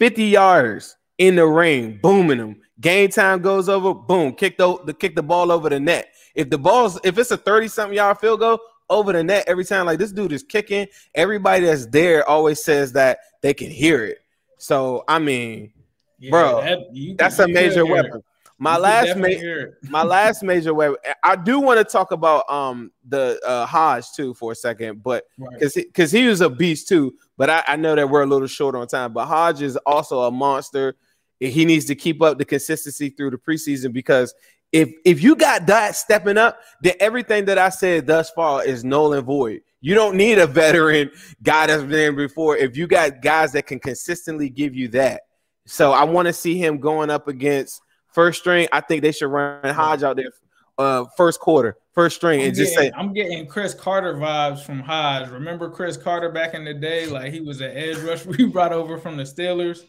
50 0.00 0.24
yards 0.24 0.96
in 1.18 1.36
the 1.36 1.46
ring, 1.46 2.00
booming 2.02 2.38
them. 2.38 2.60
Game 2.80 3.10
time 3.10 3.42
goes 3.42 3.68
over, 3.68 3.94
boom, 3.94 4.34
kick 4.34 4.58
the, 4.58 4.76
the 4.86 4.92
kick 4.92 5.14
the 5.14 5.22
ball 5.22 5.52
over 5.52 5.70
the 5.70 5.78
net. 5.78 6.08
If 6.34 6.50
the 6.50 6.58
ball's 6.58 6.98
if 7.04 7.16
it's 7.16 7.30
a 7.30 7.36
30 7.36 7.68
something 7.68 7.96
yard 7.96 8.18
field 8.18 8.40
goal 8.40 8.58
over 8.88 9.12
the 9.12 9.22
net 9.22 9.44
every 9.46 9.64
time, 9.64 9.86
like 9.86 9.98
this 9.98 10.12
dude 10.12 10.32
is 10.32 10.42
kicking. 10.42 10.86
Everybody 11.14 11.66
that's 11.66 11.86
there 11.86 12.28
always 12.28 12.62
says 12.62 12.92
that 12.92 13.18
they 13.42 13.54
can 13.54 13.70
hear 13.70 14.04
it. 14.04 14.18
So 14.58 15.04
I 15.08 15.18
mean, 15.18 15.72
yeah, 16.18 16.30
bro, 16.30 16.62
that, 16.62 17.16
that's 17.18 17.38
a 17.38 17.48
major 17.48 17.84
weapon. 17.84 18.22
My 18.58 18.78
last 18.78 19.18
major, 19.18 19.78
my 19.82 20.02
last 20.02 20.42
major 20.42 20.72
weapon. 20.72 20.96
I 21.22 21.36
do 21.36 21.60
want 21.60 21.78
to 21.78 21.84
talk 21.84 22.10
about 22.10 22.48
um 22.50 22.90
the 23.06 23.38
uh 23.44 23.66
Hodge 23.66 24.12
too 24.14 24.32
for 24.32 24.52
a 24.52 24.54
second, 24.54 25.02
but 25.02 25.24
because 25.38 25.76
right. 25.76 25.86
because 25.86 26.10
he, 26.10 26.22
he, 26.22 26.26
was 26.26 26.40
a 26.40 26.48
beast 26.48 26.88
too. 26.88 27.14
But 27.36 27.50
I, 27.50 27.64
I 27.66 27.76
know 27.76 27.94
that 27.94 28.08
we're 28.08 28.22
a 28.22 28.26
little 28.26 28.46
short 28.46 28.74
on 28.74 28.86
time. 28.86 29.12
But 29.12 29.26
Hodge 29.26 29.60
is 29.60 29.76
also 29.84 30.22
a 30.22 30.30
monster. 30.30 30.96
He 31.38 31.66
needs 31.66 31.84
to 31.86 31.94
keep 31.94 32.22
up 32.22 32.38
the 32.38 32.46
consistency 32.46 33.10
through 33.10 33.30
the 33.30 33.36
preseason 33.36 33.92
because 33.92 34.34
if 34.76 34.92
if 35.04 35.22
you 35.22 35.34
got 35.36 35.66
that 35.66 35.96
stepping 35.96 36.36
up, 36.36 36.60
then 36.82 36.94
everything 37.00 37.46
that 37.46 37.58
I 37.58 37.70
said 37.70 38.06
thus 38.06 38.30
far 38.30 38.64
is 38.64 38.84
null 38.84 39.14
and 39.14 39.24
void. 39.24 39.62
You 39.80 39.94
don't 39.94 40.16
need 40.16 40.38
a 40.38 40.46
veteran 40.46 41.10
guy 41.42 41.66
that's 41.66 41.82
been 41.82 42.14
before. 42.14 42.56
If 42.56 42.76
you 42.76 42.86
got 42.86 43.22
guys 43.22 43.52
that 43.52 43.66
can 43.66 43.78
consistently 43.78 44.50
give 44.50 44.74
you 44.74 44.88
that, 44.88 45.22
so 45.64 45.92
I 45.92 46.04
want 46.04 46.26
to 46.26 46.32
see 46.32 46.58
him 46.58 46.78
going 46.78 47.08
up 47.08 47.26
against 47.26 47.80
first 48.12 48.40
string. 48.40 48.68
I 48.70 48.82
think 48.82 49.00
they 49.00 49.12
should 49.12 49.28
run 49.28 49.72
Hodge 49.72 50.02
out 50.02 50.16
there 50.16 50.30
uh, 50.78 51.06
first 51.16 51.40
quarter, 51.40 51.76
first 51.92 52.16
string, 52.16 52.40
I'm 52.40 52.48
and 52.48 52.56
just 52.56 52.74
getting, 52.74 52.92
say 52.92 52.98
I'm 52.98 53.12
getting 53.12 53.46
Chris 53.46 53.72
Carter 53.72 54.14
vibes 54.14 54.60
from 54.60 54.80
Hodge. 54.80 55.28
Remember 55.30 55.70
Chris 55.70 55.96
Carter 55.96 56.30
back 56.30 56.54
in 56.54 56.64
the 56.64 56.74
day? 56.74 57.06
Like 57.06 57.32
he 57.32 57.40
was 57.40 57.60
an 57.60 57.70
edge 57.74 57.96
rush 57.98 58.26
we 58.38 58.44
brought 58.44 58.72
over 58.72 58.98
from 58.98 59.16
the 59.16 59.22
Steelers. 59.22 59.84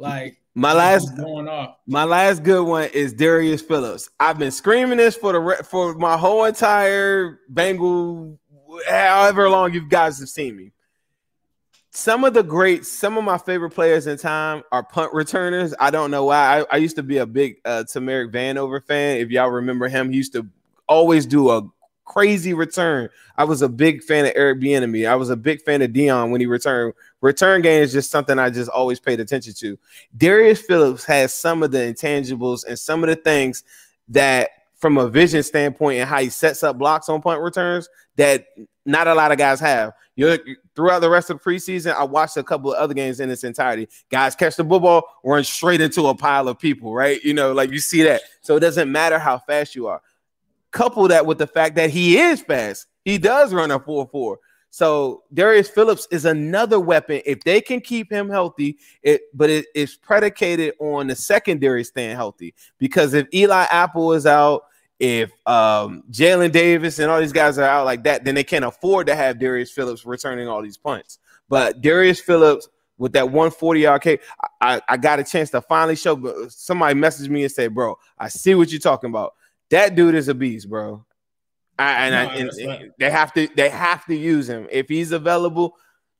Like 0.00 0.38
my 0.54 0.72
last 0.72 1.16
going 1.16 1.48
off. 1.48 1.76
My 1.86 2.04
last 2.04 2.42
good 2.42 2.66
one 2.66 2.88
is 2.92 3.12
Darius 3.12 3.60
Phillips. 3.60 4.08
I've 4.18 4.38
been 4.38 4.50
screaming 4.50 4.98
this 4.98 5.14
for 5.14 5.32
the 5.32 5.64
for 5.64 5.94
my 5.94 6.16
whole 6.16 6.44
entire 6.44 7.40
Bengal, 7.48 8.38
however 8.88 9.48
long 9.48 9.72
you 9.72 9.86
guys 9.88 10.18
have 10.18 10.28
seen 10.28 10.56
me 10.56 10.72
some 11.92 12.24
of 12.24 12.34
the 12.34 12.42
great, 12.42 12.86
some 12.86 13.18
of 13.18 13.24
my 13.24 13.36
favorite 13.36 13.70
players 13.70 14.06
in 14.06 14.16
time 14.16 14.62
are 14.70 14.82
punt 14.82 15.12
returners. 15.12 15.74
I 15.80 15.90
don't 15.90 16.10
know 16.10 16.26
why. 16.26 16.60
I, 16.60 16.66
I 16.72 16.76
used 16.76 16.96
to 16.96 17.02
be 17.02 17.18
a 17.18 17.26
big 17.26 17.56
uh, 17.64 17.84
Vanover 17.84 18.84
fan. 18.84 19.18
If 19.18 19.30
y'all 19.30 19.50
remember 19.50 19.88
him, 19.88 20.10
he 20.10 20.16
used 20.16 20.32
to 20.34 20.46
always 20.88 21.26
do 21.26 21.50
a 21.50 21.68
crazy 22.04 22.54
return. 22.54 23.08
I 23.36 23.44
was 23.44 23.62
a 23.62 23.68
big 23.68 24.02
fan 24.02 24.24
of 24.24 24.32
Eric 24.36 24.60
Bieniemy. 24.60 25.08
I 25.08 25.16
was 25.16 25.30
a 25.30 25.36
big 25.36 25.62
fan 25.62 25.82
of 25.82 25.90
Deion 25.90 26.30
when 26.30 26.40
he 26.40 26.46
returned. 26.46 26.94
Return 27.20 27.62
game 27.62 27.82
is 27.82 27.92
just 27.92 28.10
something 28.10 28.38
I 28.38 28.50
just 28.50 28.70
always 28.70 28.98
paid 28.98 29.20
attention 29.20 29.52
to. 29.54 29.78
Darius 30.16 30.62
Phillips 30.62 31.04
has 31.04 31.34
some 31.34 31.62
of 31.62 31.70
the 31.70 31.78
intangibles 31.78 32.64
and 32.66 32.78
some 32.78 33.04
of 33.04 33.10
the 33.10 33.16
things 33.16 33.62
that, 34.08 34.50
from 34.76 34.96
a 34.96 35.08
vision 35.08 35.42
standpoint 35.42 36.00
and 36.00 36.08
how 36.08 36.20
he 36.20 36.30
sets 36.30 36.62
up 36.62 36.78
blocks 36.78 37.08
on 37.10 37.20
punt 37.20 37.42
returns, 37.42 37.88
that 38.16 38.46
not 38.86 39.06
a 39.06 39.14
lot 39.14 39.30
of 39.30 39.38
guys 39.38 39.60
have. 39.60 39.92
You're 40.16 40.38
throughout 40.74 41.00
the 41.00 41.10
rest 41.10 41.30
of 41.30 41.38
the 41.38 41.44
preseason. 41.44 41.94
I 41.94 42.04
watched 42.04 42.36
a 42.36 42.42
couple 42.42 42.72
of 42.72 42.78
other 42.78 42.94
games 42.94 43.20
in 43.20 43.30
its 43.30 43.44
entirety. 43.44 43.88
Guys 44.10 44.34
catch 44.34 44.56
the 44.56 44.64
football, 44.64 45.04
run 45.22 45.44
straight 45.44 45.80
into 45.80 46.06
a 46.08 46.14
pile 46.14 46.48
of 46.48 46.58
people, 46.58 46.94
right? 46.94 47.22
You 47.22 47.34
know, 47.34 47.52
like 47.52 47.70
you 47.70 47.78
see 47.78 48.02
that. 48.02 48.22
So 48.40 48.56
it 48.56 48.60
doesn't 48.60 48.90
matter 48.90 49.18
how 49.18 49.38
fast 49.38 49.74
you 49.74 49.86
are. 49.86 50.00
Couple 50.70 51.08
that 51.08 51.26
with 51.26 51.38
the 51.38 51.46
fact 51.46 51.74
that 51.76 51.90
he 51.90 52.18
is 52.18 52.40
fast. 52.40 52.86
He 53.04 53.18
does 53.18 53.52
run 53.52 53.70
a 53.70 53.78
4-4. 53.78 54.36
So 54.70 55.24
Darius 55.34 55.68
Phillips 55.68 56.06
is 56.10 56.24
another 56.24 56.78
weapon. 56.78 57.20
If 57.26 57.42
they 57.42 57.60
can 57.60 57.80
keep 57.80 58.10
him 58.10 58.28
healthy, 58.28 58.78
it 59.02 59.22
but 59.34 59.50
it 59.50 59.66
is 59.74 59.96
predicated 59.96 60.74
on 60.78 61.08
the 61.08 61.16
secondary 61.16 61.82
staying 61.84 62.16
healthy. 62.16 62.54
Because 62.78 63.12
if 63.14 63.26
Eli 63.34 63.66
Apple 63.70 64.12
is 64.12 64.26
out, 64.26 64.62
if 65.00 65.32
um, 65.46 66.04
Jalen 66.10 66.52
Davis 66.52 66.98
and 66.98 67.10
all 67.10 67.20
these 67.20 67.32
guys 67.32 67.58
are 67.58 67.64
out 67.64 67.84
like 67.84 68.04
that, 68.04 68.24
then 68.24 68.34
they 68.34 68.44
can't 68.44 68.64
afford 68.64 69.08
to 69.08 69.16
have 69.16 69.38
Darius 69.40 69.70
Phillips 69.70 70.04
returning 70.04 70.46
all 70.46 70.62
these 70.62 70.76
punts. 70.76 71.18
But 71.48 71.80
Darius 71.80 72.20
Phillips 72.20 72.68
with 72.96 73.12
that 73.14 73.26
140 73.26 73.80
yard 73.80 74.02
kick, 74.02 74.22
I, 74.60 74.80
I 74.86 74.98
got 74.98 75.18
a 75.18 75.24
chance 75.24 75.50
to 75.50 75.62
finally 75.62 75.96
show. 75.96 76.48
Somebody 76.48 77.00
messaged 77.00 77.28
me 77.28 77.42
and 77.42 77.50
said, 77.50 77.74
"Bro, 77.74 77.98
I 78.18 78.28
see 78.28 78.54
what 78.54 78.70
you're 78.70 78.78
talking 78.78 79.10
about. 79.10 79.34
That 79.70 79.96
dude 79.96 80.14
is 80.14 80.28
a 80.28 80.34
beast, 80.34 80.68
bro." 80.68 81.04
I, 81.80 82.06
and, 82.06 82.12
no, 82.12 82.18
I, 82.18 82.34
and, 82.36 82.50
and 82.50 82.92
they 82.98 83.10
have 83.10 83.32
to 83.34 83.48
they 83.56 83.68
have 83.68 84.04
to 84.06 84.14
use 84.14 84.48
him 84.48 84.66
if 84.70 84.88
he's 84.88 85.12
available. 85.12 85.76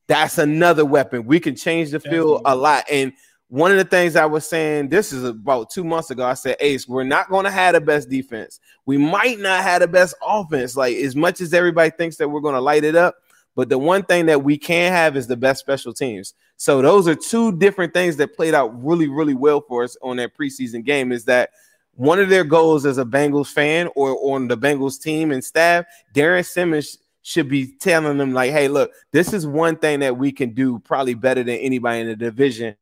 That's 0.07 0.37
another 0.37 0.83
weapon. 0.83 1.25
We 1.25 1.39
can 1.39 1.55
change 1.55 1.91
the 1.91 1.99
field 1.99 2.41
a 2.45 2.55
lot 2.55 2.83
and 2.91 3.13
one 3.51 3.69
of 3.69 3.77
the 3.77 3.83
things 3.83 4.15
I 4.15 4.25
was 4.27 4.47
saying, 4.47 4.87
this 4.87 5.11
is 5.11 5.25
about 5.25 5.69
two 5.69 5.83
months 5.83 6.09
ago. 6.09 6.25
I 6.25 6.35
said, 6.35 6.55
Ace, 6.61 6.87
we're 6.87 7.03
not 7.03 7.29
going 7.29 7.43
to 7.43 7.51
have 7.51 7.73
the 7.73 7.81
best 7.81 8.07
defense. 8.07 8.61
We 8.85 8.97
might 8.97 9.39
not 9.39 9.61
have 9.61 9.81
the 9.81 9.89
best 9.89 10.15
offense. 10.25 10.77
Like 10.77 10.95
as 10.95 11.17
much 11.17 11.41
as 11.41 11.53
everybody 11.53 11.89
thinks 11.89 12.15
that 12.15 12.29
we're 12.29 12.39
going 12.39 12.55
to 12.55 12.61
light 12.61 12.85
it 12.85 12.95
up, 12.95 13.15
but 13.53 13.67
the 13.67 13.77
one 13.77 14.03
thing 14.03 14.27
that 14.27 14.41
we 14.41 14.57
can 14.57 14.93
have 14.93 15.17
is 15.17 15.27
the 15.27 15.35
best 15.35 15.59
special 15.59 15.93
teams. 15.93 16.33
So 16.55 16.81
those 16.81 17.09
are 17.09 17.15
two 17.15 17.57
different 17.57 17.93
things 17.93 18.15
that 18.17 18.37
played 18.37 18.53
out 18.53 18.71
really, 18.81 19.09
really 19.09 19.33
well 19.33 19.59
for 19.67 19.83
us 19.83 19.97
on 20.01 20.15
that 20.15 20.33
preseason 20.37 20.85
game. 20.85 21.11
Is 21.11 21.25
that 21.25 21.49
one 21.95 22.19
of 22.19 22.29
their 22.29 22.43
goals 22.43 22.85
as 22.85 22.97
a 22.97 23.05
Bengals 23.05 23.47
fan 23.47 23.89
or 23.95 24.17
on 24.33 24.47
the 24.47 24.57
Bengals 24.57 25.01
team 25.01 25.31
and 25.31 25.43
staff, 25.43 25.85
Darrin 26.13 26.43
Simmons 26.43 26.97
should 27.21 27.47
be 27.47 27.73
telling 27.79 28.17
them 28.17 28.33
like, 28.33 28.51
"Hey, 28.51 28.67
look, 28.67 28.91
this 29.11 29.33
is 29.33 29.45
one 29.45 29.75
thing 29.77 29.99
that 29.99 30.17
we 30.17 30.31
can 30.31 30.53
do 30.53 30.79
probably 30.79 31.13
better 31.13 31.43
than 31.43 31.57
anybody 31.57 32.01
in 32.01 32.07
the 32.07 32.15
division." 32.15 32.75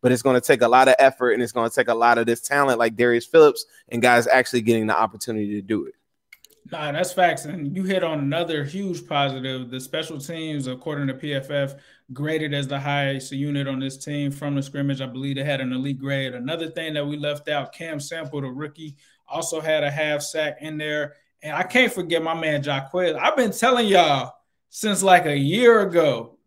but 0.00 0.12
it's 0.12 0.22
going 0.22 0.40
to 0.40 0.46
take 0.46 0.62
a 0.62 0.68
lot 0.68 0.88
of 0.88 0.94
effort 0.98 1.32
and 1.32 1.42
it's 1.42 1.52
going 1.52 1.68
to 1.68 1.74
take 1.74 1.88
a 1.88 1.94
lot 1.94 2.18
of 2.18 2.26
this 2.26 2.40
talent 2.40 2.78
like 2.78 2.96
Darius 2.96 3.26
Phillips 3.26 3.64
and 3.88 4.02
guys 4.02 4.26
actually 4.26 4.62
getting 4.62 4.86
the 4.86 4.96
opportunity 4.96 5.52
to 5.54 5.62
do 5.62 5.86
it. 5.86 5.94
Nah, 6.70 6.92
that's 6.92 7.12
facts. 7.12 7.44
And 7.46 7.74
you 7.74 7.84
hit 7.84 8.04
on 8.04 8.18
another 8.18 8.64
huge 8.64 9.06
positive. 9.06 9.70
The 9.70 9.80
special 9.80 10.18
teams, 10.18 10.66
according 10.66 11.06
to 11.08 11.14
PFF, 11.14 11.78
graded 12.12 12.52
as 12.52 12.68
the 12.68 12.78
highest 12.78 13.32
unit 13.32 13.66
on 13.66 13.80
this 13.80 13.96
team 13.96 14.30
from 14.30 14.54
the 14.54 14.62
scrimmage. 14.62 15.00
I 15.00 15.06
believe 15.06 15.36
they 15.36 15.44
had 15.44 15.60
an 15.60 15.72
elite 15.72 15.98
grade. 15.98 16.34
Another 16.34 16.68
thing 16.68 16.94
that 16.94 17.06
we 17.06 17.16
left 17.16 17.48
out, 17.48 17.72
Cam 17.72 18.00
Sample, 18.00 18.42
the 18.42 18.48
rookie, 18.48 18.96
also 19.26 19.60
had 19.60 19.82
a 19.82 19.90
half 19.90 20.22
sack 20.22 20.58
in 20.60 20.76
there. 20.76 21.14
And 21.42 21.56
I 21.56 21.62
can't 21.62 21.92
forget 21.92 22.22
my 22.22 22.34
man 22.34 22.62
Jacques. 22.62 22.94
I've 22.94 23.36
been 23.36 23.52
telling 23.52 23.86
y'all 23.86 24.34
since 24.68 25.02
like 25.02 25.26
a 25.26 25.36
year 25.36 25.80
ago 25.80 26.38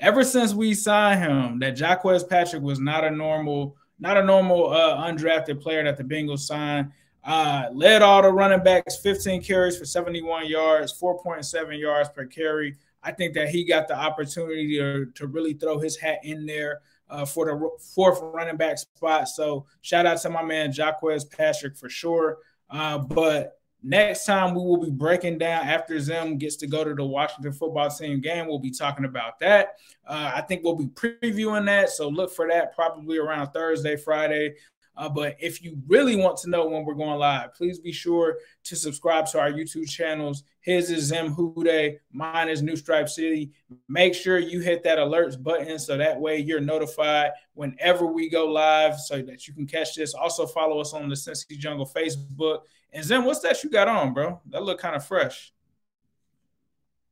ever 0.00 0.24
since 0.24 0.54
we 0.54 0.74
signed 0.74 1.20
him, 1.20 1.58
that 1.60 1.76
Jacques 1.76 2.02
Patrick 2.28 2.62
was 2.62 2.80
not 2.80 3.04
a 3.04 3.10
normal, 3.10 3.76
not 3.98 4.16
a 4.16 4.24
normal 4.24 4.72
uh, 4.72 4.96
undrafted 5.06 5.60
player 5.60 5.84
that 5.84 5.96
the 5.96 6.04
Bengals 6.04 6.40
signed. 6.40 6.90
Uh, 7.30 7.68
led 7.72 8.02
all 8.02 8.22
the 8.22 8.32
running 8.32 8.60
backs, 8.60 8.96
15 8.96 9.40
carries 9.40 9.78
for 9.78 9.84
71 9.84 10.48
yards, 10.48 10.92
4.7 11.00 11.78
yards 11.78 12.08
per 12.08 12.26
carry. 12.26 12.76
I 13.04 13.12
think 13.12 13.34
that 13.34 13.50
he 13.50 13.62
got 13.62 13.86
the 13.86 13.96
opportunity 13.96 14.76
to, 14.78 15.06
to 15.14 15.28
really 15.28 15.52
throw 15.54 15.78
his 15.78 15.96
hat 15.96 16.18
in 16.24 16.44
there 16.44 16.80
uh, 17.08 17.24
for 17.24 17.46
the 17.46 17.70
fourth 17.94 18.18
running 18.20 18.56
back 18.56 18.78
spot. 18.78 19.28
So 19.28 19.66
shout 19.80 20.06
out 20.06 20.20
to 20.22 20.30
my 20.30 20.42
man 20.42 20.72
Jacques 20.72 21.02
Patrick 21.30 21.76
for 21.76 21.88
sure. 21.88 22.38
Uh, 22.68 22.98
but 22.98 23.60
Next 23.82 24.26
time 24.26 24.54
we 24.54 24.60
will 24.60 24.76
be 24.76 24.90
breaking 24.90 25.38
down 25.38 25.66
after 25.66 25.98
Zim 25.98 26.36
gets 26.36 26.56
to 26.56 26.66
go 26.66 26.84
to 26.84 26.94
the 26.94 27.04
Washington 27.04 27.52
football 27.54 27.88
team 27.88 28.20
game. 28.20 28.46
We'll 28.46 28.58
be 28.58 28.70
talking 28.70 29.06
about 29.06 29.38
that. 29.38 29.76
Uh, 30.06 30.32
I 30.34 30.42
think 30.42 30.62
we'll 30.62 30.76
be 30.76 30.88
previewing 30.88 31.64
that. 31.64 31.88
So 31.88 32.06
look 32.06 32.30
for 32.30 32.46
that 32.48 32.74
probably 32.74 33.16
around 33.16 33.52
Thursday, 33.52 33.96
Friday. 33.96 34.54
Uh, 35.00 35.08
but 35.08 35.34
if 35.40 35.62
you 35.62 35.78
really 35.88 36.14
want 36.14 36.36
to 36.36 36.50
know 36.50 36.66
when 36.66 36.84
we're 36.84 36.92
going 36.94 37.18
live, 37.18 37.54
please 37.54 37.78
be 37.78 37.90
sure 37.90 38.36
to 38.64 38.76
subscribe 38.76 39.24
to 39.28 39.40
our 39.40 39.50
YouTube 39.50 39.88
channels. 39.88 40.44
His 40.60 40.90
is 40.90 41.04
Zim 41.04 41.34
Hude, 41.34 41.98
mine 42.12 42.50
is 42.50 42.60
New 42.60 42.76
Stripe 42.76 43.08
City. 43.08 43.50
Make 43.88 44.14
sure 44.14 44.38
you 44.38 44.60
hit 44.60 44.82
that 44.84 44.98
alerts 44.98 45.42
button 45.42 45.78
so 45.78 45.96
that 45.96 46.20
way 46.20 46.38
you're 46.38 46.60
notified 46.60 47.30
whenever 47.54 48.04
we 48.04 48.28
go 48.28 48.44
live 48.46 49.00
so 49.00 49.22
that 49.22 49.48
you 49.48 49.54
can 49.54 49.66
catch 49.66 49.94
this. 49.94 50.12
Also, 50.12 50.46
follow 50.46 50.80
us 50.80 50.92
on 50.92 51.08
the 51.08 51.14
Cincy 51.14 51.56
Jungle 51.56 51.86
Facebook 51.86 52.60
and 52.92 53.04
Zen, 53.04 53.24
what's 53.24 53.40
that 53.40 53.62
you 53.62 53.70
got 53.70 53.88
on, 53.88 54.12
bro? 54.12 54.40
That 54.50 54.62
look 54.62 54.80
kind 54.80 54.96
of 54.96 55.04
fresh. 55.04 55.52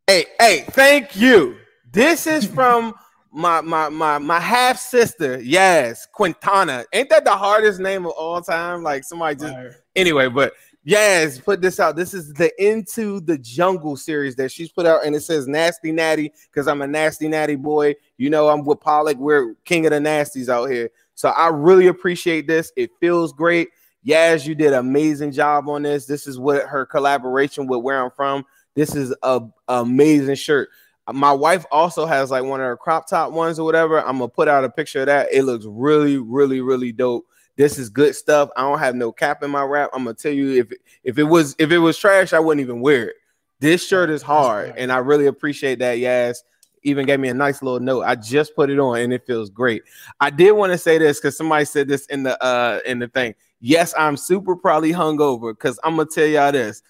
Hey, 0.06 0.26
hey, 0.38 0.64
thank 0.68 1.16
you. 1.16 1.56
This 1.90 2.26
is 2.26 2.44
from 2.54 2.94
my 3.32 3.60
my 3.60 3.88
my 3.88 4.18
my 4.18 4.40
half 4.40 4.78
sister. 4.78 5.40
Yes, 5.40 6.06
Quintana. 6.06 6.84
Ain't 6.92 7.10
that 7.10 7.24
the 7.24 7.36
hardest 7.36 7.80
name 7.80 8.06
of 8.06 8.12
all 8.12 8.40
time? 8.40 8.82
Like 8.82 9.04
somebody 9.04 9.36
just 9.36 9.52
Fire. 9.52 9.76
anyway, 9.96 10.28
but 10.28 10.52
yes, 10.84 11.38
put 11.38 11.60
this 11.60 11.80
out. 11.80 11.96
This 11.96 12.14
is 12.14 12.32
the 12.32 12.50
Into 12.62 13.20
the 13.20 13.38
Jungle 13.38 13.96
series 13.96 14.36
that 14.36 14.50
she's 14.50 14.70
put 14.70 14.86
out, 14.86 15.04
and 15.04 15.14
it 15.14 15.20
says 15.20 15.46
Nasty 15.46 15.92
Natty 15.92 16.32
because 16.50 16.68
I'm 16.68 16.82
a 16.82 16.86
nasty 16.86 17.28
natty 17.28 17.56
boy. 17.56 17.94
You 18.16 18.30
know, 18.30 18.48
I'm 18.48 18.64
with 18.64 18.80
Pollock. 18.80 19.18
We're 19.18 19.54
king 19.64 19.86
of 19.86 19.92
the 19.92 19.98
nasties 19.98 20.48
out 20.48 20.66
here. 20.66 20.90
So 21.14 21.30
I 21.30 21.48
really 21.48 21.88
appreciate 21.88 22.46
this. 22.46 22.72
It 22.76 22.90
feels 23.00 23.32
great 23.32 23.68
Yaz, 24.06 24.46
you 24.46 24.54
did 24.54 24.72
an 24.72 24.78
amazing 24.78 25.32
job 25.32 25.68
on 25.68 25.82
this. 25.82 26.06
This 26.06 26.26
is 26.26 26.38
what 26.38 26.66
her 26.66 26.86
collaboration 26.86 27.66
with 27.66 27.82
where 27.82 28.02
I'm 28.02 28.10
from. 28.10 28.44
This 28.74 28.94
is 28.94 29.14
a 29.22 29.42
amazing 29.66 30.36
shirt. 30.36 30.68
My 31.12 31.32
wife 31.32 31.64
also 31.70 32.06
has 32.06 32.30
like 32.30 32.44
one 32.44 32.60
of 32.60 32.66
her 32.66 32.76
crop 32.76 33.08
top 33.08 33.32
ones 33.32 33.58
or 33.58 33.64
whatever. 33.64 34.00
I'm 34.00 34.18
gonna 34.18 34.28
put 34.28 34.48
out 34.48 34.64
a 34.64 34.70
picture 34.70 35.00
of 35.00 35.06
that. 35.06 35.28
It 35.32 35.44
looks 35.44 35.64
really, 35.66 36.18
really, 36.18 36.60
really 36.60 36.92
dope. 36.92 37.26
This 37.56 37.78
is 37.78 37.88
good 37.88 38.14
stuff. 38.14 38.50
I 38.56 38.62
don't 38.62 38.78
have 38.78 38.94
no 38.94 39.10
cap 39.10 39.42
in 39.42 39.50
my 39.50 39.62
wrap. 39.62 39.90
I'm 39.92 40.04
gonna 40.04 40.14
tell 40.14 40.32
you 40.32 40.60
if 40.60 40.72
if 41.04 41.18
it 41.18 41.24
was 41.24 41.56
if 41.58 41.72
it 41.72 41.78
was 41.78 41.98
trash, 41.98 42.32
I 42.32 42.38
wouldn't 42.38 42.64
even 42.64 42.80
wear 42.80 43.08
it. 43.08 43.16
This 43.60 43.86
shirt 43.86 44.10
is 44.10 44.22
hard, 44.22 44.74
and 44.76 44.92
I 44.92 44.98
really 44.98 45.26
appreciate 45.26 45.80
that. 45.80 45.98
Yes, 45.98 46.44
even 46.82 47.06
gave 47.06 47.18
me 47.20 47.28
a 47.28 47.34
nice 47.34 47.62
little 47.62 47.80
note. 47.80 48.02
I 48.02 48.14
just 48.14 48.54
put 48.54 48.70
it 48.70 48.78
on, 48.78 48.98
and 48.98 49.12
it 49.12 49.26
feels 49.26 49.50
great. 49.50 49.82
I 50.20 50.30
did 50.30 50.52
want 50.52 50.72
to 50.72 50.78
say 50.78 50.98
this 50.98 51.18
because 51.18 51.36
somebody 51.36 51.64
said 51.64 51.88
this 51.88 52.06
in 52.06 52.22
the 52.22 52.40
uh 52.42 52.80
in 52.86 52.98
the 52.98 53.08
thing. 53.08 53.34
Yes, 53.60 53.92
I'm 53.98 54.16
super 54.16 54.54
probably 54.54 54.92
hungover 54.92 55.52
because 55.52 55.80
I'm 55.82 55.96
gonna 55.96 56.08
tell 56.08 56.26
y'all 56.26 56.52
this. 56.52 56.82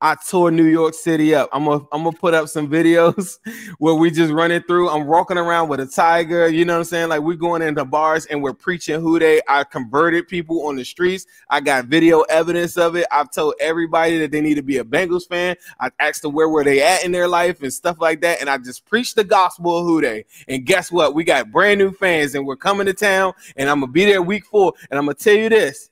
I 0.00 0.16
tore 0.28 0.50
New 0.50 0.66
York 0.66 0.92
City 0.92 1.34
up. 1.34 1.48
I'm 1.52 1.64
gonna 1.64 1.84
I'm 1.90 2.04
gonna 2.04 2.16
put 2.16 2.34
up 2.34 2.48
some 2.48 2.68
videos 2.68 3.38
where 3.78 3.94
we 3.94 4.10
just 4.10 4.32
running 4.32 4.62
through. 4.62 4.90
I'm 4.90 5.06
walking 5.06 5.38
around 5.38 5.68
with 5.68 5.80
a 5.80 5.86
tiger, 5.86 6.46
you 6.48 6.64
know 6.64 6.74
what 6.74 6.80
I'm 6.80 6.84
saying? 6.84 7.08
Like 7.08 7.22
we're 7.22 7.36
going 7.36 7.62
into 7.62 7.84
bars 7.84 8.26
and 8.26 8.42
we're 8.42 8.52
preaching 8.52 9.00
Who 9.00 9.18
Dey 9.18 9.40
I 9.48 9.64
converted 9.64 10.28
people 10.28 10.66
on 10.66 10.76
the 10.76 10.84
streets. 10.84 11.24
I 11.48 11.60
got 11.60 11.86
video 11.86 12.20
evidence 12.22 12.76
of 12.76 12.96
it. 12.96 13.06
I've 13.10 13.30
told 13.30 13.54
everybody 13.60 14.18
that 14.18 14.30
they 14.30 14.40
need 14.40 14.56
to 14.56 14.62
be 14.62 14.78
a 14.78 14.84
Bengals 14.84 15.26
fan. 15.26 15.56
I 15.80 15.90
asked 16.00 16.22
them 16.22 16.32
where 16.32 16.48
were 16.50 16.64
they 16.64 16.82
at 16.82 17.04
in 17.04 17.12
their 17.12 17.28
life 17.28 17.62
and 17.62 17.72
stuff 17.72 17.98
like 17.98 18.20
that. 18.22 18.40
And 18.40 18.50
I 18.50 18.58
just 18.58 18.84
preached 18.84 19.16
the 19.16 19.24
gospel 19.24 19.78
of 19.78 19.86
Who 19.86 20.00
Dey. 20.02 20.26
And 20.48 20.66
guess 20.66 20.92
what? 20.92 21.14
We 21.14 21.24
got 21.24 21.50
brand 21.50 21.78
new 21.78 21.92
fans 21.92 22.34
and 22.34 22.44
we're 22.44 22.56
coming 22.56 22.86
to 22.86 22.94
town 22.94 23.32
and 23.56 23.70
I'm 23.70 23.80
gonna 23.80 23.92
be 23.92 24.04
there 24.04 24.20
week 24.20 24.44
four. 24.44 24.74
And 24.90 24.98
I'm 24.98 25.06
gonna 25.06 25.14
tell 25.14 25.34
you 25.34 25.48
this. 25.48 25.88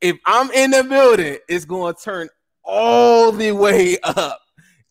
If 0.00 0.18
I'm 0.24 0.50
in 0.52 0.70
the 0.70 0.84
building, 0.84 1.38
it's 1.48 1.64
gonna 1.64 1.94
turn 1.94 2.28
all 2.70 3.32
the 3.32 3.52
way 3.52 3.98
up. 4.02 4.40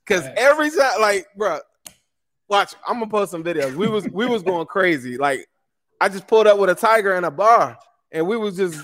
Cause 0.05 0.27
every 0.35 0.69
time, 0.71 0.99
like, 1.01 1.27
bro, 1.37 1.59
watch, 2.47 2.73
I'm 2.87 2.95
gonna 2.99 3.09
post 3.11 3.31
some 3.31 3.43
videos. 3.43 3.75
We 3.75 3.87
was 3.87 4.07
we 4.09 4.25
was 4.25 4.41
going 4.43 4.65
crazy. 4.65 5.17
Like, 5.17 5.47
I 6.01 6.09
just 6.09 6.27
pulled 6.27 6.47
up 6.47 6.57
with 6.57 6.69
a 6.71 6.75
tiger 6.75 7.15
in 7.15 7.23
a 7.23 7.31
bar, 7.31 7.77
and 8.11 8.27
we 8.27 8.35
was 8.35 8.57
just 8.57 8.83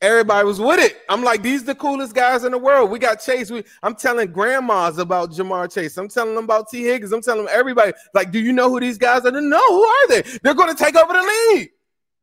everybody 0.00 0.46
was 0.46 0.60
with 0.60 0.80
it. 0.80 0.98
I'm 1.08 1.24
like, 1.24 1.42
these 1.42 1.64
the 1.64 1.74
coolest 1.74 2.14
guys 2.14 2.44
in 2.44 2.52
the 2.52 2.58
world. 2.58 2.90
We 2.90 2.98
got 2.98 3.16
Chase. 3.20 3.50
We, 3.50 3.64
I'm 3.82 3.94
telling 3.94 4.30
grandmas 4.30 4.98
about 4.98 5.30
Ja'Marr 5.32 5.72
Chase. 5.72 5.96
I'm 5.96 6.08
telling 6.08 6.34
them 6.34 6.44
about 6.44 6.68
Tee 6.68 6.84
Higgins. 6.84 7.12
I'm 7.12 7.22
telling 7.22 7.44
them 7.46 7.52
everybody. 7.52 7.92
Like, 8.14 8.30
do 8.30 8.38
you 8.38 8.52
know 8.52 8.68
who 8.70 8.80
these 8.80 8.98
guys 8.98 9.24
are? 9.24 9.30
No, 9.32 9.58
who 9.68 9.84
are 9.84 10.08
they? 10.08 10.22
They're 10.42 10.54
going 10.54 10.74
to 10.74 10.84
take 10.84 10.94
over 10.94 11.12
the 11.12 11.52
league. 11.54 11.70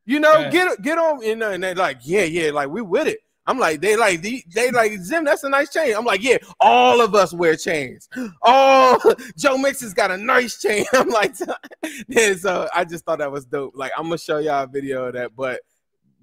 You 0.05 0.19
know, 0.19 0.35
Right. 0.35 0.51
get 0.51 0.81
get 0.83 0.97
on. 0.97 1.21
You 1.21 1.35
know, 1.35 1.51
and 1.51 1.63
they're 1.63 1.75
like, 1.75 1.97
yeah, 2.03 2.23
yeah, 2.23 2.51
like 2.51 2.69
we 2.69 2.81
with 2.81 3.07
it. 3.07 3.19
I'm 3.47 3.59
like, 3.59 3.79
they 3.79 3.95
like 3.95 4.21
they, 4.21 4.43
they 4.53 4.71
like 4.71 4.93
Zim. 5.01 5.23
That's 5.23 5.43
a 5.43 5.49
nice 5.49 5.71
chain. 5.71 5.93
I'm 5.95 6.05
like, 6.05 6.23
yeah, 6.23 6.37
all 6.59 7.01
of 7.01 7.13
us 7.13 7.33
wear 7.33 7.55
chains. 7.55 8.09
Oh, 8.47 9.15
Joe 9.37 9.57
Mixon's 9.57 9.93
got 9.93 10.11
a 10.11 10.17
nice 10.17 10.61
chain. 10.61 10.85
I'm 10.93 11.09
like, 11.09 11.35
yeah. 12.07 12.35
So 12.35 12.67
I 12.73 12.85
just 12.85 13.05
thought 13.05 13.19
that 13.19 13.31
was 13.31 13.45
dope. 13.45 13.73
Like, 13.75 13.91
I'm 13.97 14.05
gonna 14.05 14.17
show 14.17 14.39
y'all 14.39 14.63
a 14.63 14.67
video 14.67 15.05
of 15.05 15.13
that, 15.13 15.35
but 15.35 15.61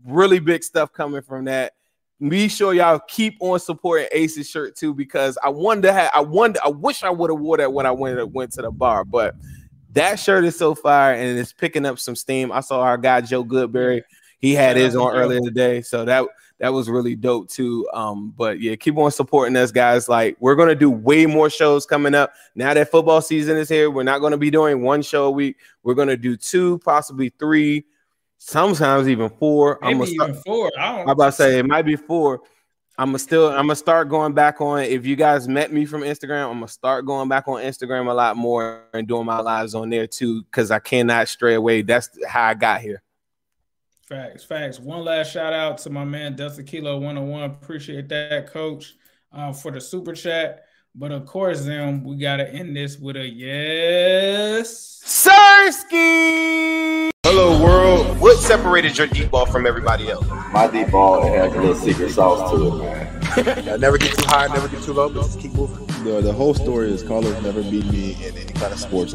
really 0.04 0.38
big 0.38 0.62
stuff 0.64 0.92
coming 0.92 1.22
from 1.22 1.44
that. 1.46 1.72
Be 2.28 2.48
sure 2.48 2.74
y'all 2.74 3.00
keep 3.08 3.36
on 3.40 3.58
supporting 3.58 4.08
Ace's 4.12 4.48
shirt 4.48 4.76
too, 4.76 4.94
because 4.94 5.38
I 5.42 5.50
to 5.82 5.92
have. 5.92 6.10
I 6.14 6.20
wonder. 6.20 6.60
I 6.64 6.68
wish 6.68 7.02
I 7.02 7.10
would 7.10 7.30
have 7.30 7.40
wore 7.40 7.56
that 7.56 7.72
when 7.72 7.86
I 7.86 7.90
went 7.90 8.32
went 8.32 8.52
to 8.54 8.62
the 8.62 8.70
bar, 8.70 9.04
but 9.04 9.34
that 9.92 10.18
shirt 10.18 10.44
is 10.44 10.56
so 10.56 10.74
fire 10.74 11.14
and 11.14 11.38
it's 11.38 11.52
picking 11.52 11.84
up 11.84 11.98
some 11.98 12.16
steam. 12.16 12.50
I 12.50 12.60
saw 12.60 12.80
our 12.80 12.98
guy 12.98 13.20
Joe 13.20 13.44
Goodberry. 13.44 14.02
He 14.38 14.54
had 14.54 14.76
his 14.76 14.96
on 14.96 15.14
earlier 15.14 15.40
today, 15.40 15.82
so 15.82 16.04
that 16.04 16.26
that 16.62 16.72
was 16.72 16.88
really 16.88 17.16
dope 17.16 17.48
too. 17.48 17.88
Um, 17.92 18.32
but 18.36 18.60
yeah, 18.60 18.76
keep 18.76 18.96
on 18.96 19.10
supporting 19.10 19.56
us, 19.56 19.72
guys. 19.72 20.08
Like 20.08 20.36
we're 20.38 20.54
gonna 20.54 20.76
do 20.76 20.90
way 20.90 21.26
more 21.26 21.50
shows 21.50 21.84
coming 21.84 22.14
up 22.14 22.32
now 22.54 22.72
that 22.72 22.88
football 22.88 23.20
season 23.20 23.56
is 23.56 23.68
here. 23.68 23.90
We're 23.90 24.04
not 24.04 24.20
gonna 24.20 24.36
be 24.36 24.48
doing 24.48 24.80
one 24.80 25.02
show 25.02 25.24
a 25.24 25.30
week. 25.30 25.56
We're 25.82 25.94
gonna 25.94 26.16
do 26.16 26.36
two, 26.36 26.78
possibly 26.78 27.30
three, 27.30 27.84
sometimes 28.38 29.08
even 29.08 29.28
four. 29.28 29.84
I'm 29.84 29.98
Maybe 29.98 30.16
gonna 30.16 30.30
even 30.30 30.42
four. 30.42 30.70
I 30.78 30.92
don't. 30.92 31.00
I'm 31.00 31.08
about 31.08 31.26
to 31.26 31.32
say 31.32 31.58
it 31.58 31.66
might 31.66 31.82
be 31.82 31.96
four. 31.96 32.42
I'm 32.96 33.08
gonna 33.08 33.18
still 33.18 33.48
I'm 33.48 33.66
gonna 33.66 33.74
start 33.74 34.08
going 34.08 34.32
back 34.32 34.60
on. 34.60 34.84
If 34.84 35.04
you 35.04 35.16
guys 35.16 35.48
met 35.48 35.72
me 35.72 35.84
from 35.84 36.02
Instagram, 36.02 36.48
I'm 36.48 36.58
gonna 36.58 36.68
start 36.68 37.06
going 37.06 37.28
back 37.28 37.48
on 37.48 37.60
Instagram 37.60 38.08
a 38.08 38.14
lot 38.14 38.36
more 38.36 38.84
and 38.94 39.08
doing 39.08 39.26
my 39.26 39.40
lives 39.40 39.74
on 39.74 39.90
there 39.90 40.06
too, 40.06 40.44
because 40.44 40.70
I 40.70 40.78
cannot 40.78 41.26
stray 41.26 41.54
away. 41.54 41.82
That's 41.82 42.08
how 42.24 42.44
I 42.44 42.54
got 42.54 42.82
here. 42.82 43.02
Facts, 44.12 44.44
facts. 44.44 44.78
One 44.78 45.04
last 45.04 45.32
shout 45.32 45.54
out 45.54 45.78
to 45.78 45.88
my 45.88 46.04
man 46.04 46.36
Delta 46.36 46.62
Kilo 46.62 46.98
101. 46.98 47.44
Appreciate 47.44 48.10
that, 48.10 48.52
coach, 48.52 48.94
uh, 49.32 49.54
for 49.54 49.72
the 49.72 49.80
super 49.80 50.12
chat. 50.12 50.66
But 50.94 51.12
of 51.12 51.24
course, 51.24 51.64
then 51.64 52.04
we 52.04 52.16
gotta 52.16 52.46
end 52.46 52.76
this 52.76 52.98
with 52.98 53.16
a 53.16 53.26
yes. 53.26 55.00
Sirski! 55.02 57.08
Hello, 57.24 57.64
world. 57.64 58.20
What 58.20 58.36
separated 58.36 58.98
your 58.98 59.06
deep 59.06 59.30
ball 59.30 59.46
from 59.46 59.64
everybody 59.64 60.10
else? 60.10 60.28
My 60.52 60.70
deep 60.70 60.90
ball 60.90 61.24
it 61.24 61.34
has 61.34 61.54
a 61.54 61.56
little 61.56 61.74
secret 61.74 62.10
sauce 62.10 62.50
to 62.50 62.66
it, 62.66 62.82
man. 62.82 63.08
Yeah, 63.64 63.76
never 63.76 63.96
get 63.96 64.18
too 64.18 64.26
high, 64.26 64.46
never 64.48 64.68
get 64.68 64.82
too 64.82 64.92
low, 64.92 65.08
but 65.08 65.22
just 65.22 65.40
keep 65.40 65.54
moving. 65.54 65.86
The, 66.04 66.20
the 66.20 66.34
whole 66.34 66.52
story 66.52 66.92
is 66.92 67.02
Carlos 67.02 67.42
never 67.42 67.62
beat 67.62 67.86
me 67.86 68.12
in 68.22 68.36
any 68.36 68.52
kind 68.52 68.74
of 68.74 68.78
sports. 68.78 69.14